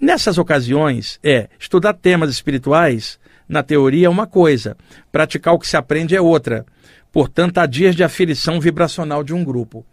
Nessas 0.00 0.38
ocasiões, 0.38 1.20
é 1.22 1.50
estudar 1.58 1.92
temas 1.92 2.30
espirituais, 2.30 3.18
na 3.46 3.62
teoria, 3.62 4.06
é 4.06 4.10
uma 4.10 4.26
coisa, 4.26 4.74
praticar 5.12 5.52
o 5.52 5.58
que 5.58 5.68
se 5.68 5.76
aprende 5.76 6.16
é 6.16 6.20
outra. 6.20 6.64
Portanto, 7.12 7.58
há 7.58 7.66
dias 7.66 7.94
de 7.94 8.02
aferição 8.02 8.58
vibracional 8.58 9.22
de 9.22 9.34
um 9.34 9.44
grupo. 9.44 9.84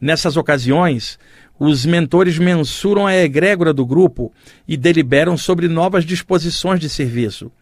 Nessas 0.00 0.36
ocasiões, 0.36 1.16
os 1.60 1.86
mentores 1.86 2.38
mensuram 2.38 3.06
a 3.06 3.14
egrégora 3.14 3.72
do 3.72 3.86
grupo 3.86 4.32
e 4.66 4.76
deliberam 4.76 5.36
sobre 5.36 5.68
novas 5.68 6.04
disposições 6.04 6.80
de 6.80 6.88
serviço. 6.88 7.52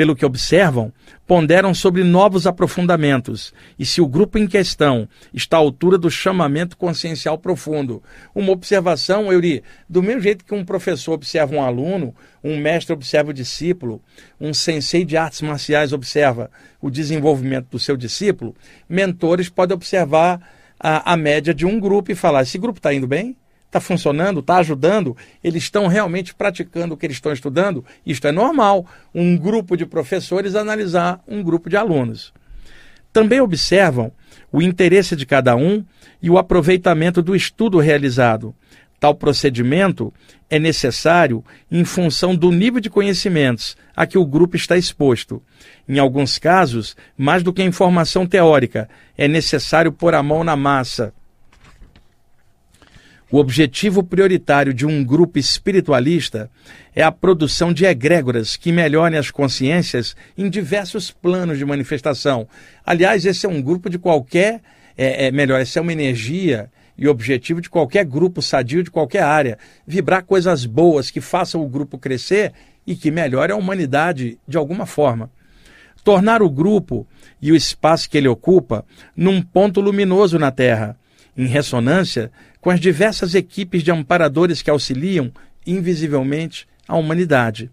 Pelo 0.00 0.16
que 0.16 0.24
observam, 0.24 0.90
ponderam 1.26 1.74
sobre 1.74 2.02
novos 2.02 2.46
aprofundamentos 2.46 3.52
e 3.78 3.84
se 3.84 4.00
o 4.00 4.08
grupo 4.08 4.38
em 4.38 4.46
questão 4.46 5.06
está 5.34 5.58
à 5.58 5.60
altura 5.60 5.98
do 5.98 6.10
chamamento 6.10 6.74
consciencial 6.74 7.36
profundo. 7.36 8.02
Uma 8.34 8.50
observação, 8.50 9.30
Euri, 9.30 9.62
do 9.86 10.02
mesmo 10.02 10.22
jeito 10.22 10.42
que 10.42 10.54
um 10.54 10.64
professor 10.64 11.12
observa 11.12 11.54
um 11.54 11.62
aluno, 11.62 12.14
um 12.42 12.56
mestre 12.56 12.94
observa 12.94 13.28
o 13.28 13.34
discípulo, 13.34 14.00
um 14.40 14.54
sensei 14.54 15.04
de 15.04 15.18
artes 15.18 15.42
marciais 15.42 15.92
observa 15.92 16.50
o 16.80 16.88
desenvolvimento 16.88 17.68
do 17.68 17.78
seu 17.78 17.94
discípulo, 17.94 18.56
mentores 18.88 19.50
podem 19.50 19.74
observar 19.74 20.40
a, 20.80 21.12
a 21.12 21.14
média 21.14 21.52
de 21.52 21.66
um 21.66 21.78
grupo 21.78 22.10
e 22.10 22.14
falar: 22.14 22.40
esse 22.40 22.56
grupo 22.56 22.78
está 22.78 22.94
indo 22.94 23.06
bem? 23.06 23.36
Está 23.70 23.78
funcionando? 23.78 24.40
Está 24.40 24.56
ajudando? 24.56 25.16
Eles 25.44 25.62
estão 25.62 25.86
realmente 25.86 26.34
praticando 26.34 26.94
o 26.94 26.96
que 26.96 27.06
eles 27.06 27.18
estão 27.18 27.32
estudando? 27.32 27.84
Isto 28.04 28.26
é 28.26 28.32
normal, 28.32 28.84
um 29.14 29.36
grupo 29.36 29.76
de 29.76 29.86
professores 29.86 30.56
analisar 30.56 31.22
um 31.26 31.40
grupo 31.40 31.70
de 31.70 31.76
alunos. 31.76 32.32
Também 33.12 33.40
observam 33.40 34.10
o 34.50 34.60
interesse 34.60 35.14
de 35.14 35.24
cada 35.24 35.54
um 35.54 35.84
e 36.20 36.28
o 36.28 36.36
aproveitamento 36.36 37.22
do 37.22 37.36
estudo 37.36 37.78
realizado. 37.78 38.52
Tal 38.98 39.14
procedimento 39.14 40.12
é 40.50 40.58
necessário 40.58 41.44
em 41.70 41.84
função 41.84 42.34
do 42.34 42.50
nível 42.50 42.80
de 42.80 42.90
conhecimentos 42.90 43.76
a 43.94 44.04
que 44.04 44.18
o 44.18 44.26
grupo 44.26 44.56
está 44.56 44.76
exposto. 44.76 45.40
Em 45.88 46.00
alguns 46.00 46.38
casos, 46.38 46.96
mais 47.16 47.44
do 47.44 47.52
que 47.52 47.62
informação 47.62 48.26
teórica, 48.26 48.88
é 49.16 49.28
necessário 49.28 49.92
pôr 49.92 50.12
a 50.12 50.24
mão 50.24 50.42
na 50.42 50.56
massa. 50.56 51.14
O 53.32 53.38
objetivo 53.38 54.02
prioritário 54.02 54.74
de 54.74 54.84
um 54.84 55.04
grupo 55.04 55.38
espiritualista 55.38 56.50
é 56.92 57.00
a 57.00 57.12
produção 57.12 57.72
de 57.72 57.84
egrégoras 57.84 58.56
que 58.56 58.72
melhorem 58.72 59.16
as 59.16 59.30
consciências 59.30 60.16
em 60.36 60.50
diversos 60.50 61.12
planos 61.12 61.56
de 61.56 61.64
manifestação. 61.64 62.48
Aliás, 62.84 63.24
esse 63.24 63.46
é 63.46 63.48
um 63.48 63.62
grupo 63.62 63.88
de 63.88 64.00
qualquer. 64.00 64.60
É, 64.98 65.26
é 65.26 65.30
melhor, 65.30 65.60
essa 65.60 65.78
é 65.78 65.82
uma 65.82 65.92
energia 65.92 66.68
e 66.98 67.06
objetivo 67.06 67.60
de 67.60 67.70
qualquer 67.70 68.04
grupo 68.04 68.42
sadio 68.42 68.82
de 68.82 68.90
qualquer 68.90 69.22
área. 69.22 69.58
Vibrar 69.86 70.24
coisas 70.24 70.66
boas 70.66 71.08
que 71.08 71.20
façam 71.20 71.62
o 71.62 71.68
grupo 71.68 71.98
crescer 71.98 72.52
e 72.84 72.96
que 72.96 73.12
melhore 73.12 73.52
a 73.52 73.56
humanidade 73.56 74.40
de 74.46 74.56
alguma 74.56 74.86
forma. 74.86 75.30
Tornar 76.02 76.42
o 76.42 76.50
grupo 76.50 77.06
e 77.40 77.52
o 77.52 77.56
espaço 77.56 78.10
que 78.10 78.18
ele 78.18 78.26
ocupa 78.26 78.84
num 79.14 79.40
ponto 79.40 79.80
luminoso 79.80 80.36
na 80.36 80.50
Terra, 80.50 80.98
em 81.42 81.46
ressonância 81.46 82.30
com 82.60 82.70
as 82.70 82.78
diversas 82.78 83.34
equipes 83.34 83.82
de 83.82 83.90
amparadores 83.90 84.60
que 84.62 84.70
auxiliam 84.70 85.32
invisivelmente 85.66 86.66
a 86.86 86.96
humanidade. 86.96 87.70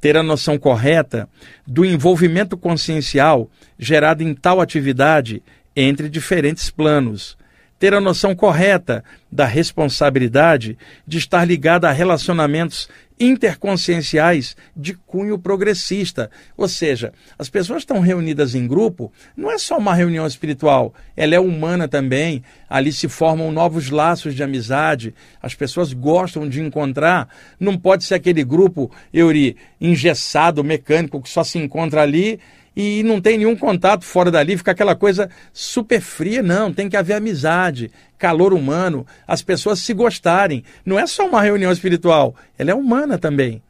Ter 0.00 0.16
a 0.16 0.22
noção 0.22 0.58
correta 0.58 1.28
do 1.66 1.84
envolvimento 1.84 2.56
consciencial 2.56 3.50
gerado 3.78 4.22
em 4.22 4.34
tal 4.34 4.60
atividade 4.60 5.42
entre 5.74 6.08
diferentes 6.08 6.70
planos 6.70 7.36
ter 7.78 7.94
a 7.94 8.00
noção 8.00 8.34
correta 8.34 9.04
da 9.30 9.44
responsabilidade 9.44 10.78
de 11.06 11.18
estar 11.18 11.44
ligada 11.44 11.88
a 11.88 11.92
relacionamentos 11.92 12.88
interconscienciais 13.18 14.56
de 14.76 14.94
cunho 14.94 15.38
progressista. 15.38 16.30
Ou 16.56 16.68
seja, 16.68 17.12
as 17.38 17.48
pessoas 17.48 17.82
estão 17.82 18.00
reunidas 18.00 18.54
em 18.54 18.66
grupo, 18.66 19.12
não 19.36 19.50
é 19.50 19.58
só 19.58 19.78
uma 19.78 19.94
reunião 19.94 20.26
espiritual, 20.26 20.94
ela 21.16 21.34
é 21.34 21.40
humana 21.40 21.88
também. 21.88 22.42
Ali 22.68 22.92
se 22.92 23.08
formam 23.08 23.52
novos 23.52 23.90
laços 23.90 24.34
de 24.34 24.42
amizade, 24.42 25.14
as 25.42 25.54
pessoas 25.54 25.92
gostam 25.92 26.48
de 26.48 26.60
encontrar. 26.60 27.28
Não 27.58 27.76
pode 27.76 28.04
ser 28.04 28.14
aquele 28.14 28.44
grupo, 28.44 28.90
Euri, 29.12 29.56
engessado, 29.80 30.64
mecânico, 30.64 31.20
que 31.22 31.28
só 31.28 31.44
se 31.44 31.58
encontra 31.58 32.02
ali 32.02 32.40
e 32.76 33.02
não 33.02 33.20
tem 33.22 33.38
nenhum 33.38 33.56
contato 33.56 34.04
fora 34.04 34.30
dali, 34.30 34.56
fica 34.56 34.72
aquela 34.72 34.94
coisa 34.94 35.30
super 35.50 36.00
fria. 36.00 36.42
Não, 36.42 36.70
tem 36.70 36.90
que 36.90 36.96
haver 36.96 37.14
amizade, 37.14 37.90
calor 38.18 38.52
humano, 38.52 39.06
as 39.26 39.40
pessoas 39.40 39.78
se 39.80 39.94
gostarem. 39.94 40.62
Não 40.84 40.98
é 40.98 41.06
só 41.06 41.26
uma 41.26 41.40
reunião 41.40 41.72
espiritual, 41.72 42.34
ela 42.58 42.70
é 42.70 42.74
humana 42.74 43.16
também. 43.16 43.62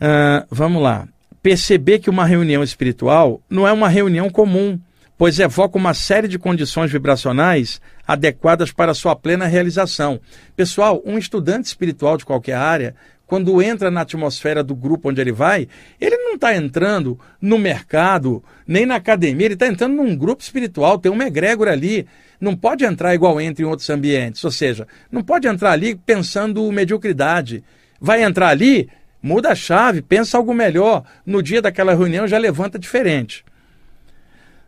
Uh, 0.00 0.46
vamos 0.50 0.82
lá. 0.82 1.06
Perceber 1.42 1.98
que 1.98 2.08
uma 2.08 2.24
reunião 2.24 2.62
espiritual 2.62 3.42
não 3.50 3.68
é 3.68 3.72
uma 3.72 3.88
reunião 3.88 4.30
comum, 4.30 4.80
pois 5.18 5.38
evoca 5.38 5.76
uma 5.76 5.92
série 5.92 6.28
de 6.28 6.38
condições 6.38 6.90
vibracionais 6.90 7.80
adequadas 8.06 8.72
para 8.72 8.94
sua 8.94 9.14
plena 9.14 9.46
realização. 9.46 10.20
Pessoal, 10.56 11.02
um 11.04 11.18
estudante 11.18 11.66
espiritual 11.66 12.16
de 12.16 12.24
qualquer 12.24 12.54
área 12.54 12.94
quando 13.28 13.60
entra 13.60 13.90
na 13.90 14.00
atmosfera 14.00 14.64
do 14.64 14.74
grupo 14.74 15.10
onde 15.10 15.20
ele 15.20 15.32
vai, 15.32 15.68
ele 16.00 16.16
não 16.16 16.34
está 16.34 16.56
entrando 16.56 17.20
no 17.38 17.58
mercado, 17.58 18.42
nem 18.66 18.86
na 18.86 18.94
academia, 18.94 19.44
ele 19.44 19.54
está 19.54 19.66
entrando 19.66 19.96
num 19.96 20.16
grupo 20.16 20.42
espiritual, 20.42 20.98
tem 20.98 21.12
uma 21.12 21.26
egrégora 21.26 21.72
ali. 21.72 22.06
Não 22.40 22.56
pode 22.56 22.86
entrar 22.86 23.14
igual 23.14 23.38
entra 23.38 23.62
em 23.62 23.68
outros 23.68 23.90
ambientes, 23.90 24.42
ou 24.42 24.50
seja, 24.50 24.88
não 25.12 25.22
pode 25.22 25.46
entrar 25.46 25.72
ali 25.72 25.94
pensando 25.94 26.72
mediocridade. 26.72 27.62
Vai 28.00 28.22
entrar 28.22 28.48
ali, 28.48 28.88
muda 29.22 29.50
a 29.50 29.54
chave, 29.54 30.00
pensa 30.00 30.38
algo 30.38 30.54
melhor. 30.54 31.04
No 31.26 31.42
dia 31.42 31.60
daquela 31.60 31.94
reunião 31.94 32.26
já 32.26 32.38
levanta 32.38 32.78
diferente. 32.78 33.44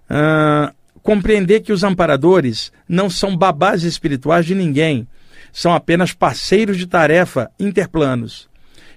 Ah, 0.06 0.74
compreender 1.02 1.60
que 1.60 1.72
os 1.72 1.82
amparadores 1.82 2.70
não 2.86 3.08
são 3.08 3.34
babás 3.34 3.84
espirituais 3.84 4.44
de 4.44 4.54
ninguém, 4.54 5.08
são 5.50 5.72
apenas 5.72 6.12
parceiros 6.12 6.76
de 6.76 6.86
tarefa 6.86 7.50
interplanos. 7.58 8.49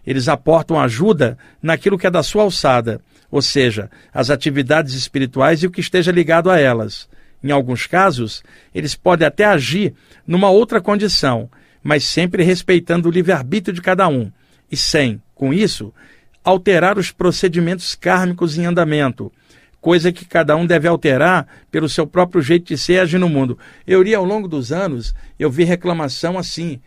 Eles 0.06 0.28
aportam 0.28 0.80
ajuda 0.80 1.38
naquilo 1.62 1.98
que 1.98 2.08
é 2.08 2.12
da 2.12 2.24
sua 2.24 2.44
alçada, 2.44 3.02
ou 3.32 3.42
seja, 3.42 3.90
as 4.14 4.30
atividades 4.30 4.94
espirituais 4.94 5.64
e 5.64 5.68
o 5.68 5.72
que 5.72 5.82
esteja 5.82 6.12
ligado 6.12 6.52
a 6.52 6.60
elas. 6.60 7.08
Em 7.44 7.52
alguns 7.52 7.88
casos, 7.88 8.44
eles 8.74 8.96
podem 8.96 9.28
até 9.28 9.46
agir 9.46 9.94
numa 10.26 10.50
outra 10.50 10.80
condição, 10.80 11.50
mas 11.82 12.04
sempre 12.06 12.44
respeitando 12.44 13.10
o 13.10 13.12
livre-arbítrio 13.12 13.74
de 13.74 13.82
cada 13.82 14.08
um, 14.08 14.32
e 14.72 14.78
sem, 14.78 15.22
com 15.36 15.54
isso, 15.54 15.94
alterar 16.44 16.98
os 16.98 17.12
procedimentos 17.12 17.96
kármicos 17.96 18.58
em 18.58 18.66
andamento, 18.66 19.32
coisa 19.82 20.12
que 20.14 20.24
cada 20.26 20.56
um 20.56 20.66
deve 20.66 20.88
alterar 20.88 21.46
pelo 21.70 21.90
seu 21.90 22.08
próprio 22.08 22.42
jeito 22.42 22.68
de 22.68 22.78
ser 22.78 22.94
e 22.94 23.00
agir 23.00 23.18
no 23.18 23.28
mundo. 23.28 23.60
Eu 23.86 24.02
li 24.02 24.16
ao 24.16 24.24
longo 24.24 24.48
dos 24.48 24.72
anos, 24.72 25.14
eu 25.38 25.52
vi 25.52 25.66
reclamação 25.66 26.38
assim. 26.38 26.80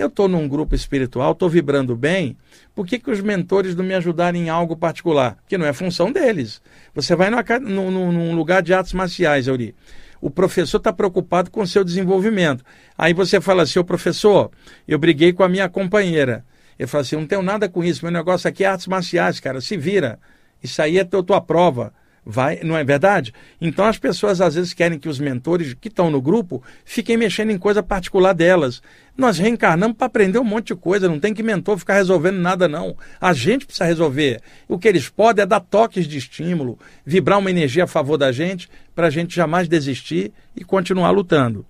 Eu 0.00 0.06
estou 0.06 0.26
num 0.26 0.48
grupo 0.48 0.74
espiritual, 0.74 1.32
estou 1.32 1.46
vibrando 1.46 1.94
bem, 1.94 2.34
por 2.74 2.86
que, 2.86 2.98
que 2.98 3.10
os 3.10 3.20
mentores 3.20 3.76
não 3.76 3.84
me 3.84 3.92
ajudarem 3.92 4.44
em 4.44 4.48
algo 4.48 4.74
particular? 4.74 5.36
Que 5.46 5.58
não 5.58 5.66
é 5.66 5.74
função 5.74 6.10
deles. 6.10 6.62
Você 6.94 7.14
vai 7.14 7.28
numa, 7.28 7.44
num, 7.60 8.10
num 8.10 8.34
lugar 8.34 8.62
de 8.62 8.72
artes 8.72 8.94
marciais, 8.94 9.46
Euri. 9.46 9.74
O 10.18 10.30
professor 10.30 10.78
está 10.78 10.90
preocupado 10.90 11.50
com 11.50 11.60
o 11.60 11.66
seu 11.66 11.84
desenvolvimento. 11.84 12.64
Aí 12.96 13.12
você 13.12 13.42
fala 13.42 13.64
assim, 13.64 13.78
ô 13.78 13.84
professor, 13.84 14.50
eu 14.88 14.98
briguei 14.98 15.34
com 15.34 15.42
a 15.42 15.50
minha 15.50 15.68
companheira. 15.68 16.46
Ele 16.78 16.86
fala 16.86 17.02
assim, 17.02 17.16
não 17.16 17.26
tenho 17.26 17.42
nada 17.42 17.68
com 17.68 17.84
isso, 17.84 18.02
meu 18.02 18.10
negócio 18.10 18.48
aqui 18.48 18.64
é 18.64 18.68
artes 18.68 18.86
marciais, 18.86 19.38
cara, 19.38 19.60
se 19.60 19.76
vira. 19.76 20.18
Isso 20.62 20.80
aí 20.80 20.98
é 20.98 21.04
tua, 21.04 21.22
tua 21.22 21.42
prova. 21.42 21.92
Vai, 22.24 22.60
não 22.62 22.76
é 22.76 22.84
verdade? 22.84 23.32
Então 23.60 23.84
as 23.86 23.98
pessoas 23.98 24.40
às 24.40 24.54
vezes 24.54 24.74
querem 24.74 24.98
que 24.98 25.08
os 25.08 25.18
mentores 25.18 25.74
que 25.74 25.88
estão 25.88 26.10
no 26.10 26.20
grupo 26.20 26.62
fiquem 26.84 27.16
mexendo 27.16 27.50
em 27.50 27.58
coisa 27.58 27.82
particular 27.82 28.34
delas. 28.34 28.82
Nós 29.16 29.38
reencarnamos 29.38 29.96
para 29.96 30.06
aprender 30.06 30.38
um 30.38 30.44
monte 30.44 30.68
de 30.68 30.76
coisa, 30.76 31.08
não 31.08 31.18
tem 31.18 31.32
que 31.32 31.42
mentor 31.42 31.78
ficar 31.78 31.94
resolvendo 31.94 32.36
nada, 32.36 32.68
não. 32.68 32.94
A 33.20 33.32
gente 33.32 33.64
precisa 33.64 33.86
resolver. 33.86 34.40
O 34.68 34.78
que 34.78 34.86
eles 34.86 35.08
podem 35.08 35.42
é 35.42 35.46
dar 35.46 35.60
toques 35.60 36.06
de 36.06 36.18
estímulo, 36.18 36.78
vibrar 37.04 37.38
uma 37.38 37.50
energia 37.50 37.84
a 37.84 37.88
favor 37.88 38.18
da 38.18 38.30
gente, 38.30 38.68
para 38.94 39.06
a 39.06 39.10
gente 39.10 39.34
jamais 39.34 39.66
desistir 39.66 40.30
e 40.54 40.62
continuar 40.62 41.10
lutando. 41.10 41.64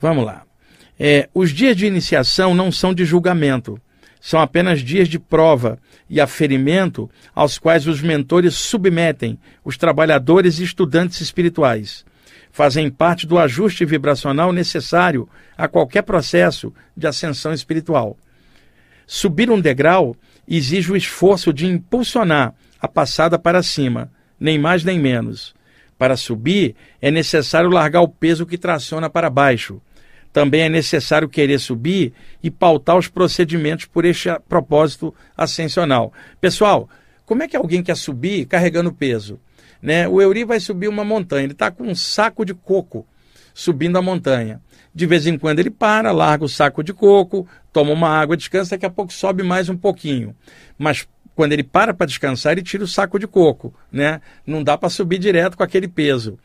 Vamos 0.00 0.24
lá. 0.24 0.44
É, 0.98 1.28
os 1.34 1.50
dias 1.50 1.76
de 1.76 1.86
iniciação 1.86 2.54
não 2.54 2.70
são 2.70 2.94
de 2.94 3.04
julgamento 3.04 3.80
são 4.28 4.38
apenas 4.38 4.80
dias 4.80 5.08
de 5.08 5.18
prova 5.18 5.78
e 6.06 6.20
aferimento 6.20 7.10
aos 7.34 7.56
quais 7.56 7.86
os 7.86 8.02
mentores 8.02 8.52
submetem 8.56 9.38
os 9.64 9.78
trabalhadores 9.78 10.58
e 10.58 10.64
estudantes 10.64 11.22
espirituais. 11.22 12.04
Fazem 12.52 12.90
parte 12.90 13.26
do 13.26 13.38
ajuste 13.38 13.86
vibracional 13.86 14.52
necessário 14.52 15.26
a 15.56 15.66
qualquer 15.66 16.02
processo 16.02 16.74
de 16.94 17.06
ascensão 17.06 17.54
espiritual. 17.54 18.18
Subir 19.06 19.50
um 19.50 19.58
degrau 19.58 20.14
exige 20.46 20.92
o 20.92 20.96
esforço 20.96 21.50
de 21.50 21.66
impulsionar 21.66 22.52
a 22.78 22.86
passada 22.86 23.38
para 23.38 23.62
cima, 23.62 24.12
nem 24.38 24.58
mais 24.58 24.84
nem 24.84 24.98
menos. 24.98 25.54
Para 25.96 26.18
subir, 26.18 26.76
é 27.00 27.10
necessário 27.10 27.70
largar 27.70 28.02
o 28.02 28.08
peso 28.08 28.44
que 28.44 28.58
traciona 28.58 29.08
para 29.08 29.30
baixo 29.30 29.80
também 30.32 30.62
é 30.62 30.68
necessário 30.68 31.28
querer 31.28 31.58
subir 31.58 32.12
e 32.42 32.50
pautar 32.50 32.96
os 32.96 33.08
procedimentos 33.08 33.86
por 33.86 34.04
este 34.04 34.28
propósito 34.48 35.14
ascensional. 35.36 36.12
Pessoal, 36.40 36.88
como 37.26 37.42
é 37.42 37.48
que 37.48 37.56
alguém 37.56 37.82
quer 37.82 37.96
subir 37.96 38.46
carregando 38.46 38.92
peso? 38.92 39.38
Né? 39.80 40.08
O 40.08 40.20
Euri 40.20 40.44
vai 40.44 40.60
subir 40.60 40.88
uma 40.88 41.04
montanha, 41.04 41.44
ele 41.44 41.52
está 41.52 41.70
com 41.70 41.84
um 41.84 41.94
saco 41.94 42.44
de 42.44 42.54
coco 42.54 43.06
subindo 43.58 43.98
a 43.98 44.02
montanha. 44.02 44.60
De 44.94 45.04
vez 45.04 45.26
em 45.26 45.36
quando 45.36 45.58
ele 45.58 45.70
para, 45.70 46.12
larga 46.12 46.44
o 46.44 46.48
saco 46.48 46.82
de 46.82 46.92
coco, 46.92 47.46
toma 47.72 47.92
uma 47.92 48.08
água, 48.08 48.36
descansa, 48.36 48.70
daqui 48.70 48.86
a 48.86 48.90
pouco 48.90 49.12
sobe 49.12 49.42
mais 49.42 49.68
um 49.68 49.76
pouquinho. 49.76 50.34
Mas 50.78 51.08
quando 51.34 51.52
ele 51.52 51.64
para 51.64 51.92
para 51.92 52.06
descansar, 52.06 52.52
ele 52.52 52.62
tira 52.62 52.84
o 52.84 52.88
saco 52.88 53.18
de 53.18 53.26
coco, 53.26 53.74
né? 53.90 54.20
Não 54.46 54.62
dá 54.62 54.78
para 54.78 54.88
subir 54.88 55.18
direto 55.18 55.56
com 55.56 55.62
aquele 55.64 55.88
peso. 55.88 56.38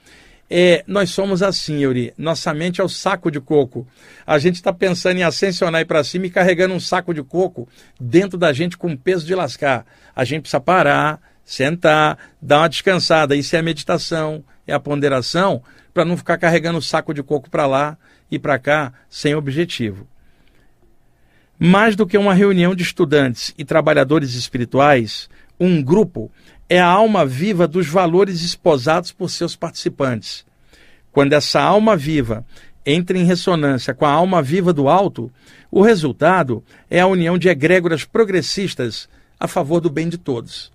É, 0.55 0.83
nós 0.85 1.09
somos 1.09 1.41
assim, 1.41 1.79
Yuri. 1.79 2.13
Nossa 2.15 2.53
mente 2.53 2.79
é 2.79 2.83
o 2.83 2.87
saco 2.87 3.31
de 3.31 3.41
coco. 3.41 3.87
A 4.23 4.37
gente 4.37 4.53
está 4.57 4.71
pensando 4.71 5.17
em 5.17 5.23
ascensionar 5.23 5.83
para 5.87 6.03
cima 6.03 6.27
e 6.27 6.29
carregando 6.29 6.75
um 6.75 6.79
saco 6.79 7.11
de 7.11 7.23
coco 7.23 7.67
dentro 7.99 8.37
da 8.37 8.53
gente 8.53 8.77
com 8.77 8.95
peso 8.95 9.25
de 9.25 9.33
lascar. 9.33 9.83
A 10.15 10.23
gente 10.23 10.41
precisa 10.41 10.59
parar, 10.59 11.19
sentar, 11.43 12.19
dar 12.39 12.59
uma 12.59 12.69
descansada. 12.69 13.35
Isso 13.35 13.55
é 13.55 13.59
a 13.59 13.63
meditação, 13.63 14.43
é 14.67 14.73
a 14.73 14.79
ponderação, 14.79 15.63
para 15.91 16.05
não 16.05 16.15
ficar 16.15 16.37
carregando 16.37 16.77
o 16.77 16.83
saco 16.83 17.15
de 17.15 17.23
coco 17.23 17.49
para 17.49 17.65
lá 17.65 17.97
e 18.29 18.37
para 18.37 18.59
cá 18.59 18.93
sem 19.09 19.33
objetivo. 19.33 20.07
Mais 21.57 21.95
do 21.95 22.05
que 22.05 22.15
uma 22.15 22.35
reunião 22.35 22.75
de 22.75 22.83
estudantes 22.83 23.55
e 23.57 23.65
trabalhadores 23.65 24.35
espirituais, 24.35 25.27
um 25.59 25.81
grupo 25.81 26.31
é 26.69 26.79
a 26.79 26.87
alma 26.87 27.25
viva 27.25 27.67
dos 27.67 27.87
valores 27.87 28.41
esposados 28.41 29.11
por 29.11 29.29
seus 29.29 29.55
participantes. 29.55 30.45
Quando 31.11 31.33
essa 31.33 31.61
alma 31.61 31.95
viva 31.95 32.45
entra 32.85 33.17
em 33.17 33.23
ressonância 33.23 33.93
com 33.93 34.05
a 34.05 34.11
alma 34.11 34.41
viva 34.41 34.73
do 34.73 34.89
alto, 34.89 35.31
o 35.71 35.81
resultado 35.81 36.63
é 36.89 36.99
a 36.99 37.07
união 37.07 37.37
de 37.37 37.49
egrégoras 37.49 38.05
progressistas 38.05 39.07
a 39.39 39.47
favor 39.47 39.79
do 39.79 39.89
bem 39.89 40.09
de 40.09 40.17
todos. 40.17 40.71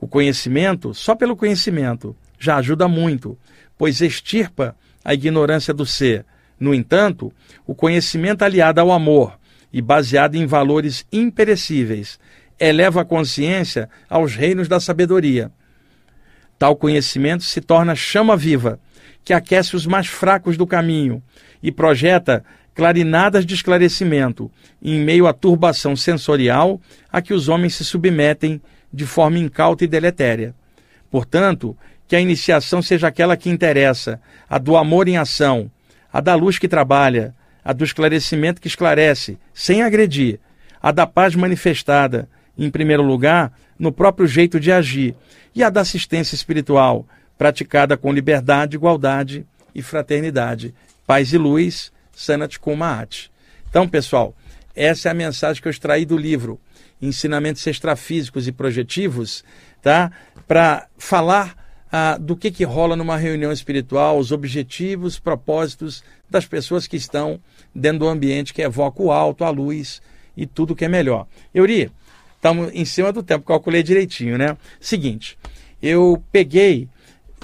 O 0.00 0.08
conhecimento, 0.08 0.92
só 0.94 1.14
pelo 1.14 1.36
conhecimento, 1.36 2.16
já 2.38 2.56
ajuda 2.56 2.88
muito, 2.88 3.38
pois 3.78 4.00
extirpa 4.00 4.76
a 5.04 5.14
ignorância 5.14 5.72
do 5.72 5.86
ser. 5.86 6.24
No 6.58 6.74
entanto, 6.74 7.32
o 7.66 7.74
conhecimento 7.74 8.42
aliado 8.42 8.80
ao 8.80 8.90
amor 8.90 9.38
e 9.72 9.80
baseado 9.80 10.34
em 10.34 10.46
valores 10.46 11.06
imperecíveis 11.12 12.18
eleva 12.62 13.00
a 13.00 13.04
consciência 13.04 13.88
aos 14.08 14.36
reinos 14.36 14.68
da 14.68 14.78
sabedoria. 14.78 15.50
Tal 16.58 16.76
conhecimento 16.76 17.42
se 17.42 17.60
torna 17.60 17.96
chama 17.96 18.36
viva, 18.36 18.78
que 19.24 19.32
aquece 19.32 19.74
os 19.74 19.84
mais 19.84 20.06
fracos 20.06 20.56
do 20.56 20.66
caminho 20.66 21.22
e 21.60 21.72
projeta 21.72 22.44
clarinadas 22.74 23.44
de 23.44 23.54
esclarecimento 23.54 24.50
em 24.80 25.00
meio 25.00 25.26
à 25.26 25.32
turbação 25.32 25.96
sensorial 25.96 26.80
a 27.10 27.20
que 27.20 27.34
os 27.34 27.48
homens 27.48 27.74
se 27.74 27.84
submetem 27.84 28.62
de 28.92 29.06
forma 29.06 29.38
incauta 29.38 29.84
e 29.84 29.88
deletéria. 29.88 30.54
Portanto, 31.10 31.76
que 32.06 32.14
a 32.14 32.20
iniciação 32.20 32.80
seja 32.80 33.08
aquela 33.08 33.36
que 33.36 33.50
interessa, 33.50 34.20
a 34.48 34.58
do 34.58 34.76
amor 34.76 35.08
em 35.08 35.16
ação, 35.16 35.70
a 36.12 36.20
da 36.20 36.34
luz 36.34 36.58
que 36.58 36.68
trabalha, 36.68 37.34
a 37.64 37.72
do 37.72 37.84
esclarecimento 37.84 38.60
que 38.60 38.68
esclarece, 38.68 39.38
sem 39.52 39.82
agredir, 39.82 40.38
a 40.80 40.90
da 40.90 41.06
paz 41.06 41.34
manifestada, 41.34 42.28
em 42.56 42.70
primeiro 42.70 43.02
lugar, 43.02 43.52
no 43.78 43.92
próprio 43.92 44.26
jeito 44.26 44.60
de 44.60 44.70
agir, 44.70 45.14
e 45.54 45.62
a 45.62 45.70
da 45.70 45.80
assistência 45.80 46.34
espiritual, 46.34 47.06
praticada 47.36 47.96
com 47.96 48.12
liberdade, 48.12 48.76
igualdade 48.76 49.46
e 49.74 49.82
fraternidade. 49.82 50.74
Paz 51.06 51.32
e 51.32 51.38
luz, 51.38 51.92
Sanat 52.12 52.58
Kumaat. 52.58 53.30
Então, 53.68 53.88
pessoal, 53.88 54.34
essa 54.74 55.08
é 55.08 55.10
a 55.10 55.14
mensagem 55.14 55.60
que 55.60 55.68
eu 55.68 55.70
extraí 55.70 56.04
do 56.04 56.16
livro 56.16 56.60
Ensinamentos 57.00 57.66
Extrafísicos 57.66 58.46
e 58.46 58.52
Projetivos, 58.52 59.44
tá? 59.82 60.12
Para 60.46 60.86
falar 60.96 61.56
ah, 61.90 62.16
do 62.18 62.36
que, 62.36 62.50
que 62.50 62.64
rola 62.64 62.96
numa 62.96 63.16
reunião 63.16 63.52
espiritual, 63.52 64.18
os 64.18 64.30
objetivos, 64.30 65.18
propósitos 65.18 66.02
das 66.30 66.46
pessoas 66.46 66.86
que 66.86 66.96
estão 66.96 67.40
dentro 67.74 68.00
do 68.00 68.08
ambiente 68.08 68.54
que 68.54 68.62
evoca 68.62 69.02
o 69.02 69.10
alto, 69.10 69.44
a 69.44 69.50
luz 69.50 70.00
e 70.36 70.46
tudo 70.46 70.76
que 70.76 70.84
é 70.84 70.88
melhor. 70.88 71.26
Euri, 71.54 71.90
Estamos 72.42 72.72
em 72.74 72.84
cima 72.84 73.12
do 73.12 73.22
tempo, 73.22 73.46
calculei 73.46 73.84
direitinho, 73.84 74.36
né? 74.36 74.56
Seguinte, 74.80 75.38
eu 75.80 76.20
peguei. 76.32 76.88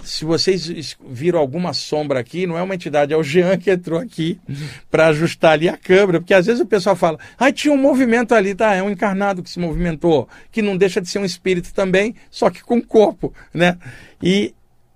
Se 0.02 0.24
vocês 0.24 0.96
viram 1.08 1.38
alguma 1.38 1.72
sombra 1.72 2.18
aqui, 2.18 2.48
não 2.48 2.58
é 2.58 2.62
uma 2.62 2.74
entidade, 2.74 3.12
é 3.12 3.16
o 3.16 3.22
Jean 3.22 3.56
que 3.58 3.70
entrou 3.70 4.00
aqui 4.00 4.40
para 4.90 5.06
ajustar 5.06 5.52
ali 5.52 5.68
a 5.68 5.76
câmera, 5.76 6.18
porque 6.18 6.34
às 6.34 6.46
vezes 6.46 6.60
o 6.60 6.66
pessoal 6.66 6.96
fala, 6.96 7.16
ah, 7.38 7.52
tinha 7.52 7.72
um 7.72 7.76
movimento 7.76 8.34
ali, 8.34 8.56
tá? 8.56 8.74
É 8.74 8.82
um 8.82 8.90
encarnado 8.90 9.40
que 9.40 9.50
se 9.50 9.60
movimentou, 9.60 10.28
que 10.50 10.60
não 10.60 10.76
deixa 10.76 11.00
de 11.00 11.08
ser 11.08 11.20
um 11.20 11.24
espírito 11.24 11.72
também, 11.72 12.16
só 12.28 12.50
que 12.50 12.60
com 12.60 12.82
corpo, 12.82 13.32
né? 13.54 13.78
E 14.20 14.52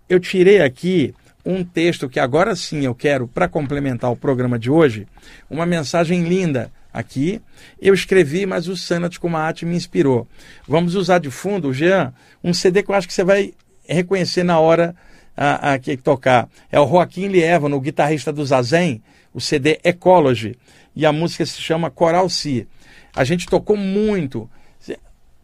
eu 0.09 0.19
tirei 0.19 0.63
aqui 0.63 1.15
um 1.47 1.63
texto 1.63 2.09
que 2.09 2.19
agora 2.19 2.57
sim 2.57 2.85
eu 2.85 2.95
quero, 2.95 3.29
para 3.29 3.47
complementar 3.47 4.11
o 4.11 4.17
programa 4.17 4.59
de 4.59 4.69
hoje, 4.69 5.07
uma 5.49 5.65
mensagem 5.65 6.25
linda 6.25 6.73
aqui. 6.93 7.41
Eu 7.81 7.95
escrevi, 7.95 8.45
mas 8.47 8.69
o 8.69 8.77
Sanat 8.77 9.19
Kumaat 9.19 9.65
me 9.65 9.77
inspirou. 9.77 10.27
Vamos 10.69 10.95
usar 10.95 11.19
de 11.19 11.31
fundo, 11.31 11.73
Jean, 11.73 12.13
um 12.43 12.53
CD 12.53 12.83
que 12.83 12.91
eu 12.91 12.95
acho 12.95 13.09
que 13.09 13.15
você 13.15 13.25
vai 13.25 13.55
reconhecer 13.87 14.43
na 14.43 14.59
hora 14.59 14.95
a, 15.37 15.73
a, 15.73 15.79
que 15.79 15.97
tocar. 15.97 16.49
É 16.71 16.79
o 16.79 16.87
Joaquim 16.87 17.29
Lievano, 17.29 17.77
o 17.77 17.81
guitarrista 17.81 18.33
do 18.33 18.45
Zazen, 18.45 19.03
o 19.33 19.41
CD 19.41 19.81
Ecology. 19.83 20.57
E 20.95 21.07
a 21.07 21.13
música 21.13 21.47
se 21.47 21.61
chama 21.61 21.91
Coral 21.91 22.29
Si. 22.29 22.67
A 23.15 23.25
gente 23.25 23.47
tocou 23.47 23.77
muito. 23.77 24.49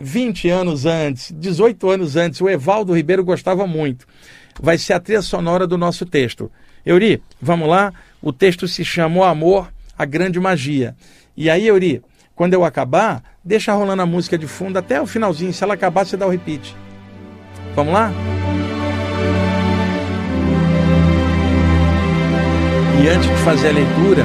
20 0.01 0.49
anos 0.49 0.87
antes, 0.87 1.33
18 1.37 1.91
anos 1.91 2.17
antes, 2.17 2.41
o 2.41 2.49
Evaldo 2.49 2.95
Ribeiro 2.95 3.25
gostava 3.25 3.67
muito. 3.67 4.07
Vai 4.61 4.79
ser 4.79 4.93
a 4.93 5.01
trilha 5.01 5.23
sonora 5.23 5.67
do 5.67 5.77
nosso 5.77 6.07
texto. 6.07 6.51
Euri, 6.87 7.21
vamos 7.41 7.69
lá? 7.69 7.93
O 8.23 8.33
texto 8.33 8.69
se 8.69 8.85
chama 8.85 9.21
O 9.21 9.25
Amor, 9.25 9.73
a 9.99 10.05
Grande 10.05 10.39
Magia. 10.39 10.95
E 11.37 11.51
aí, 11.51 11.67
Euri, 11.67 12.01
quando 12.35 12.55
eu 12.55 12.65
acabar, 12.65 13.23
deixa 13.45 13.73
rolando 13.73 14.03
a 14.03 14.07
música 14.07 14.39
de 14.39 14.47
fundo 14.47 14.79
até 14.79 15.01
o 15.01 15.07
finalzinho. 15.07 15.53
Se 15.53 15.65
ela 15.65 15.75
acabar, 15.75 16.07
você 16.07 16.17
dá 16.17 16.25
o 16.25 16.31
repeat. 16.31 16.77
Vamos 17.75 17.93
lá? 17.93 18.13
E 23.03 23.09
antes 23.09 23.29
de 23.29 23.37
fazer 23.45 23.69
a 23.69 23.73
leitura, 23.73 24.25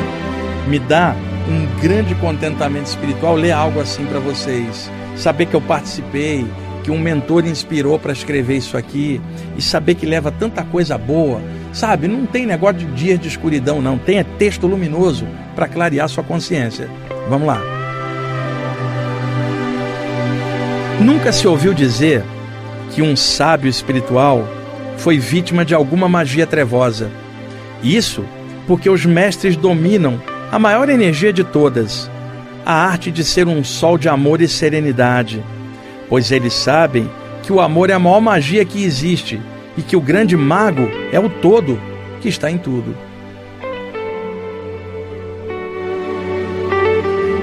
me 0.68 0.80
dá 0.80 1.16
um 1.48 1.82
grande 1.82 2.16
contentamento 2.16 2.86
espiritual 2.86 3.36
ler 3.36 3.52
algo 3.52 3.80
assim 3.80 4.06
para 4.06 4.20
vocês. 4.20 4.90
Saber 5.16 5.46
que 5.46 5.56
eu 5.56 5.62
participei, 5.62 6.46
que 6.84 6.92
um 6.92 7.00
mentor 7.00 7.46
inspirou 7.46 7.98
para 7.98 8.12
escrever 8.12 8.58
isso 8.58 8.76
aqui 8.76 9.22
e 9.58 9.62
saber 9.62 9.96
que 9.96 10.06
leva 10.06 10.32
tanta 10.32 10.64
coisa 10.64 10.98
boa. 10.98 11.42
Sabe, 11.72 12.08
não 12.08 12.26
tem 12.26 12.46
negócio 12.46 12.80
de 12.80 12.86
dias 12.88 13.20
de 13.20 13.28
escuridão, 13.28 13.82
não. 13.82 13.98
Tem 13.98 14.20
é 14.20 14.24
texto 14.24 14.68
luminoso 14.68 15.26
para 15.56 15.68
clarear 15.68 16.10
sua 16.10 16.24
consciência. 16.24 16.90
Vamos 17.30 17.48
lá. 17.48 17.62
Nunca 21.00 21.32
se 21.32 21.48
ouviu 21.48 21.74
dizer 21.74 22.24
que 22.92 23.02
um 23.02 23.16
sábio 23.16 23.70
espiritual 23.70 24.48
foi 24.98 25.18
vítima 25.18 25.66
de 25.66 25.74
alguma 25.74 26.08
magia 26.08 26.46
trevosa. 26.46 27.10
Isso 27.82 28.24
porque 28.68 28.90
os 28.90 29.06
mestres 29.06 29.56
dominam 29.56 30.22
a 30.52 30.60
maior 30.60 30.88
energia 30.90 31.34
de 31.34 31.44
todas, 31.44 32.10
a 32.66 32.74
arte 32.74 33.12
de 33.12 33.24
ser 33.24 33.48
um 33.48 33.64
sol 33.64 33.98
de 33.98 34.08
amor 34.08 34.42
e 34.42 34.48
serenidade, 34.48 35.44
pois 36.14 36.32
eles 36.32 36.54
sabem 36.54 37.10
que 37.42 37.52
o 37.52 37.60
amor 37.60 37.90
é 37.90 37.94
a 37.94 37.98
maior 37.98 38.22
magia 38.22 38.64
que 38.64 38.84
existe 38.84 39.42
e 39.76 39.82
que 39.82 39.96
o 39.96 40.00
grande 40.00 40.38
mago 40.38 40.88
é 41.12 41.20
o 41.20 41.28
todo 41.28 41.82
que 42.22 42.30
está 42.30 42.52
em 42.52 42.58
tudo. 42.60 42.96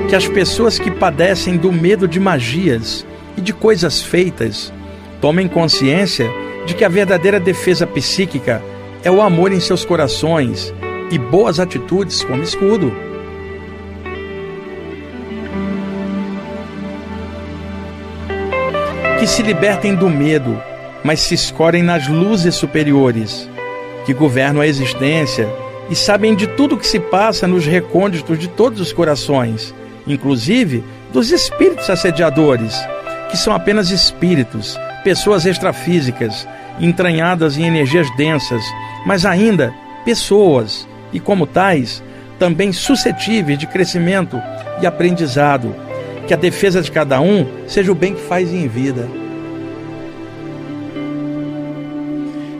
Que 0.08 0.14
as 0.14 0.28
pessoas 0.28 0.78
que 0.78 0.88
padecem 0.88 1.56
do 1.56 1.72
medo 1.72 2.06
de 2.06 2.20
magias 2.20 3.04
e 3.36 3.40
de 3.40 3.52
coisas 3.52 4.02
feitas 4.02 4.72
tomem 5.20 5.48
consciência 5.48 6.30
de 6.64 6.72
que 6.72 6.84
a 6.84 6.88
verdadeira 6.88 7.40
defesa 7.40 7.88
psíquica 7.88 8.62
é 9.02 9.10
o 9.10 9.20
amor 9.20 9.50
em 9.50 9.58
seus 9.58 9.84
corações 9.84 10.72
e 11.10 11.18
boas 11.18 11.58
atitudes 11.58 12.22
como 12.22 12.44
escudo. 12.44 13.09
Que 19.20 19.26
se 19.26 19.42
libertem 19.42 19.94
do 19.94 20.08
medo, 20.08 20.58
mas 21.04 21.20
se 21.20 21.34
escorem 21.34 21.82
nas 21.82 22.08
luzes 22.08 22.54
superiores, 22.54 23.46
que 24.06 24.14
governam 24.14 24.62
a 24.62 24.66
existência 24.66 25.46
e 25.90 25.94
sabem 25.94 26.34
de 26.34 26.46
tudo 26.46 26.78
que 26.78 26.86
se 26.86 26.98
passa 26.98 27.46
nos 27.46 27.66
recônditos 27.66 28.38
de 28.38 28.48
todos 28.48 28.80
os 28.80 28.94
corações, 28.94 29.74
inclusive 30.06 30.82
dos 31.12 31.30
espíritos 31.30 31.90
assediadores, 31.90 32.74
que 33.30 33.36
são 33.36 33.52
apenas 33.52 33.90
espíritos, 33.90 34.78
pessoas 35.04 35.44
extrafísicas, 35.44 36.48
entranhadas 36.80 37.58
em 37.58 37.64
energias 37.64 38.08
densas, 38.16 38.62
mas 39.04 39.26
ainda 39.26 39.70
pessoas 40.02 40.88
e, 41.12 41.20
como 41.20 41.46
tais, 41.46 42.02
também 42.38 42.72
suscetíveis 42.72 43.58
de 43.58 43.66
crescimento 43.66 44.40
e 44.80 44.86
aprendizado. 44.86 45.76
Que 46.30 46.34
a 46.34 46.36
defesa 46.36 46.80
de 46.80 46.92
cada 46.92 47.20
um 47.20 47.44
seja 47.66 47.90
o 47.90 47.94
bem 47.94 48.14
que 48.14 48.20
faz 48.20 48.54
em 48.54 48.68
vida. 48.68 49.08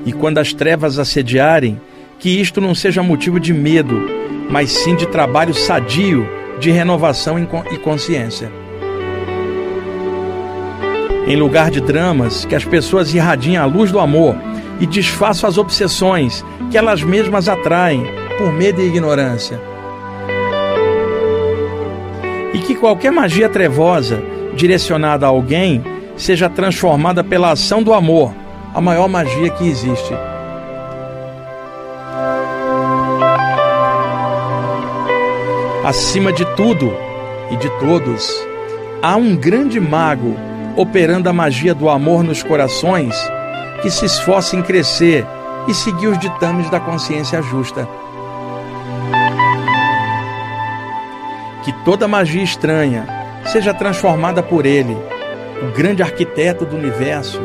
E 0.05 0.13
quando 0.13 0.39
as 0.39 0.53
trevas 0.53 0.99
assediarem, 0.99 1.81
que 2.19 2.41
isto 2.41 2.61
não 2.61 2.75
seja 2.75 3.01
motivo 3.01 3.39
de 3.39 3.55
medo, 3.55 3.97
mas 4.51 4.73
sim 4.73 4.97
de 4.97 5.07
trabalho 5.07 5.55
sadio 5.55 6.29
de 6.59 6.73
renovação 6.73 7.39
e 7.39 7.79
consciência. 7.79 8.51
Em 11.29 11.37
lugar 11.37 11.71
de 11.71 11.81
dramas, 11.81 12.45
que 12.45 12.57
as 12.57 12.65
pessoas 12.65 13.15
irradiem 13.15 13.57
a 13.57 13.67
luz 13.67 13.93
do 13.93 14.01
amor 14.01 14.35
e 14.81 14.87
desfaçam 14.87 15.49
as 15.49 15.59
obsessões 15.59 16.45
que 16.73 16.77
elas 16.77 17.05
mesmas 17.05 17.49
atraem 17.49 18.05
por 18.37 18.53
medo 18.53 18.83
e 18.83 18.89
ignorância. 18.89 19.70
Que 22.71 22.77
qualquer 22.77 23.11
magia 23.11 23.49
trevosa 23.49 24.23
direcionada 24.55 25.27
a 25.27 25.29
alguém 25.29 25.83
seja 26.17 26.49
transformada 26.49 27.25
pela 27.25 27.51
ação 27.51 27.83
do 27.83 27.93
amor, 27.93 28.33
a 28.73 28.81
maior 28.81 29.09
magia 29.09 29.51
que 29.51 29.69
existe. 29.69 30.15
Acima 35.85 36.33
de 36.33 36.45
tudo 36.55 36.95
e 37.51 37.57
de 37.57 37.69
todos, 37.81 38.41
há 39.03 39.17
um 39.17 39.35
grande 39.35 39.81
mago 39.81 40.37
operando 40.77 41.29
a 41.29 41.33
magia 41.33 41.75
do 41.75 41.89
amor 41.89 42.23
nos 42.23 42.41
corações 42.41 43.17
que 43.83 43.91
se 43.91 44.05
esforça 44.05 44.55
em 44.55 44.63
crescer 44.63 45.27
e 45.67 45.75
seguir 45.75 46.07
os 46.07 46.21
ditames 46.21 46.71
da 46.71 46.79
consciência 46.79 47.43
justa. 47.43 47.89
Toda 51.85 52.09
magia 52.09 52.43
estranha 52.43 53.07
seja 53.47 53.73
transformada 53.73 54.43
por 54.43 54.67
ele, 54.67 54.97
o 55.63 55.73
grande 55.77 56.03
arquiteto 56.03 56.65
do 56.65 56.77
universo, 56.77 57.41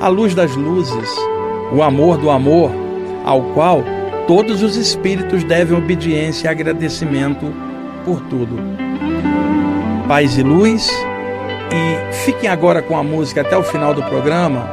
a 0.00 0.08
luz 0.08 0.34
das 0.34 0.54
luzes, 0.54 1.10
o 1.72 1.82
amor 1.82 2.16
do 2.16 2.30
amor, 2.30 2.70
ao 3.24 3.42
qual 3.52 3.84
todos 4.26 4.62
os 4.62 4.76
espíritos 4.76 5.44
devem 5.44 5.76
obediência 5.76 6.46
e 6.46 6.50
agradecimento 6.50 7.52
por 8.04 8.20
tudo. 8.22 8.56
Paz 10.06 10.38
e 10.38 10.42
luz, 10.42 10.90
e 11.72 12.12
fiquem 12.24 12.48
agora 12.48 12.82
com 12.82 12.96
a 12.96 13.02
música 13.02 13.42
até 13.42 13.56
o 13.56 13.62
final 13.62 13.94
do 13.94 14.02
programa 14.04 14.68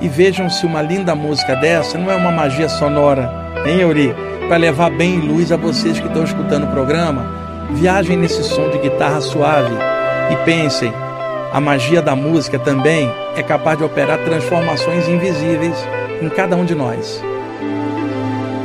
e 0.00 0.08
vejam 0.08 0.48
se 0.48 0.64
uma 0.64 0.80
linda 0.80 1.14
música 1.14 1.54
dessa 1.54 1.98
não 1.98 2.10
é 2.10 2.16
uma 2.16 2.32
magia 2.32 2.68
sonora, 2.68 3.30
hein, 3.66 3.80
Euri? 3.80 4.14
Para 4.48 4.56
levar 4.56 4.90
bem 4.90 5.18
e 5.18 5.20
luz 5.20 5.52
a 5.52 5.56
vocês 5.56 6.00
que 6.00 6.06
estão 6.06 6.24
escutando 6.24 6.64
o 6.64 6.72
programa 6.72 7.49
Viajem 7.74 8.16
nesse 8.16 8.42
som 8.44 8.68
de 8.70 8.78
guitarra 8.78 9.20
suave 9.20 9.74
e 10.30 10.36
pensem: 10.44 10.92
a 11.52 11.60
magia 11.60 12.02
da 12.02 12.14
música 12.14 12.58
também 12.58 13.10
é 13.36 13.42
capaz 13.42 13.78
de 13.78 13.84
operar 13.84 14.18
transformações 14.24 15.08
invisíveis 15.08 15.76
em 16.20 16.28
cada 16.28 16.56
um 16.56 16.64
de 16.64 16.74
nós. 16.74 17.22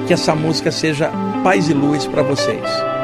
Que 0.08 0.14
essa 0.14 0.36
música 0.36 0.72
seja 0.72 1.12
paz 1.44 1.70
e 1.70 1.74
luz 1.74 2.06
para 2.06 2.22
vocês. 2.22 2.95